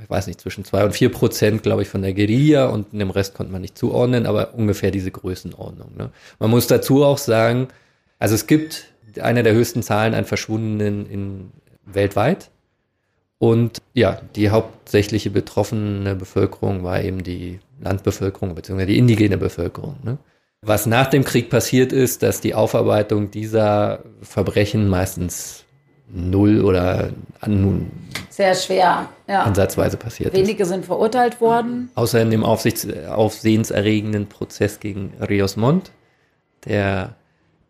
ich 0.02 0.10
weiß 0.10 0.26
nicht, 0.26 0.40
zwischen 0.40 0.64
zwei 0.64 0.84
und 0.84 0.92
vier 0.92 1.10
Prozent, 1.10 1.62
glaube 1.62 1.82
ich, 1.82 1.88
von 1.88 2.02
der 2.02 2.12
Guerilla 2.12 2.66
und 2.66 2.92
dem 2.92 3.10
Rest 3.10 3.34
konnte 3.34 3.52
man 3.52 3.62
nicht 3.62 3.78
zuordnen, 3.78 4.26
aber 4.26 4.54
ungefähr 4.54 4.90
diese 4.90 5.10
Größenordnung. 5.10 5.96
Ne? 5.96 6.10
Man 6.38 6.50
muss 6.50 6.66
dazu 6.66 7.04
auch 7.04 7.18
sagen, 7.18 7.68
also 8.18 8.34
es 8.34 8.46
gibt 8.46 8.92
eine 9.20 9.42
der 9.42 9.54
höchsten 9.54 9.82
Zahlen 9.82 10.14
an 10.14 10.24
Verschwundenen 10.24 11.06
in 11.06 11.50
weltweit. 11.84 12.50
Und 13.38 13.82
ja, 13.92 14.20
die 14.34 14.50
hauptsächliche 14.50 15.30
betroffene 15.30 16.14
Bevölkerung 16.14 16.82
war 16.82 17.02
eben 17.02 17.22
die 17.22 17.60
Landbevölkerung 17.80 18.54
bzw. 18.54 18.86
die 18.86 18.98
indigene 18.98 19.36
Bevölkerung. 19.36 19.96
Ne? 20.02 20.18
Was 20.62 20.86
nach 20.86 21.08
dem 21.08 21.24
Krieg 21.24 21.50
passiert 21.50 21.92
ist, 21.92 22.22
dass 22.22 22.40
die 22.40 22.54
Aufarbeitung 22.54 23.30
dieser 23.30 24.00
Verbrechen 24.22 24.88
meistens 24.88 25.65
null 26.08 26.62
oder 26.62 27.10
an, 27.40 27.90
sehr 28.30 28.54
schwer 28.54 29.08
ja. 29.26 29.42
ansatzweise 29.42 29.96
passiert 29.96 30.32
Wenige 30.32 30.62
ist. 30.62 30.68
sind 30.68 30.84
verurteilt 30.84 31.40
worden. 31.40 31.90
Außer 31.94 32.20
in 32.20 32.30
dem 32.30 32.44
Aufsichts 32.44 32.86
aufsehenserregenden 33.08 34.28
Prozess 34.28 34.80
gegen 34.80 35.12
Rios 35.20 35.56
Montt, 35.56 35.90
der 36.64 37.14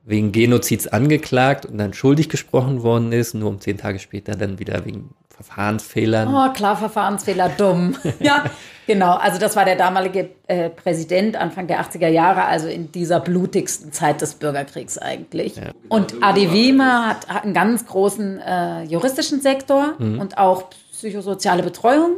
wegen 0.06 0.30
Genozids 0.30 0.86
angeklagt 0.86 1.66
und 1.66 1.78
dann 1.78 1.92
schuldig 1.92 2.28
gesprochen 2.28 2.82
worden 2.82 3.12
ist, 3.12 3.34
nur 3.34 3.50
um 3.50 3.60
zehn 3.60 3.76
Tage 3.76 3.98
später 3.98 4.36
dann 4.36 4.60
wieder 4.60 4.86
wegen 4.86 5.10
Verfahrensfehlern. 5.30 6.32
Oh, 6.32 6.52
klar, 6.54 6.76
Verfahrensfehler, 6.76 7.50
dumm. 7.50 7.96
ja, 8.20 8.44
genau. 8.86 9.16
Also 9.16 9.38
das 9.38 9.56
war 9.56 9.64
der 9.64 9.76
damalige 9.76 10.30
äh, 10.46 10.70
Präsident 10.70 11.36
Anfang 11.36 11.66
der 11.66 11.82
80er 11.82 12.08
Jahre, 12.08 12.44
also 12.44 12.68
in 12.68 12.90
dieser 12.92 13.20
blutigsten 13.20 13.92
Zeit 13.92 14.22
des 14.22 14.34
Bürgerkriegs 14.34 14.96
eigentlich. 14.96 15.56
Ja. 15.56 15.72
Und 15.88 16.14
Adi 16.22 16.52
Wiemer 16.52 17.08
hat, 17.08 17.28
hat 17.28 17.44
einen 17.44 17.52
ganz 17.52 17.84
großen 17.84 18.40
äh, 18.40 18.82
juristischen 18.84 19.42
Sektor 19.42 19.94
mhm. 19.98 20.20
und 20.20 20.38
auch 20.38 20.70
psychosoziale 20.92 21.64
Betreuung 21.64 22.12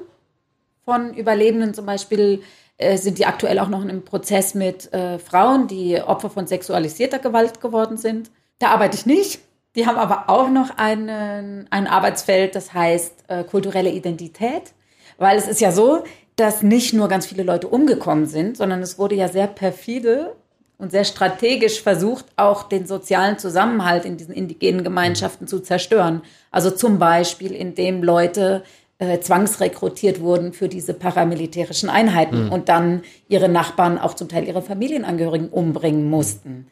von 0.84 1.12
Überlebenden 1.14 1.74
zum 1.74 1.86
Beispiel 1.86 2.34
äh, 2.34 2.67
sind 2.96 3.18
die 3.18 3.26
aktuell 3.26 3.58
auch 3.58 3.68
noch 3.68 3.82
einem 3.82 4.04
Prozess 4.04 4.54
mit 4.54 4.92
äh, 4.92 5.18
Frauen, 5.18 5.66
die 5.66 6.00
Opfer 6.00 6.30
von 6.30 6.46
sexualisierter 6.46 7.18
Gewalt 7.18 7.60
geworden 7.60 7.96
sind. 7.96 8.30
Da 8.58 8.68
arbeite 8.68 8.96
ich 8.96 9.06
nicht. 9.06 9.40
Die 9.74 9.86
haben 9.86 9.96
aber 9.96 10.28
auch 10.28 10.48
noch 10.48 10.76
einen, 10.76 11.66
ein 11.70 11.86
Arbeitsfeld, 11.86 12.54
das 12.54 12.72
heißt 12.72 13.24
äh, 13.28 13.44
kulturelle 13.44 13.90
Identität. 13.90 14.72
Weil 15.18 15.36
es 15.36 15.48
ist 15.48 15.60
ja 15.60 15.72
so, 15.72 16.04
dass 16.36 16.62
nicht 16.62 16.94
nur 16.94 17.08
ganz 17.08 17.26
viele 17.26 17.42
Leute 17.42 17.68
umgekommen 17.68 18.26
sind, 18.26 18.56
sondern 18.56 18.80
es 18.80 18.98
wurde 18.98 19.16
ja 19.16 19.28
sehr 19.28 19.48
perfide 19.48 20.36
und 20.78 20.92
sehr 20.92 21.04
strategisch 21.04 21.82
versucht, 21.82 22.26
auch 22.36 22.62
den 22.62 22.86
sozialen 22.86 23.38
Zusammenhalt 23.38 24.04
in 24.04 24.16
diesen 24.16 24.32
indigenen 24.32 24.84
Gemeinschaften 24.84 25.48
zu 25.48 25.58
zerstören. 25.60 26.22
Also 26.52 26.70
zum 26.70 27.00
Beispiel, 27.00 27.52
indem 27.52 28.04
Leute 28.04 28.62
äh, 28.98 29.20
zwangsrekrutiert 29.20 30.20
wurden 30.20 30.52
für 30.52 30.68
diese 30.68 30.92
paramilitärischen 30.92 31.88
Einheiten 31.88 32.46
mhm. 32.46 32.52
und 32.52 32.68
dann 32.68 33.02
ihre 33.28 33.48
Nachbarn, 33.48 33.98
auch 33.98 34.14
zum 34.14 34.28
Teil 34.28 34.46
ihre 34.46 34.62
Familienangehörigen 34.62 35.48
umbringen 35.50 36.10
mussten, 36.10 36.66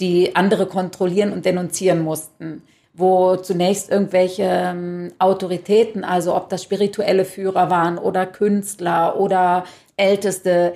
die 0.00 0.36
andere 0.36 0.66
kontrollieren 0.66 1.32
und 1.32 1.44
denunzieren 1.44 2.00
mussten, 2.02 2.62
wo 2.94 3.36
zunächst 3.36 3.90
irgendwelche 3.90 4.44
ähm, 4.44 5.12
Autoritäten, 5.18 6.04
also 6.04 6.36
ob 6.36 6.48
das 6.50 6.62
spirituelle 6.62 7.24
Führer 7.24 7.70
waren 7.70 7.98
oder 7.98 8.26
Künstler 8.26 9.18
oder 9.18 9.64
Älteste, 9.96 10.74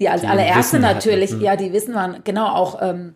die 0.00 0.08
als 0.08 0.22
die 0.22 0.26
allererste 0.26 0.80
natürlich, 0.80 1.32
hatten. 1.32 1.42
ja, 1.42 1.56
die 1.56 1.72
wissen 1.72 1.94
waren, 1.94 2.24
genau 2.24 2.48
auch 2.48 2.80
ähm, 2.82 3.14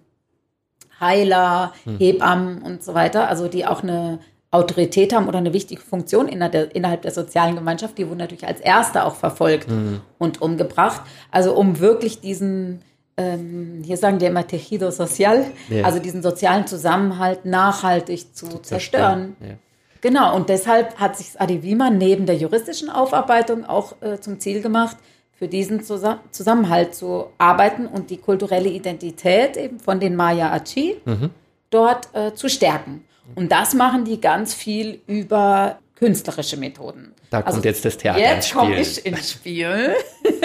Heiler, 1.01 1.73
hm. 1.85 1.99
Hebammen 1.99 2.63
und 2.63 2.85
so 2.85 2.95
weiter, 2.95 3.29
also 3.29 3.49
die 3.49 3.67
auch 3.67 3.83
eine 3.83 4.21
Autorität 4.55 5.13
haben 5.13 5.29
oder 5.29 5.39
eine 5.39 5.53
wichtige 5.53 5.81
Funktion 5.81 6.29
innerhalb 6.29 7.03
der 7.03 7.11
sozialen 7.11 7.57
Gemeinschaft, 7.57 7.99
die 7.99 8.09
wurden 8.09 8.19
natürlich 8.19 8.47
als 8.47 8.61
Erste 8.61 9.05
auch 9.05 9.17
verfolgt 9.17 9.69
mhm. 9.69 10.01
und 10.19 10.41
umgebracht. 10.41 11.03
Also 11.31 11.55
um 11.55 11.81
wirklich 11.81 12.21
diesen, 12.21 12.83
ähm, 13.17 13.83
hier 13.85 13.97
sagen 13.97 14.19
die 14.19 14.27
immer 14.27 14.47
Tejido 14.47 14.91
Social, 14.91 15.45
ja. 15.69 15.85
also 15.85 15.99
diesen 15.99 16.23
sozialen 16.23 16.67
Zusammenhalt 16.67 17.45
nachhaltig 17.45 18.35
zu, 18.35 18.49
zu 18.49 18.59
zerstören. 18.59 19.37
Ja. 19.41 19.55
Genau, 20.01 20.37
und 20.37 20.51
deshalb 20.51 20.97
hat 20.97 21.17
sich 21.17 21.41
Adivima 21.41 21.91
neben 21.91 22.27
der 22.27 22.37
juristischen 22.37 22.91
Aufarbeitung 22.91 23.65
auch 23.65 23.95
äh, 24.03 24.21
zum 24.21 24.39
Ziel 24.39 24.61
gemacht, 24.61 24.99
für 25.33 25.49
diesen 25.49 25.83
Zusammenhalt 25.83 26.95
zu 26.95 27.27
arbeiten 27.39 27.87
und 27.87 28.11
die 28.11 28.19
kulturelle 28.19 28.69
Identität 28.69 29.57
eben 29.57 29.81
von 29.81 29.99
den 29.99 30.15
Maya 30.15 30.53
Achi 30.53 30.97
mhm. 31.05 31.31
dort 31.71 32.09
äh, 32.15 32.35
zu 32.35 32.49
stärken. 32.49 33.05
Und 33.35 33.51
das 33.53 33.75
machen 33.75 34.05
die 34.05 34.21
ganz 34.21 34.55
viel 34.55 35.01
über 35.07 35.79
künstlerische 35.97 36.57
Methoden. 36.57 37.15
Da 37.31 37.43
kommt 37.43 37.57
also, 37.57 37.69
jetzt 37.69 37.85
das 37.85 37.97
Theater 37.97 38.19
jetzt 38.19 38.35
ins 38.35 38.47
Spiel. 38.49 38.61
komme 38.61 38.81
ich 38.81 39.07
ins 39.07 39.31
Spiel. 39.31 39.95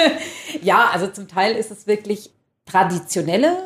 ja, 0.62 0.90
also 0.94 1.08
zum 1.08 1.28
Teil 1.28 1.56
ist 1.56 1.72
es 1.72 1.88
wirklich 1.88 2.32
traditionelle 2.66 3.58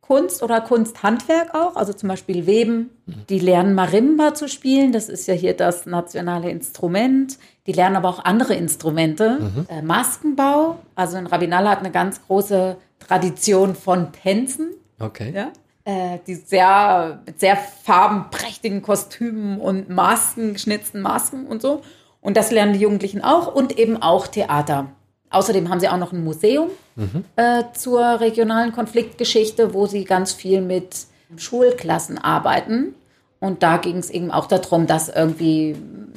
Kunst 0.00 0.42
oder 0.42 0.62
Kunsthandwerk 0.62 1.54
auch, 1.54 1.76
also 1.76 1.92
zum 1.92 2.08
Beispiel 2.08 2.46
Weben. 2.46 2.90
Die 3.28 3.38
lernen 3.38 3.74
Marimba 3.74 4.32
zu 4.34 4.48
spielen, 4.48 4.90
das 4.90 5.10
ist 5.10 5.28
ja 5.28 5.34
hier 5.34 5.54
das 5.54 5.84
nationale 5.84 6.50
Instrument. 6.50 7.38
Die 7.66 7.72
lernen 7.72 7.96
aber 7.96 8.08
auch 8.08 8.24
andere 8.24 8.54
Instrumente. 8.54 9.38
Mhm. 9.38 9.66
Äh, 9.68 9.82
Maskenbau, 9.82 10.78
also 10.94 11.18
in 11.18 11.26
Rabinal 11.26 11.68
hat 11.68 11.80
eine 11.80 11.90
ganz 11.90 12.24
große 12.26 12.76
Tradition 13.06 13.74
von 13.74 14.12
Tänzen. 14.12 14.70
Okay. 14.98 15.32
Ja? 15.34 15.52
Äh, 15.88 16.18
die 16.26 16.34
sehr, 16.34 17.22
mit 17.24 17.40
sehr 17.40 17.56
farbenprächtigen 17.56 18.82
Kostümen 18.82 19.58
und 19.58 19.88
Masken, 19.88 20.52
geschnitzten 20.52 21.00
Masken 21.00 21.46
und 21.46 21.62
so. 21.62 21.80
Und 22.20 22.36
das 22.36 22.50
lernen 22.50 22.74
die 22.74 22.80
Jugendlichen 22.80 23.24
auch 23.24 23.54
und 23.54 23.78
eben 23.78 23.96
auch 24.02 24.26
Theater. 24.26 24.88
Außerdem 25.30 25.70
haben 25.70 25.80
sie 25.80 25.88
auch 25.88 25.96
noch 25.96 26.12
ein 26.12 26.22
Museum 26.22 26.68
mhm. 26.94 27.24
äh, 27.36 27.64
zur 27.72 28.20
regionalen 28.20 28.72
Konfliktgeschichte, 28.72 29.72
wo 29.72 29.86
sie 29.86 30.04
ganz 30.04 30.34
viel 30.34 30.60
mit 30.60 31.06
Schulklassen 31.36 32.18
arbeiten 32.18 32.94
Und 33.40 33.62
da 33.62 33.78
ging 33.78 33.96
es 33.96 34.10
eben 34.10 34.30
auch 34.30 34.46
darum, 34.46 34.86
dass 34.86 35.08
irgendwie 35.08 35.74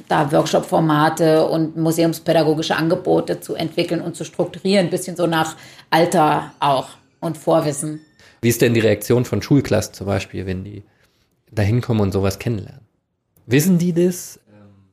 da 0.10 0.34
Workshop-Formate 0.34 1.47
und 1.47 1.77
museumspädagogische 1.77 2.75
Angebote 2.75 3.39
zu 3.39 3.55
entwickeln 3.55 4.01
und 4.01 4.17
zu 4.17 4.25
strukturieren, 4.25 4.88
ein 4.88 4.91
bisschen 4.91 5.15
so 5.15 5.27
nach 5.27 5.55
Alter 5.89 6.51
auch 6.60 6.89
und 7.21 7.38
Vorwissen. 7.38 8.01
Wie 8.41 8.49
ist 8.49 8.62
denn 8.62 8.73
die 8.73 8.80
Reaktion 8.80 9.25
von 9.25 9.41
Schulklassen 9.41 9.93
zum 9.93 10.08
Beispiel, 10.08 10.45
wenn 10.45 10.63
die 10.63 10.84
da 11.51 11.62
hinkommen 11.62 12.01
und 12.01 12.12
sowas 12.12 12.39
kennenlernen? 12.39 12.86
Wissen 13.45 13.77
die 13.77 13.93
das? 13.93 14.39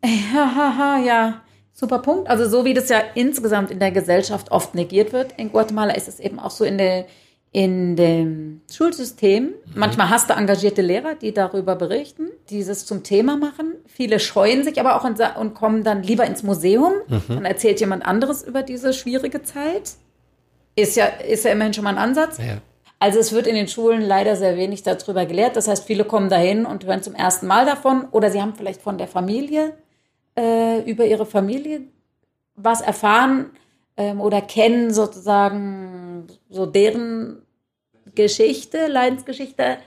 Ja, 0.04 1.02
ja, 1.06 1.42
super 1.72 2.00
Punkt. 2.00 2.28
Also 2.28 2.48
so 2.48 2.64
wie 2.64 2.74
das 2.74 2.88
ja 2.88 3.02
insgesamt 3.14 3.70
in 3.70 3.78
der 3.78 3.90
Gesellschaft 3.90 4.50
oft 4.50 4.74
negiert 4.74 5.12
wird, 5.12 5.32
in 5.38 5.50
Guatemala 5.50 5.94
ist 5.94 6.08
es 6.08 6.20
eben 6.20 6.38
auch 6.38 6.50
so 6.50 6.64
in 6.64 6.78
der 6.78 7.06
in 7.50 7.96
dem 7.96 8.60
Schulsystem. 8.70 9.44
Mhm. 9.44 9.52
Manchmal 9.74 10.10
hast 10.10 10.28
du 10.28 10.34
engagierte 10.34 10.82
Lehrer, 10.82 11.14
die 11.14 11.32
darüber 11.32 11.76
berichten, 11.76 12.28
dieses 12.50 12.84
zum 12.84 13.02
Thema 13.02 13.36
machen. 13.36 13.74
Viele 13.86 14.20
scheuen 14.20 14.64
sich 14.64 14.78
aber 14.78 14.96
auch 14.96 15.38
und 15.40 15.54
kommen 15.54 15.82
dann 15.82 16.02
lieber 16.02 16.26
ins 16.26 16.42
Museum. 16.42 16.92
Mhm. 17.08 17.22
Dann 17.28 17.44
erzählt 17.46 17.80
jemand 17.80 18.04
anderes 18.04 18.42
über 18.42 18.62
diese 18.62 18.92
schwierige 18.92 19.42
Zeit. 19.42 19.92
Ist 20.76 20.96
ja, 20.96 21.06
ist 21.06 21.44
ja 21.44 21.52
immerhin 21.52 21.72
schon 21.72 21.84
mal 21.84 21.90
ein 21.90 21.98
Ansatz. 21.98 22.38
Ja. 22.38 22.58
Also 23.00 23.20
es 23.20 23.32
wird 23.32 23.46
in 23.46 23.54
den 23.54 23.68
Schulen 23.68 24.02
leider 24.02 24.34
sehr 24.34 24.56
wenig 24.56 24.82
darüber 24.82 25.24
gelehrt. 25.24 25.56
Das 25.56 25.68
heißt, 25.68 25.84
viele 25.84 26.04
kommen 26.04 26.28
dahin 26.28 26.66
und 26.66 26.84
hören 26.84 27.02
zum 27.02 27.14
ersten 27.14 27.46
Mal 27.46 27.64
davon 27.64 28.08
oder 28.10 28.30
sie 28.30 28.42
haben 28.42 28.54
vielleicht 28.56 28.82
von 28.82 28.98
der 28.98 29.06
Familie 29.06 29.74
äh, 30.36 30.80
über 30.90 31.04
ihre 31.04 31.26
Familie 31.26 31.82
was 32.56 32.80
erfahren 32.80 33.50
ähm, 33.96 34.20
oder 34.20 34.40
kennen 34.40 34.92
sozusagen 34.92 36.26
so 36.50 36.66
deren 36.66 37.42
Geschichte, 38.14 38.88
Leidensgeschichte. 38.88 39.78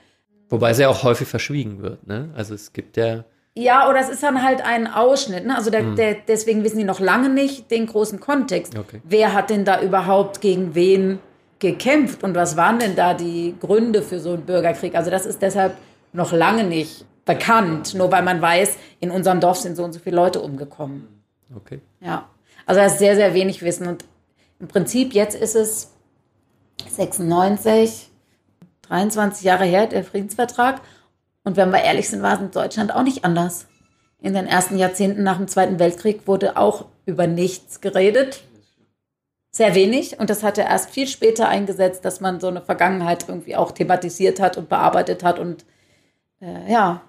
Wobei 0.50 0.74
sie 0.74 0.86
auch 0.86 1.04
häufig 1.04 1.28
verschwiegen 1.28 1.82
wird, 1.82 2.08
ne? 2.08 2.30
Also 2.36 2.54
es 2.54 2.72
gibt 2.72 2.98
ja. 2.98 3.26
Ja, 3.56 3.90
oder 3.90 4.00
es 4.00 4.10
ist 4.10 4.24
dann 4.24 4.42
halt 4.44 4.62
ein 4.62 4.88
Ausschnitt, 4.88 5.46
ne? 5.46 5.58
Also 5.58 5.70
der, 5.70 5.82
hm. 5.82 5.96
der, 5.98 6.16
deswegen 6.28 6.64
wissen 6.64 6.78
die 6.78 6.86
noch 6.86 7.02
lange 7.02 7.28
nicht 7.28 7.72
den 7.72 7.88
großen 7.88 8.22
Kontext. 8.22 8.78
Okay. 8.78 9.02
Wer 9.04 9.34
hat 9.34 9.50
denn 9.50 9.66
da 9.66 9.82
überhaupt 9.82 10.40
gegen 10.40 10.76
wen 10.76 11.20
gekämpft 11.62 12.24
und 12.24 12.36
was 12.36 12.58
waren 12.58 12.80
denn 12.80 12.96
da 12.96 13.14
die 13.14 13.56
Gründe 13.62 14.02
für 14.02 14.20
so 14.20 14.34
einen 14.34 14.46
Bürgerkrieg? 14.46 14.96
Also 14.96 15.10
das 15.10 15.26
ist 15.26 15.42
deshalb 15.42 15.78
noch 16.12 16.34
lange 16.34 16.66
nicht 16.66 17.06
bekannt, 17.24 17.94
nur 17.94 18.12
weil 18.12 18.24
man 18.24 18.42
weiß, 18.42 18.76
in 19.00 19.12
unserem 19.12 19.40
Dorf 19.40 19.58
sind 19.58 19.78
so 19.78 19.84
und 19.84 19.94
so 19.94 20.00
viele 20.00 20.16
Leute 20.16 20.42
umgekommen. 20.42 21.08
Okay. 21.56 21.80
Ja. 22.02 22.28
Also 22.66 22.82
da 22.82 22.88
ist 22.88 23.00
sehr, 23.00 23.16
sehr 23.16 23.34
wenig 23.34 23.62
Wissen. 23.62 23.88
Und 23.88 24.04
im 24.60 24.68
Prinzip, 24.68 25.14
jetzt 25.14 25.36
ist 25.36 25.56
es 25.56 25.92
96, 26.90 28.10
23 28.82 29.44
Jahre 29.44 29.66
her, 29.66 29.86
der 29.86 30.04
Friedensvertrag. 30.04 30.82
Und 31.44 31.58
wenn 31.58 31.70
wir 31.70 31.84
ehrlich 31.84 32.10
sind, 32.10 32.24
war 32.24 32.34
es 32.34 32.42
in 32.42 32.52
Deutschland 32.52 32.94
auch 32.94 33.04
nicht 33.04 33.24
anders. 33.24 33.68
In 34.20 34.34
den 34.34 34.48
ersten 34.48 34.78
Jahrzehnten 34.78 35.24
nach 35.24 35.38
dem 35.38 35.48
Zweiten 35.48 35.80
Weltkrieg 35.80 36.28
wurde 36.28 36.58
auch 36.58 36.86
über 37.06 37.28
nichts 37.28 37.82
geredet. 37.82 38.44
Sehr 39.52 39.76
wenig. 39.76 40.18
Und 40.18 40.30
das 40.30 40.44
hatte 40.44 40.62
erst 40.62 40.90
viel 40.90 41.08
später 41.08 41.50
eingesetzt, 41.50 42.06
dass 42.06 42.22
man 42.22 42.40
so 42.40 42.48
eine 42.48 42.62
Vergangenheit 42.62 43.26
irgendwie 43.28 43.56
auch 43.58 43.72
thematisiert 43.72 44.40
hat 44.40 44.58
und 44.58 44.70
bearbeitet 44.70 45.24
hat. 45.24 45.40
Und 45.40 45.66
äh, 46.40 46.72
ja, 46.72 47.02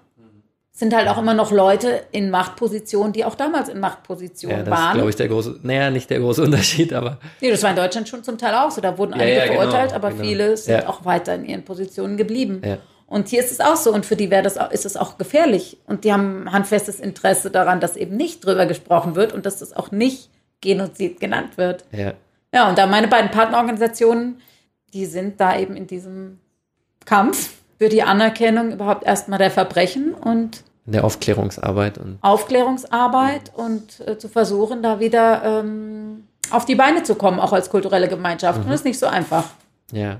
sind 0.71 0.93
halt 0.93 1.07
auch 1.07 1.17
immer 1.17 1.33
noch 1.33 1.51
Leute 1.51 2.01
in 2.11 2.29
Machtpositionen, 2.29 3.13
die 3.13 3.23
auch 3.23 3.35
damals 3.35 3.69
in 3.69 3.79
Machtpositionen 3.79 4.57
ja, 4.57 4.63
das 4.63 4.71
waren. 4.71 4.79
Das 4.79 4.87
ist, 4.89 4.95
glaube 4.95 5.09
ich, 5.09 5.15
der 5.15 5.27
große, 5.29 5.59
naja, 5.63 5.89
nicht 5.89 6.09
der 6.09 6.19
große 6.19 6.41
Unterschied, 6.43 6.91
aber. 6.93 7.17
Nee, 7.39 7.49
das 7.49 7.63
war 7.63 7.69
in 7.69 7.77
Deutschland 7.77 8.09
schon 8.09 8.23
zum 8.23 8.37
Teil 8.37 8.55
auch 8.55 8.71
so. 8.71 8.81
Da 8.81 8.97
wurden 8.97 9.13
ja, 9.13 9.19
einige 9.19 9.37
ja, 9.37 9.45
genau, 9.45 9.59
verurteilt, 9.59 9.93
aber 9.93 10.09
genau. 10.09 10.23
viele 10.23 10.57
sind 10.57 10.85
auch 10.87 11.05
weiter 11.05 11.35
in 11.35 11.45
ihren 11.45 11.63
Positionen 11.63 12.17
geblieben. 12.17 12.61
Und 13.05 13.27
hier 13.29 13.41
ist 13.41 13.51
es 13.51 13.59
auch 13.59 13.75
so. 13.75 13.93
Und 13.93 14.05
für 14.05 14.15
die 14.15 14.31
wäre 14.31 14.41
das, 14.41 14.57
ist 14.71 14.85
es 14.85 14.97
auch 14.97 15.17
gefährlich. 15.17 15.77
Und 15.85 16.03
die 16.03 16.11
haben 16.11 16.51
handfestes 16.51 16.99
Interesse 16.99 17.51
daran, 17.51 17.79
dass 17.79 17.95
eben 17.95 18.17
nicht 18.17 18.43
drüber 18.43 18.65
gesprochen 18.65 19.15
wird 19.15 19.31
und 19.31 19.45
dass 19.45 19.59
das 19.59 19.71
auch 19.71 19.91
nicht 19.91 20.29
Genozid 20.61 21.19
genannt 21.19 21.57
wird. 21.57 21.85
Ja. 21.91 22.13
Ja, 22.53 22.69
und 22.69 22.77
da 22.77 22.85
meine 22.85 23.07
beiden 23.07 23.31
Partnerorganisationen, 23.31 24.41
die 24.93 25.05
sind 25.05 25.39
da 25.39 25.57
eben 25.57 25.75
in 25.75 25.87
diesem 25.87 26.39
Kampf 27.05 27.49
für 27.79 27.89
die 27.89 28.03
Anerkennung 28.03 28.71
überhaupt 28.71 29.03
erstmal 29.03 29.39
der 29.39 29.51
Verbrechen 29.51 30.13
und 30.13 30.63
der 30.85 31.03
Aufklärungsarbeit 31.05 31.97
und 31.97 32.17
Aufklärungsarbeit 32.21 33.51
und 33.55 34.01
äh, 34.05 34.17
zu 34.17 34.27
versuchen, 34.27 34.83
da 34.83 34.99
wieder 34.99 35.41
ähm, 35.43 36.27
auf 36.49 36.65
die 36.65 36.75
Beine 36.75 37.03
zu 37.03 37.15
kommen, 37.15 37.39
auch 37.39 37.53
als 37.53 37.69
kulturelle 37.69 38.09
Gemeinschaft. 38.09 38.59
Mhm. 38.59 38.65
Und 38.65 38.71
das 38.71 38.81
ist 38.81 38.85
nicht 38.85 38.99
so 38.99 39.07
einfach. 39.07 39.45
Ja. 39.91 40.19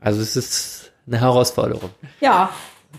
Also 0.00 0.20
es 0.20 0.36
ist 0.36 0.92
eine 1.06 1.20
Herausforderung. 1.20 1.90
Ja. 2.20 2.50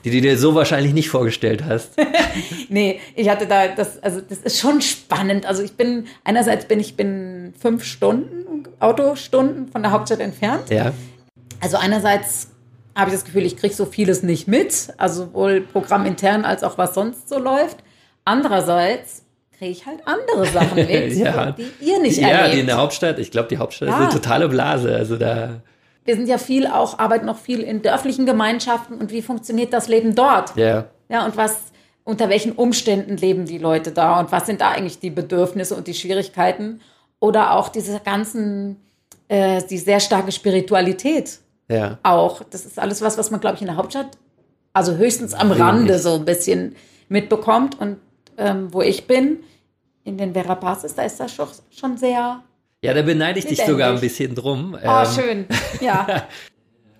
Die 0.03 0.11
du 0.11 0.21
dir 0.21 0.37
so 0.37 0.55
wahrscheinlich 0.55 0.93
nicht 0.93 1.09
vorgestellt 1.09 1.63
hast. 1.63 1.91
nee, 2.69 2.99
ich 3.15 3.29
hatte 3.29 3.47
da, 3.47 3.67
das, 3.67 4.01
also 4.01 4.21
das 4.21 4.39
ist 4.39 4.59
schon 4.59 4.81
spannend. 4.81 5.45
Also 5.45 5.63
ich 5.63 5.73
bin, 5.73 6.07
einerseits 6.23 6.65
bin 6.65 6.79
ich 6.79 6.95
bin 6.95 7.53
fünf 7.59 7.83
Stunden, 7.83 8.46
Autostunden 8.79 9.67
von 9.67 9.81
der 9.81 9.91
Hauptstadt 9.91 10.19
entfernt. 10.19 10.69
Ja. 10.69 10.93
Also 11.61 11.77
einerseits 11.77 12.49
habe 12.95 13.09
ich 13.09 13.15
das 13.15 13.25
Gefühl, 13.25 13.45
ich 13.45 13.57
kriege 13.57 13.73
so 13.73 13.85
vieles 13.85 14.23
nicht 14.23 14.47
mit, 14.47 14.93
also 14.97 15.25
sowohl 15.25 15.61
programmintern 15.61 16.45
als 16.45 16.63
auch 16.63 16.77
was 16.77 16.93
sonst 16.93 17.29
so 17.29 17.39
läuft. 17.39 17.77
Andererseits 18.25 19.23
kriege 19.57 19.71
ich 19.71 19.85
halt 19.85 19.99
andere 20.05 20.45
Sachen 20.45 20.75
mit, 20.75 21.13
ja. 21.13 21.51
die 21.51 21.67
ihr 21.79 22.01
nicht 22.01 22.17
ja, 22.17 22.27
erlebt. 22.27 22.47
Ja, 22.47 22.53
die 22.53 22.59
in 22.59 22.65
der 22.65 22.77
Hauptstadt, 22.77 23.19
ich 23.19 23.31
glaube, 23.31 23.49
die 23.49 23.57
Hauptstadt 23.57 23.89
ja. 23.89 23.95
ist 23.95 24.01
eine 24.01 24.09
totale 24.09 24.49
Blase, 24.49 24.95
also 24.95 25.15
da... 25.15 25.61
Wir 26.05 26.15
sind 26.15 26.27
ja 26.27 26.37
viel 26.37 26.67
auch, 26.67 26.99
arbeiten 26.99 27.25
noch 27.25 27.37
viel 27.37 27.61
in 27.61 27.81
dörflichen 27.81 28.25
Gemeinschaften 28.25 28.97
und 28.97 29.11
wie 29.11 29.21
funktioniert 29.21 29.73
das 29.73 29.87
Leben 29.87 30.15
dort? 30.15 30.55
Ja. 30.55 30.85
Ja, 31.09 31.25
und 31.25 31.35
was, 31.35 31.71
unter 32.03 32.29
welchen 32.29 32.53
Umständen 32.53 33.17
leben 33.17 33.45
die 33.45 33.57
Leute 33.57 33.91
da 33.91 34.19
und 34.19 34.31
was 34.31 34.45
sind 34.45 34.61
da 34.61 34.69
eigentlich 34.69 34.99
die 34.99 35.09
Bedürfnisse 35.09 35.75
und 35.75 35.87
die 35.87 35.93
Schwierigkeiten? 35.93 36.81
Oder 37.19 37.53
auch 37.53 37.69
diese 37.69 37.99
ganzen, 37.99 38.77
äh, 39.27 39.61
die 39.69 39.77
sehr 39.77 39.99
starke 39.99 40.31
Spiritualität 40.31 41.39
ja. 41.67 41.97
auch. 42.03 42.43
Das 42.49 42.65
ist 42.65 42.79
alles 42.79 43.01
was, 43.01 43.17
was 43.17 43.31
man, 43.31 43.39
glaube 43.39 43.55
ich, 43.55 43.61
in 43.61 43.67
der 43.67 43.77
Hauptstadt, 43.77 44.17
also 44.73 44.95
höchstens 44.95 45.33
am 45.33 45.51
Rande 45.51 45.99
so 45.99 46.15
ein 46.15 46.25
bisschen 46.25 46.75
mitbekommt. 47.09 47.79
Und 47.79 47.97
ähm, 48.37 48.71
wo 48.71 48.81
ich 48.81 49.07
bin, 49.07 49.39
in 50.07 50.17
den 50.17 50.33
Verapazes, 50.33 50.95
da 50.95 51.03
ist 51.03 51.19
das 51.19 51.33
schon, 51.33 51.47
schon 51.69 51.97
sehr. 51.97 52.41
Ja, 52.81 52.93
da 52.93 53.01
beneide 53.01 53.39
ich 53.39 53.45
dich 53.45 53.61
sogar 53.63 53.91
ein 53.91 53.99
bisschen 53.99 54.35
drum. 54.35 54.77
Oh, 54.81 54.87
ähm, 54.87 55.05
schön. 55.13 55.45
Ja. 55.81 56.27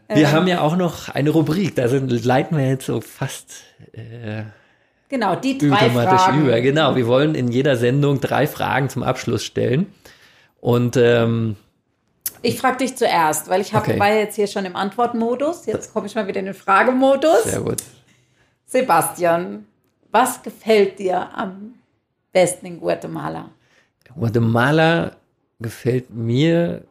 wir 0.10 0.18
ähm, 0.18 0.32
haben 0.32 0.48
ja 0.48 0.62
auch 0.62 0.76
noch 0.76 1.10
eine 1.10 1.30
Rubrik, 1.30 1.76
da 1.76 1.88
sind, 1.88 2.10
leiten 2.26 2.58
wir 2.58 2.68
jetzt 2.68 2.86
so 2.86 3.00
fast. 3.00 3.64
Äh, 3.94 4.44
genau, 5.08 5.36
die 5.36 5.58
drei 5.58 5.90
Fragen. 5.90 6.42
über. 6.42 6.60
Genau, 6.60 6.96
wir 6.96 7.08
wollen 7.08 7.34
in 7.34 7.48
jeder 7.50 7.78
Sendung 7.78 8.20
drei 8.20 8.46
Fragen 8.46 8.90
zum 8.90 9.04
Abschluss 9.04 9.44
stellen. 9.44 9.88
Und 10.60 10.98
ähm, 10.98 11.56
ich 12.42 12.60
frage 12.60 12.78
dich 12.78 12.96
zuerst, 12.96 13.50
weil 13.50 13.62
ich 13.62 13.74
hab, 13.74 13.88
okay. 13.88 14.00
war 14.00 14.14
jetzt 14.14 14.36
hier 14.36 14.48
schon 14.48 14.66
im 14.66 14.76
Antwortmodus. 14.76 15.66
Jetzt 15.66 15.94
komme 15.94 16.08
ich 16.08 16.16
mal 16.16 16.28
wieder 16.28 16.40
in 16.40 16.46
den 16.46 16.54
Fragemodus. 16.54 17.44
Sehr 17.44 17.62
gut. 17.62 17.84
Sebastian, 18.66 19.66
was 20.12 20.44
gefällt 20.44 21.00
dir 21.00 21.30
am 21.36 21.76
besten 22.32 22.66
in 22.66 22.80
Guatemala? 22.80 23.50
Guatemala 24.14 25.12
gefällt 25.60 26.10
mir 26.10 26.84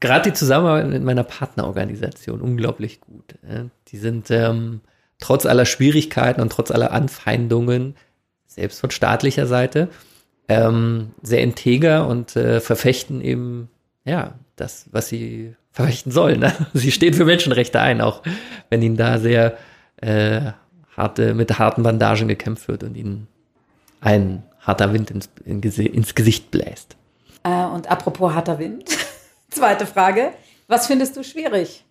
gerade 0.00 0.30
die 0.30 0.36
Zusammenarbeit 0.36 0.88
mit 0.88 1.02
meiner 1.02 1.24
Partnerorganisation 1.24 2.40
unglaublich 2.40 3.00
gut. 3.00 3.34
Die 3.88 3.96
sind 3.96 4.30
ähm, 4.30 4.80
trotz 5.18 5.46
aller 5.46 5.64
Schwierigkeiten 5.64 6.40
und 6.40 6.50
trotz 6.50 6.70
aller 6.70 6.92
Anfeindungen, 6.92 7.96
selbst 8.46 8.80
von 8.80 8.90
staatlicher 8.90 9.46
Seite, 9.46 9.88
ähm, 10.48 11.12
sehr 11.22 11.42
integer 11.42 12.06
und 12.06 12.36
äh, 12.36 12.60
verfechten 12.60 13.20
eben 13.20 13.68
ja, 14.04 14.34
das, 14.54 14.86
was 14.92 15.08
sie 15.08 15.54
verfechten 15.72 16.12
sollen. 16.12 16.40
Ne? 16.40 16.52
Sie 16.72 16.90
stehen 16.90 17.12
für 17.12 17.26
Menschenrechte 17.26 17.80
ein, 17.80 18.00
auch 18.00 18.22
wenn 18.70 18.80
ihnen 18.80 18.96
da 18.96 19.18
sehr 19.18 19.58
äh, 19.96 20.52
harte, 20.96 21.34
mit 21.34 21.58
harten 21.58 21.82
Bandagen 21.82 22.28
gekämpft 22.28 22.68
wird 22.68 22.82
und 22.82 22.96
ihnen 22.96 23.26
ein 24.00 24.42
harter 24.60 24.92
Wind 24.92 25.10
ins, 25.10 25.28
in, 25.44 25.60
ins 25.60 26.14
Gesicht 26.14 26.50
bläst. 26.50 26.96
Äh, 27.42 27.64
und 27.66 27.90
apropos 27.90 28.32
harter 28.32 28.58
Wind, 28.58 28.88
zweite 29.50 29.86
Frage. 29.86 30.32
Was 30.68 30.86
findest 30.86 31.16
du 31.16 31.22
schwierig? 31.22 31.84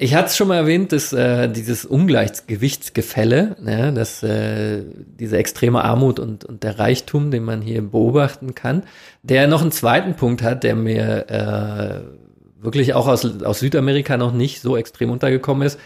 Ich 0.00 0.14
hatte 0.14 0.26
es 0.26 0.36
schon 0.36 0.46
mal 0.46 0.58
erwähnt, 0.58 0.92
dass 0.92 1.12
äh, 1.12 1.48
dieses 1.48 1.84
Ungleichgewichtsgefälle, 1.84 3.56
ja, 3.66 3.90
dass 3.90 4.22
äh, 4.22 4.84
diese 4.94 5.36
extreme 5.38 5.82
Armut 5.82 6.20
und, 6.20 6.44
und 6.44 6.62
der 6.62 6.78
Reichtum, 6.78 7.32
den 7.32 7.42
man 7.42 7.60
hier 7.62 7.82
beobachten 7.82 8.54
kann, 8.54 8.84
der 9.24 9.48
noch 9.48 9.60
einen 9.60 9.72
zweiten 9.72 10.14
Punkt 10.14 10.40
hat, 10.40 10.62
der 10.62 10.76
mir 10.76 11.28
äh, 11.28 12.62
wirklich 12.62 12.94
auch 12.94 13.08
aus, 13.08 13.42
aus 13.42 13.58
Südamerika 13.58 14.16
noch 14.16 14.32
nicht 14.32 14.60
so 14.60 14.76
extrem 14.76 15.10
untergekommen 15.10 15.66
ist, 15.66 15.80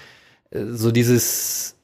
äh, 0.50 0.66
so 0.66 0.90
dieses 0.90 1.76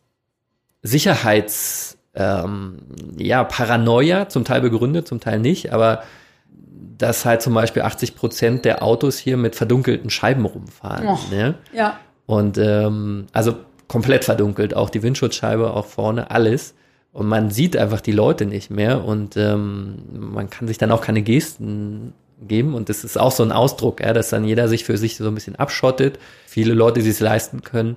Sicherheits, 0.83 1.97
ähm, 2.15 2.81
ja, 3.17 3.43
Paranoia, 3.43 4.29
zum 4.29 4.45
Teil 4.45 4.61
begründet, 4.61 5.09
zum 5.09 5.21
Teil 5.21 5.39
nicht, 5.39 5.73
aber 5.73 6.03
dass 6.99 7.25
halt 7.25 7.41
zum 7.41 7.55
Beispiel 7.55 7.83
80 7.83 8.17
Prozent 8.17 8.65
der 8.67 8.83
Autos 8.83 9.17
hier 9.17 9.39
mit 9.39 9.57
verdunkelten 9.57 10.11
Scheiben 10.11 10.45
rumfahren. 10.45 11.07
Oh, 11.07 11.19
ne? 11.31 11.55
Ja. 11.73 11.99
Und 12.29 12.59
ähm, 12.59 13.27
also 13.33 13.55
komplett 13.89 14.27
verdunkelt, 14.27 14.77
auch 14.77 14.91
die 14.91 15.03
Windschutzscheibe, 15.03 15.73
auch 15.73 15.87
vorne, 15.87 16.31
alles. 16.31 16.75
Und 17.11 17.27
man 17.27 17.51
sieht 17.51 17.75
einfach 17.75 18.03
die 18.03 18.13
Leute 18.13 18.45
nicht 18.45 18.71
mehr 18.71 19.03
und 19.03 19.39
ähm, 19.39 19.95
man 20.13 20.51
kann 20.51 20.69
sich 20.69 20.77
dann 20.77 20.91
auch 20.91 21.01
keine 21.01 21.23
Gesten 21.23 22.13
geben. 22.47 22.75
Und 22.75 22.91
das 22.91 23.03
ist 23.03 23.19
auch 23.19 23.33
so 23.33 23.43
ein 23.43 23.51
Ausdruck, 23.51 24.03
ja, 24.03 24.13
dass 24.13 24.29
dann 24.29 24.45
jeder 24.45 24.69
sich 24.69 24.85
für 24.85 24.99
sich 24.99 25.17
so 25.17 25.27
ein 25.27 25.35
bisschen 25.35 25.57
abschottet. 25.57 26.19
Viele 26.47 26.75
Leute, 26.75 27.01
die 27.01 27.09
es 27.09 27.21
leisten 27.21 27.63
können, 27.63 27.97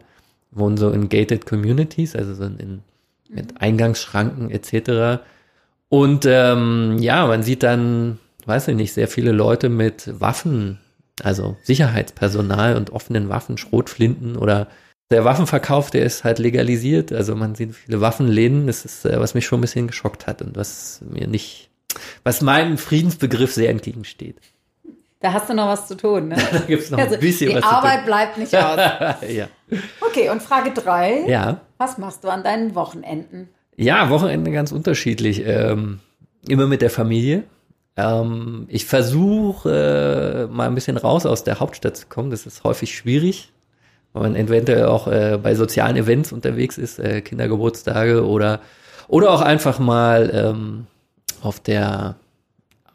wohnen 0.52 0.78
so 0.78 0.92
in 0.92 1.10
gated 1.10 1.46
communities, 1.46 2.16
also 2.16 2.34
so 2.34 2.46
in, 2.46 2.80
mit 3.28 3.60
Eingangsschranken 3.60 4.50
etc. 4.50 5.22
Und 5.90 6.26
ähm, 6.26 7.00
ja, 7.00 7.28
man 7.28 7.44
sieht 7.44 7.64
dann, 7.64 8.18
weiß 8.46 8.70
ich 8.70 8.78
nicht, 8.78 8.94
sehr 8.94 9.10
viele 9.10 9.34
Leute 9.34 9.68
mit 9.68 10.22
Waffen, 10.22 10.80
also 11.24 11.58
Sicherheitspersonal 11.64 12.76
und 12.76 12.92
offenen 12.92 13.30
Waffen, 13.30 13.58
Schrotflinten 13.58 14.36
oder 14.38 14.68
der 15.12 15.26
Waffenverkauf, 15.26 15.92
der 15.92 16.04
ist 16.06 16.24
halt 16.24 16.40
legalisiert. 16.40 17.12
Also 17.12 17.36
man 17.36 17.56
sieht 17.56 17.76
viele 17.76 18.02
Waffenläden. 18.02 18.68
Das 18.68 18.86
ist, 18.86 19.06
äh, 19.06 19.20
was 19.20 19.34
mich 19.34 19.46
schon 19.46 19.60
ein 19.60 19.62
bisschen 19.62 19.88
geschockt 19.88 20.26
hat 20.26 20.42
und 20.42 20.56
was 20.56 21.02
mir 21.10 21.28
nicht, 21.28 21.70
was 22.24 22.42
meinem 22.42 22.78
Friedensbegriff 22.78 23.54
sehr 23.54 23.70
entgegensteht. 23.70 24.38
Da 25.20 25.34
hast 25.34 25.50
du 25.50 25.54
noch 25.54 25.68
was 25.68 25.88
zu 25.88 25.96
tun, 25.96 26.30
ne? 26.30 26.38
da 26.52 26.60
gibt's 26.60 26.90
noch 26.90 26.98
Also, 26.98 27.16
ein 27.16 27.20
bisschen 27.20 27.50
die 27.50 27.56
was 27.56 27.64
Arbeit 27.64 27.92
zu 27.92 27.98
tun. 27.98 28.06
bleibt 28.06 28.38
nicht 28.38 28.56
aus. 28.56 28.78
ja. 29.30 29.48
Okay, 30.00 30.30
und 30.30 30.42
Frage 30.42 30.72
drei. 30.72 31.26
ja. 31.28 31.62
Was 31.78 31.98
machst 31.98 32.24
du 32.24 32.30
an 32.30 32.44
deinen 32.44 32.76
Wochenenden? 32.76 33.50
Ja, 33.76 34.10
Wochenende 34.10 34.52
ganz 34.52 34.72
unterschiedlich. 34.72 35.44
Ähm, 35.46 36.00
immer 36.48 36.68
mit 36.68 36.82
der 36.82 36.90
Familie. 36.90 37.44
Ähm, 37.98 38.66
ich 38.70 38.86
versuche 38.86 40.48
äh, 40.50 40.54
mal 40.54 40.68
ein 40.68 40.76
bisschen 40.76 40.98
raus 40.98 41.26
aus 41.26 41.44
der 41.44 41.60
Hauptstadt 41.60 41.98
zu 41.98 42.08
kommen. 42.08 42.32
Das 42.32 42.46
ist 42.46 42.64
häufig 42.64 42.96
schwierig, 42.96 43.52
weil 44.14 44.24
man 44.24 44.36
eventuell 44.36 44.86
auch 44.86 45.08
äh, 45.08 45.38
bei 45.42 45.56
sozialen 45.56 45.98
Events 45.98 46.32
unterwegs 46.32 46.78
ist, 46.78 47.00
äh, 47.00 47.22
Kindergeburtstage 47.22 48.26
oder 48.26 48.60
oder 49.08 49.32
auch 49.32 49.42
einfach 49.42 49.78
mal 49.80 50.32
ähm, 50.34 50.88
auf 51.42 51.60
der 51.60 52.16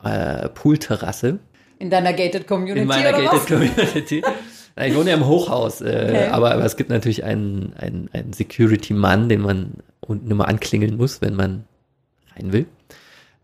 äh, 0.03 0.49
Poolterrasse 0.49 1.38
In 1.78 1.90
deiner 1.90 2.14
gated 2.14 2.47
Community 2.47 2.80
in 2.80 2.86
meiner 2.88 3.12
gated 3.12 3.32
was? 3.32 3.47
Community. 3.47 4.22
Ich 4.78 4.94
wohne 4.94 5.09
ja 5.09 5.16
im 5.16 5.26
Hochhaus, 5.26 5.80
äh, 5.80 5.84
Okay. 5.86 6.28
aber, 6.32 6.53
aber 6.53 6.62
es 6.66 6.76
gibt 6.76 6.90
natürlich 6.90 7.24
einen, 7.24 7.72
einen, 7.78 8.11
einen 8.12 8.34
Security-Mann, 8.34 9.30
den 9.30 9.40
man 9.40 9.72
unten 10.01 10.30
immer 10.30 10.49
anklingeln 10.49 10.99
muss, 10.99 11.22
wenn 11.22 11.34
man 11.34 11.64
rein 12.36 12.53
will. 12.53 12.66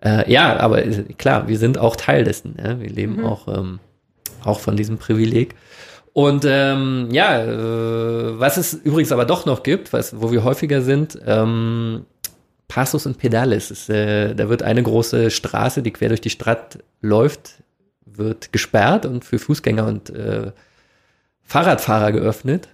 Äh, 0.04 0.30
ja, 0.30 0.56
aber 0.58 0.84
äh, 0.84 1.04
klar, 1.16 1.48
wir 1.48 1.58
sind 1.58 1.78
auch 1.78 1.96
Teil 1.96 2.24
dessen. 2.24 2.56
Ja? 2.62 2.80
Wir 2.80 2.90
leben 2.90 3.18
Mhm. 3.18 3.24
auch, 3.24 3.48
ähm, 3.48 3.78
auch 4.44 4.60
von 4.60 4.76
diesem 4.76 4.98
Privileg. 4.98 5.54
Und 6.12 6.44
ähm, 6.46 7.08
ja, 7.10 7.42
äh, 7.42 8.38
was 8.38 8.56
es 8.58 8.74
übrigens 8.74 9.12
aber 9.12 9.24
doch 9.24 9.46
noch 9.46 9.62
gibt, 9.62 9.92
was, 9.92 10.20
wo 10.20 10.30
wir 10.30 10.44
häufiger 10.44 10.82
sind, 10.82 11.18
ähm, 11.26 12.04
Passus 12.68 13.06
und 13.06 13.18
Pedales. 13.18 13.70
Ist, 13.70 13.88
äh, 13.88 14.34
da 14.34 14.48
wird 14.48 14.62
eine 14.62 14.82
große 14.82 15.30
Straße, 15.30 15.82
die 15.82 15.90
quer 15.92 16.08
durch 16.08 16.20
die 16.20 16.30
Stadt 16.30 16.78
läuft, 17.00 17.62
wird 18.04 18.52
gesperrt 18.52 19.06
und 19.06 19.24
für 19.24 19.38
Fußgänger 19.38 19.86
und 19.86 20.10
äh, 20.10 20.52
Fahrradfahrer 21.44 22.12
geöffnet. 22.12 22.68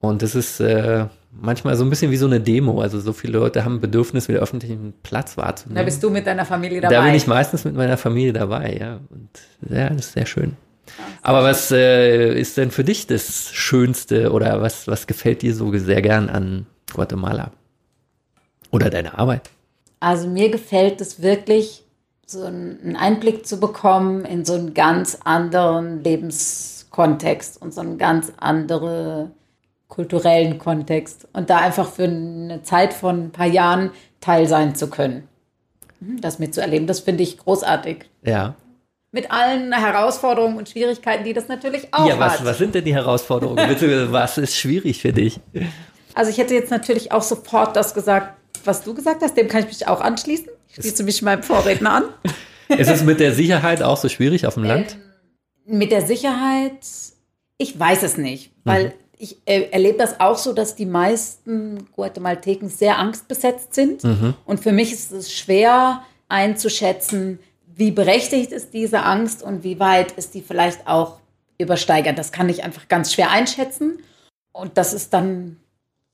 Und 0.00 0.22
das 0.22 0.34
ist 0.34 0.60
äh, 0.60 1.06
manchmal 1.32 1.76
so 1.76 1.84
ein 1.84 1.90
bisschen 1.90 2.10
wie 2.10 2.16
so 2.16 2.26
eine 2.26 2.40
Demo. 2.40 2.80
Also 2.80 3.00
so 3.00 3.12
viele 3.12 3.38
Leute 3.38 3.64
haben 3.64 3.76
ein 3.76 3.80
Bedürfnis, 3.80 4.28
wieder 4.28 4.40
öffentlichen 4.40 4.94
Platz 5.02 5.34
Da 5.36 5.42
wahrzunehmen. 5.42 5.84
bist 5.84 6.02
du 6.02 6.10
mit 6.10 6.26
deiner 6.26 6.44
Familie 6.44 6.80
dabei. 6.80 6.94
Da 6.94 7.02
bin 7.02 7.14
ich 7.14 7.26
meistens 7.26 7.64
mit 7.64 7.74
meiner 7.74 7.96
Familie 7.96 8.32
dabei, 8.32 8.76
ja. 8.78 9.00
Und 9.10 9.30
ja, 9.68 9.88
das 9.90 10.06
ist 10.06 10.12
sehr 10.12 10.26
schön. 10.26 10.56
Aber 11.22 11.42
was 11.44 11.70
äh, 11.70 12.38
ist 12.38 12.56
denn 12.56 12.70
für 12.70 12.84
dich 12.84 13.06
das 13.06 13.50
Schönste 13.52 14.32
oder 14.32 14.60
was, 14.60 14.88
was 14.88 15.06
gefällt 15.06 15.42
dir 15.42 15.54
so 15.54 15.72
sehr 15.78 16.02
gern 16.02 16.28
an 16.28 16.66
Guatemala? 16.92 17.52
Oder 18.70 18.90
deine 18.90 19.18
Arbeit? 19.18 19.50
Also 20.00 20.28
mir 20.28 20.50
gefällt 20.50 21.00
es 21.00 21.22
wirklich, 21.22 21.84
so 22.26 22.44
einen 22.44 22.96
Einblick 22.96 23.46
zu 23.46 23.60
bekommen 23.60 24.24
in 24.24 24.44
so 24.44 24.54
einen 24.54 24.74
ganz 24.74 25.18
anderen 25.22 26.02
Lebenskontext 26.02 27.60
und 27.60 27.74
so 27.74 27.82
einen 27.82 27.98
ganz 27.98 28.32
anderen 28.38 29.32
kulturellen 29.92 30.58
Kontext 30.58 31.28
und 31.34 31.50
da 31.50 31.58
einfach 31.58 31.86
für 31.86 32.04
eine 32.04 32.62
Zeit 32.62 32.94
von 32.94 33.24
ein 33.24 33.30
paar 33.30 33.46
Jahren 33.46 33.90
Teil 34.20 34.48
sein 34.48 34.74
zu 34.74 34.88
können. 34.88 35.28
Mhm, 36.00 36.22
Das 36.22 36.38
mitzuerleben, 36.38 36.86
das 36.86 37.00
finde 37.00 37.22
ich 37.22 37.36
großartig. 37.36 38.06
Ja. 38.24 38.54
Mit 39.10 39.30
allen 39.30 39.70
Herausforderungen 39.70 40.56
und 40.56 40.70
Schwierigkeiten, 40.70 41.24
die 41.24 41.34
das 41.34 41.48
natürlich 41.48 41.92
auch 41.92 42.08
ja, 42.08 42.18
was, 42.18 42.38
hat. 42.38 42.46
was 42.46 42.56
sind 42.56 42.74
denn 42.74 42.86
die 42.86 42.94
Herausforderungen? 42.94 43.56
Beziehungsweise 43.68 44.10
was 44.10 44.38
ist 44.38 44.56
schwierig 44.56 45.02
für 45.02 45.12
dich? 45.12 45.40
Also 46.14 46.30
ich 46.30 46.38
hätte 46.38 46.54
jetzt 46.54 46.70
natürlich 46.70 47.12
auch 47.12 47.22
sofort 47.22 47.76
das 47.76 47.92
gesagt, 47.92 48.34
was 48.64 48.84
du 48.84 48.94
gesagt 48.94 49.22
hast, 49.22 49.36
dem 49.36 49.48
kann 49.48 49.60
ich 49.64 49.66
mich 49.66 49.88
auch 49.88 50.00
anschließen. 50.00 50.48
Ich 50.68 50.76
schließe 50.76 51.02
mich 51.02 51.20
meinem 51.20 51.42
Vorredner 51.42 51.92
an. 51.92 52.04
Ist 52.78 52.88
es 52.88 53.04
mit 53.04 53.20
der 53.20 53.34
Sicherheit 53.34 53.82
auch 53.82 53.98
so 53.98 54.08
schwierig 54.08 54.46
auf 54.46 54.54
dem 54.54 54.64
Land? 54.64 54.96
Mit 55.66 55.92
der 55.92 56.00
Sicherheit, 56.06 56.78
ich 57.58 57.78
weiß 57.78 58.02
es 58.04 58.16
nicht, 58.16 58.52
weil 58.64 58.94
ich 59.22 59.36
äh, 59.46 59.68
erlebe 59.70 59.98
das 59.98 60.18
auch 60.18 60.36
so, 60.36 60.52
dass 60.52 60.74
die 60.74 60.84
meisten 60.84 61.86
Guatemalteken 61.92 62.68
sehr 62.68 62.98
angstbesetzt 62.98 63.72
sind. 63.72 64.02
Und 64.44 64.58
für 64.58 64.72
mich 64.72 64.92
ist 64.92 65.12
es 65.12 65.32
schwer 65.32 66.02
einzuschätzen, 66.28 67.38
wie 67.74 67.92
berechtigt 67.92 68.50
ist 68.50 68.74
diese 68.74 69.04
Angst 69.04 69.44
und 69.44 69.62
wie 69.62 69.78
weit 69.78 70.12
ist 70.12 70.34
die 70.34 70.42
vielleicht 70.42 70.88
auch 70.88 71.20
übersteigert. 71.56 72.18
Das 72.18 72.32
kann 72.32 72.48
ich 72.48 72.64
einfach 72.64 72.88
ganz 72.88 73.12
schwer 73.12 73.30
einschätzen. 73.30 74.00
Und 74.50 74.76
das 74.76 74.92
ist 74.92 75.14
dann 75.14 75.56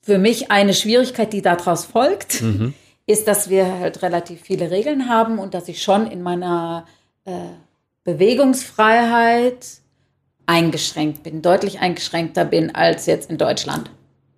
für 0.02 0.18
mich 0.18 0.50
eine 0.50 0.74
Schwierigkeit, 0.74 1.32
die 1.32 1.40
daraus 1.40 1.86
folgt, 1.86 2.44
ist, 3.06 3.26
dass 3.26 3.48
wir 3.48 3.78
halt 3.80 4.02
relativ 4.02 4.42
viele 4.42 4.70
Regeln 4.70 5.09
haben 5.09 5.38
und 5.38 5.54
dass 5.54 5.68
ich 5.68 5.82
schon 5.82 6.06
in 6.11 6.22
meiner 6.22 6.86
äh, 7.24 7.32
Bewegungsfreiheit 8.04 9.66
eingeschränkt 10.49 11.22
bin, 11.22 11.42
deutlich 11.42 11.80
eingeschränkter 11.80 12.44
bin 12.44 12.74
als 12.74 13.07
jetzt 13.07 13.30
in 13.30 13.38
Deutschland. 13.38 13.90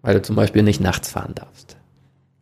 Weil 0.03 0.15
du 0.15 0.23
zum 0.23 0.35
Beispiel 0.37 0.63
nicht 0.63 0.81
nachts 0.81 1.11
fahren 1.11 1.35
darfst. 1.35 1.77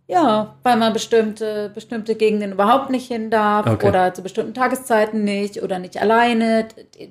Ja, 0.07 0.55
weil 0.63 0.79
man 0.79 0.95
bestimmte, 0.95 1.71
bestimmte 1.75 2.15
Gegenden 2.15 2.53
überhaupt 2.53 2.89
nicht 2.89 3.07
hin 3.07 3.31
darf 3.31 3.67
Okay. 3.67 3.89
oder 3.89 4.15
zu 4.15 4.23
bestimmten 4.23 4.55
Tageszeiten 4.55 5.23
nicht 5.23 5.63
oder 5.63 5.79
nicht 5.79 6.01
alleine, 6.01 6.69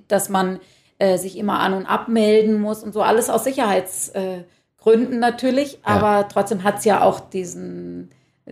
dass 0.08 0.30
man 0.30 0.60
äh, 0.97 1.20
sich 1.20 1.38
immer 1.38 1.60
an- 1.60 1.76
und 1.76 1.86
abmelden 1.86 2.60
muss 2.60 2.82
und 2.82 2.91
so 2.91 3.03
alles 3.03 3.30
aus 3.30 3.43
Sicherheitsgründen 3.43 5.14
äh, 5.14 5.20
natürlich, 5.20 5.78
aber 5.84 6.28
trotzdem 6.28 6.64
hat 6.64 6.80
es 6.80 6.86
ja 6.86 7.03
auch 7.03 7.20
diesen, 7.20 8.10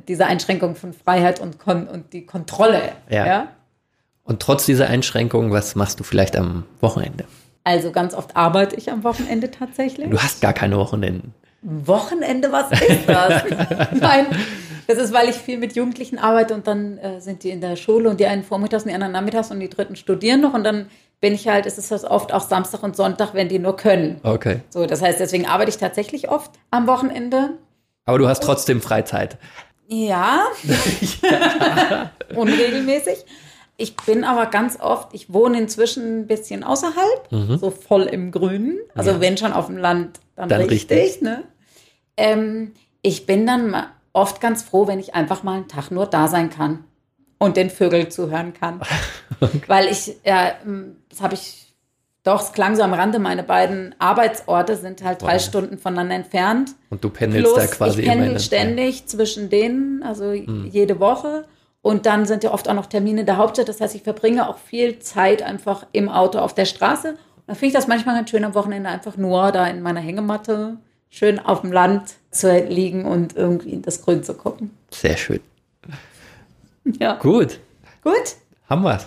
diese 0.07 0.27
Einschränkung 0.27 0.75
von 0.75 0.93
Freiheit 0.93 1.39
und, 1.39 1.57
Kon 1.57 1.87
und 1.87 2.13
die 2.13 2.27
Kontrolle. 2.27 2.91
Ja. 3.09 3.25
ja? 3.25 3.47
Und 4.23 4.43
trotz 4.43 4.67
dieser 4.67 4.89
Einschränkungen, 4.89 5.51
was 5.51 5.73
machst 5.73 5.99
du 5.99 6.03
vielleicht 6.03 6.35
am 6.35 6.65
Wochenende? 6.81 7.25
Also 7.65 7.91
ganz 7.91 8.13
oft 8.13 8.37
arbeite 8.37 8.75
ich 8.75 8.91
am 8.91 9.03
Wochenende 9.03 9.49
tatsächlich. 9.49 10.07
Du 10.09 10.21
hast 10.21 10.39
gar 10.39 10.53
keine 10.53 10.77
Wochenenden. 10.77 11.33
Wochenende, 11.63 12.51
was 12.51 12.71
ist 12.71 13.09
das? 13.09 13.43
Nein, 13.99 14.27
das 14.85 14.99
ist, 14.99 15.11
weil 15.11 15.29
ich 15.29 15.35
viel 15.35 15.57
mit 15.57 15.75
Jugendlichen 15.75 16.19
arbeite 16.19 16.53
und 16.53 16.67
dann 16.67 16.99
äh, 16.99 17.19
sind 17.19 17.43
die 17.43 17.49
in 17.49 17.61
der 17.61 17.75
Schule 17.75 18.07
und 18.07 18.19
die 18.19 18.27
einen 18.27 18.43
vormittags 18.43 18.83
und 18.83 18.89
die 18.89 18.93
anderen 18.93 19.13
nachmittags 19.13 19.49
und 19.49 19.59
die 19.59 19.69
dritten 19.69 19.95
studieren 19.95 20.41
noch 20.41 20.53
und 20.53 20.63
dann 20.63 20.89
bin 21.21 21.33
ich 21.33 21.47
halt, 21.47 21.65
ist 21.65 21.79
es 21.79 21.87
das 21.87 22.05
oft 22.05 22.31
auch 22.31 22.47
Samstag 22.47 22.83
und 22.83 22.95
Sonntag, 22.95 23.33
wenn 23.33 23.49
die 23.49 23.57
nur 23.57 23.75
können. 23.75 24.19
Okay. 24.21 24.59
So, 24.69 24.85
das 24.85 25.01
heißt, 25.01 25.19
deswegen 25.19 25.47
arbeite 25.47 25.71
ich 25.71 25.77
tatsächlich 25.77 26.29
oft 26.29 26.51
am 26.69 26.85
Wochenende. 26.85 27.57
Aber 28.05 28.19
du 28.19 28.27
hast 28.27 28.43
trotzdem 28.43 28.79
Freizeit. 28.79 29.37
Ja, 29.87 30.45
unregelmäßig. 32.35 33.25
Ich 33.77 33.95
bin 33.97 34.23
aber 34.23 34.45
ganz 34.45 34.79
oft, 34.79 35.13
ich 35.13 35.33
wohne 35.33 35.59
inzwischen 35.59 36.21
ein 36.21 36.27
bisschen 36.27 36.63
außerhalb, 36.63 37.27
so 37.59 37.71
voll 37.71 38.03
im 38.03 38.31
Grünen. 38.31 38.77
Also 38.95 39.11
Ja. 39.11 39.21
wenn 39.21 39.37
schon 39.37 39.51
auf 39.53 39.67
dem 39.67 39.77
Land, 39.77 40.19
dann, 40.35 40.47
Dann 40.49 40.61
richtig. 40.61 40.97
richtig. 40.97 41.21
Ne? 41.21 41.43
Ähm, 42.17 42.71
ich 43.01 43.25
bin 43.25 43.45
dann 43.45 43.75
oft 44.13 44.39
ganz 44.39 44.63
froh, 44.63 44.87
wenn 44.87 44.99
ich 44.99 45.13
einfach 45.13 45.43
mal 45.43 45.55
einen 45.55 45.67
Tag 45.67 45.91
nur 45.91 46.05
da 46.05 46.27
sein 46.29 46.49
kann 46.49 46.85
und 47.37 47.57
den 47.57 47.69
Vögeln 47.69 48.09
zuhören 48.09 48.53
kann. 48.53 48.79
Weil 49.67 49.87
ich, 49.87 50.15
ja, 50.23 50.53
ähm, 50.65 50.95
das 51.09 51.21
habe 51.21 51.33
ich, 51.33 51.73
doch, 52.23 52.41
es 52.41 52.53
klang 52.53 52.75
so 52.77 52.81
am 52.81 52.93
Rande, 52.93 53.19
meine 53.19 53.43
beiden 53.43 53.93
Arbeitsorte 53.99 54.77
sind 54.77 55.03
halt 55.03 55.21
drei 55.21 55.35
Wow. 55.35 55.41
Stunden 55.41 55.77
voneinander 55.77 56.15
entfernt. 56.15 56.71
Und 56.89 57.03
du 57.03 57.09
pendelst 57.09 57.53
Plus, 57.53 57.69
da 57.69 57.75
quasi 57.75 58.01
ich 58.03 58.07
pendel 58.07 58.39
ständig 58.39 59.05
zwischen 59.07 59.49
denen, 59.49 60.01
also 60.01 60.31
Hm. 60.31 60.65
jede 60.71 60.99
Woche. 61.01 61.45
Und 61.85 62.07
dann 62.07 62.25
sind 62.25 62.43
ja 62.43 62.51
oft 62.51 62.67
auch 62.67 62.73
noch 62.73 62.87
Termine 62.87 63.19
in 63.19 63.25
der 63.27 63.37
Hauptstadt. 63.37 63.69
Das 63.69 63.79
heißt, 63.79 63.93
ich 63.93 64.01
verbringe 64.01 64.49
auch 64.49 64.57
viel 64.57 64.97
Zeit 64.97 65.43
einfach 65.43 65.85
im 65.91 66.09
Auto 66.09 66.39
auf 66.39 66.55
der 66.55 66.65
Straße. 66.65 67.09
Und 67.11 67.17
dann 67.45 67.55
finde 67.55 67.67
ich 67.67 67.73
das 67.73 67.85
manchmal 67.87 68.15
ganz 68.15 68.31
schön 68.31 68.43
am 68.43 68.55
Wochenende 68.55 68.89
einfach 68.89 69.17
nur 69.17 69.51
da 69.51 69.67
in 69.67 69.81
meiner 69.83 69.99
Hängematte 69.99 70.77
schön 71.11 71.37
auf 71.37 71.61
dem 71.61 71.71
Land 71.71 72.15
zu 72.31 72.51
liegen 72.59 73.05
und 73.05 73.35
irgendwie 73.35 73.69
in 73.69 73.83
das 73.83 74.01
Grün 74.01 74.23
zu 74.23 74.33
gucken. 74.33 74.71
Sehr 74.89 75.15
schön. 75.15 75.41
Ja. 76.99 77.13
Gut. 77.17 77.59
Gut, 78.03 78.35
Haben 78.67 78.81
wir's. 78.83 79.05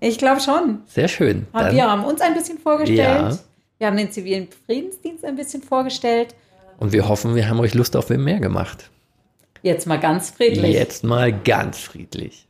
ich 0.00 0.18
glaube 0.18 0.40
schon. 0.40 0.82
Sehr 0.86 1.06
schön. 1.06 1.46
Dann- 1.52 1.72
Wir 1.74 1.88
haben 1.88 2.04
uns 2.04 2.20
ein 2.20 2.34
bisschen 2.34 2.58
vorgestellt. 2.58 2.98
Ja. 2.98 3.38
Wir 3.78 3.86
haben 3.86 3.96
den 3.96 4.10
zivilen 4.10 4.48
Friedensdienst 4.66 5.24
ein 5.24 5.36
bisschen 5.36 5.62
vorgestellt. 5.62 6.34
Und 6.78 6.90
wir 6.92 7.08
hoffen, 7.08 7.36
wir 7.36 7.48
haben 7.48 7.60
euch 7.60 7.74
Lust 7.74 7.96
auf 7.96 8.08
mehr 8.10 8.40
gemacht. 8.40 8.90
Jetzt 9.62 9.86
mal 9.86 9.98
ganz 9.98 10.30
friedlich. 10.30 10.74
Jetzt 10.74 11.04
mal 11.04 11.32
ganz 11.32 11.78
friedlich. 11.78 12.48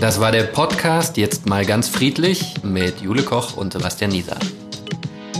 Das 0.00 0.20
war 0.20 0.32
der 0.32 0.42
Podcast 0.42 1.16
Jetzt 1.16 1.46
mal 1.46 1.64
ganz 1.64 1.88
friedlich 1.88 2.62
mit 2.62 3.00
Jule 3.00 3.22
Koch 3.22 3.56
und 3.56 3.72
Sebastian 3.72 4.10
Nieser. 4.10 4.36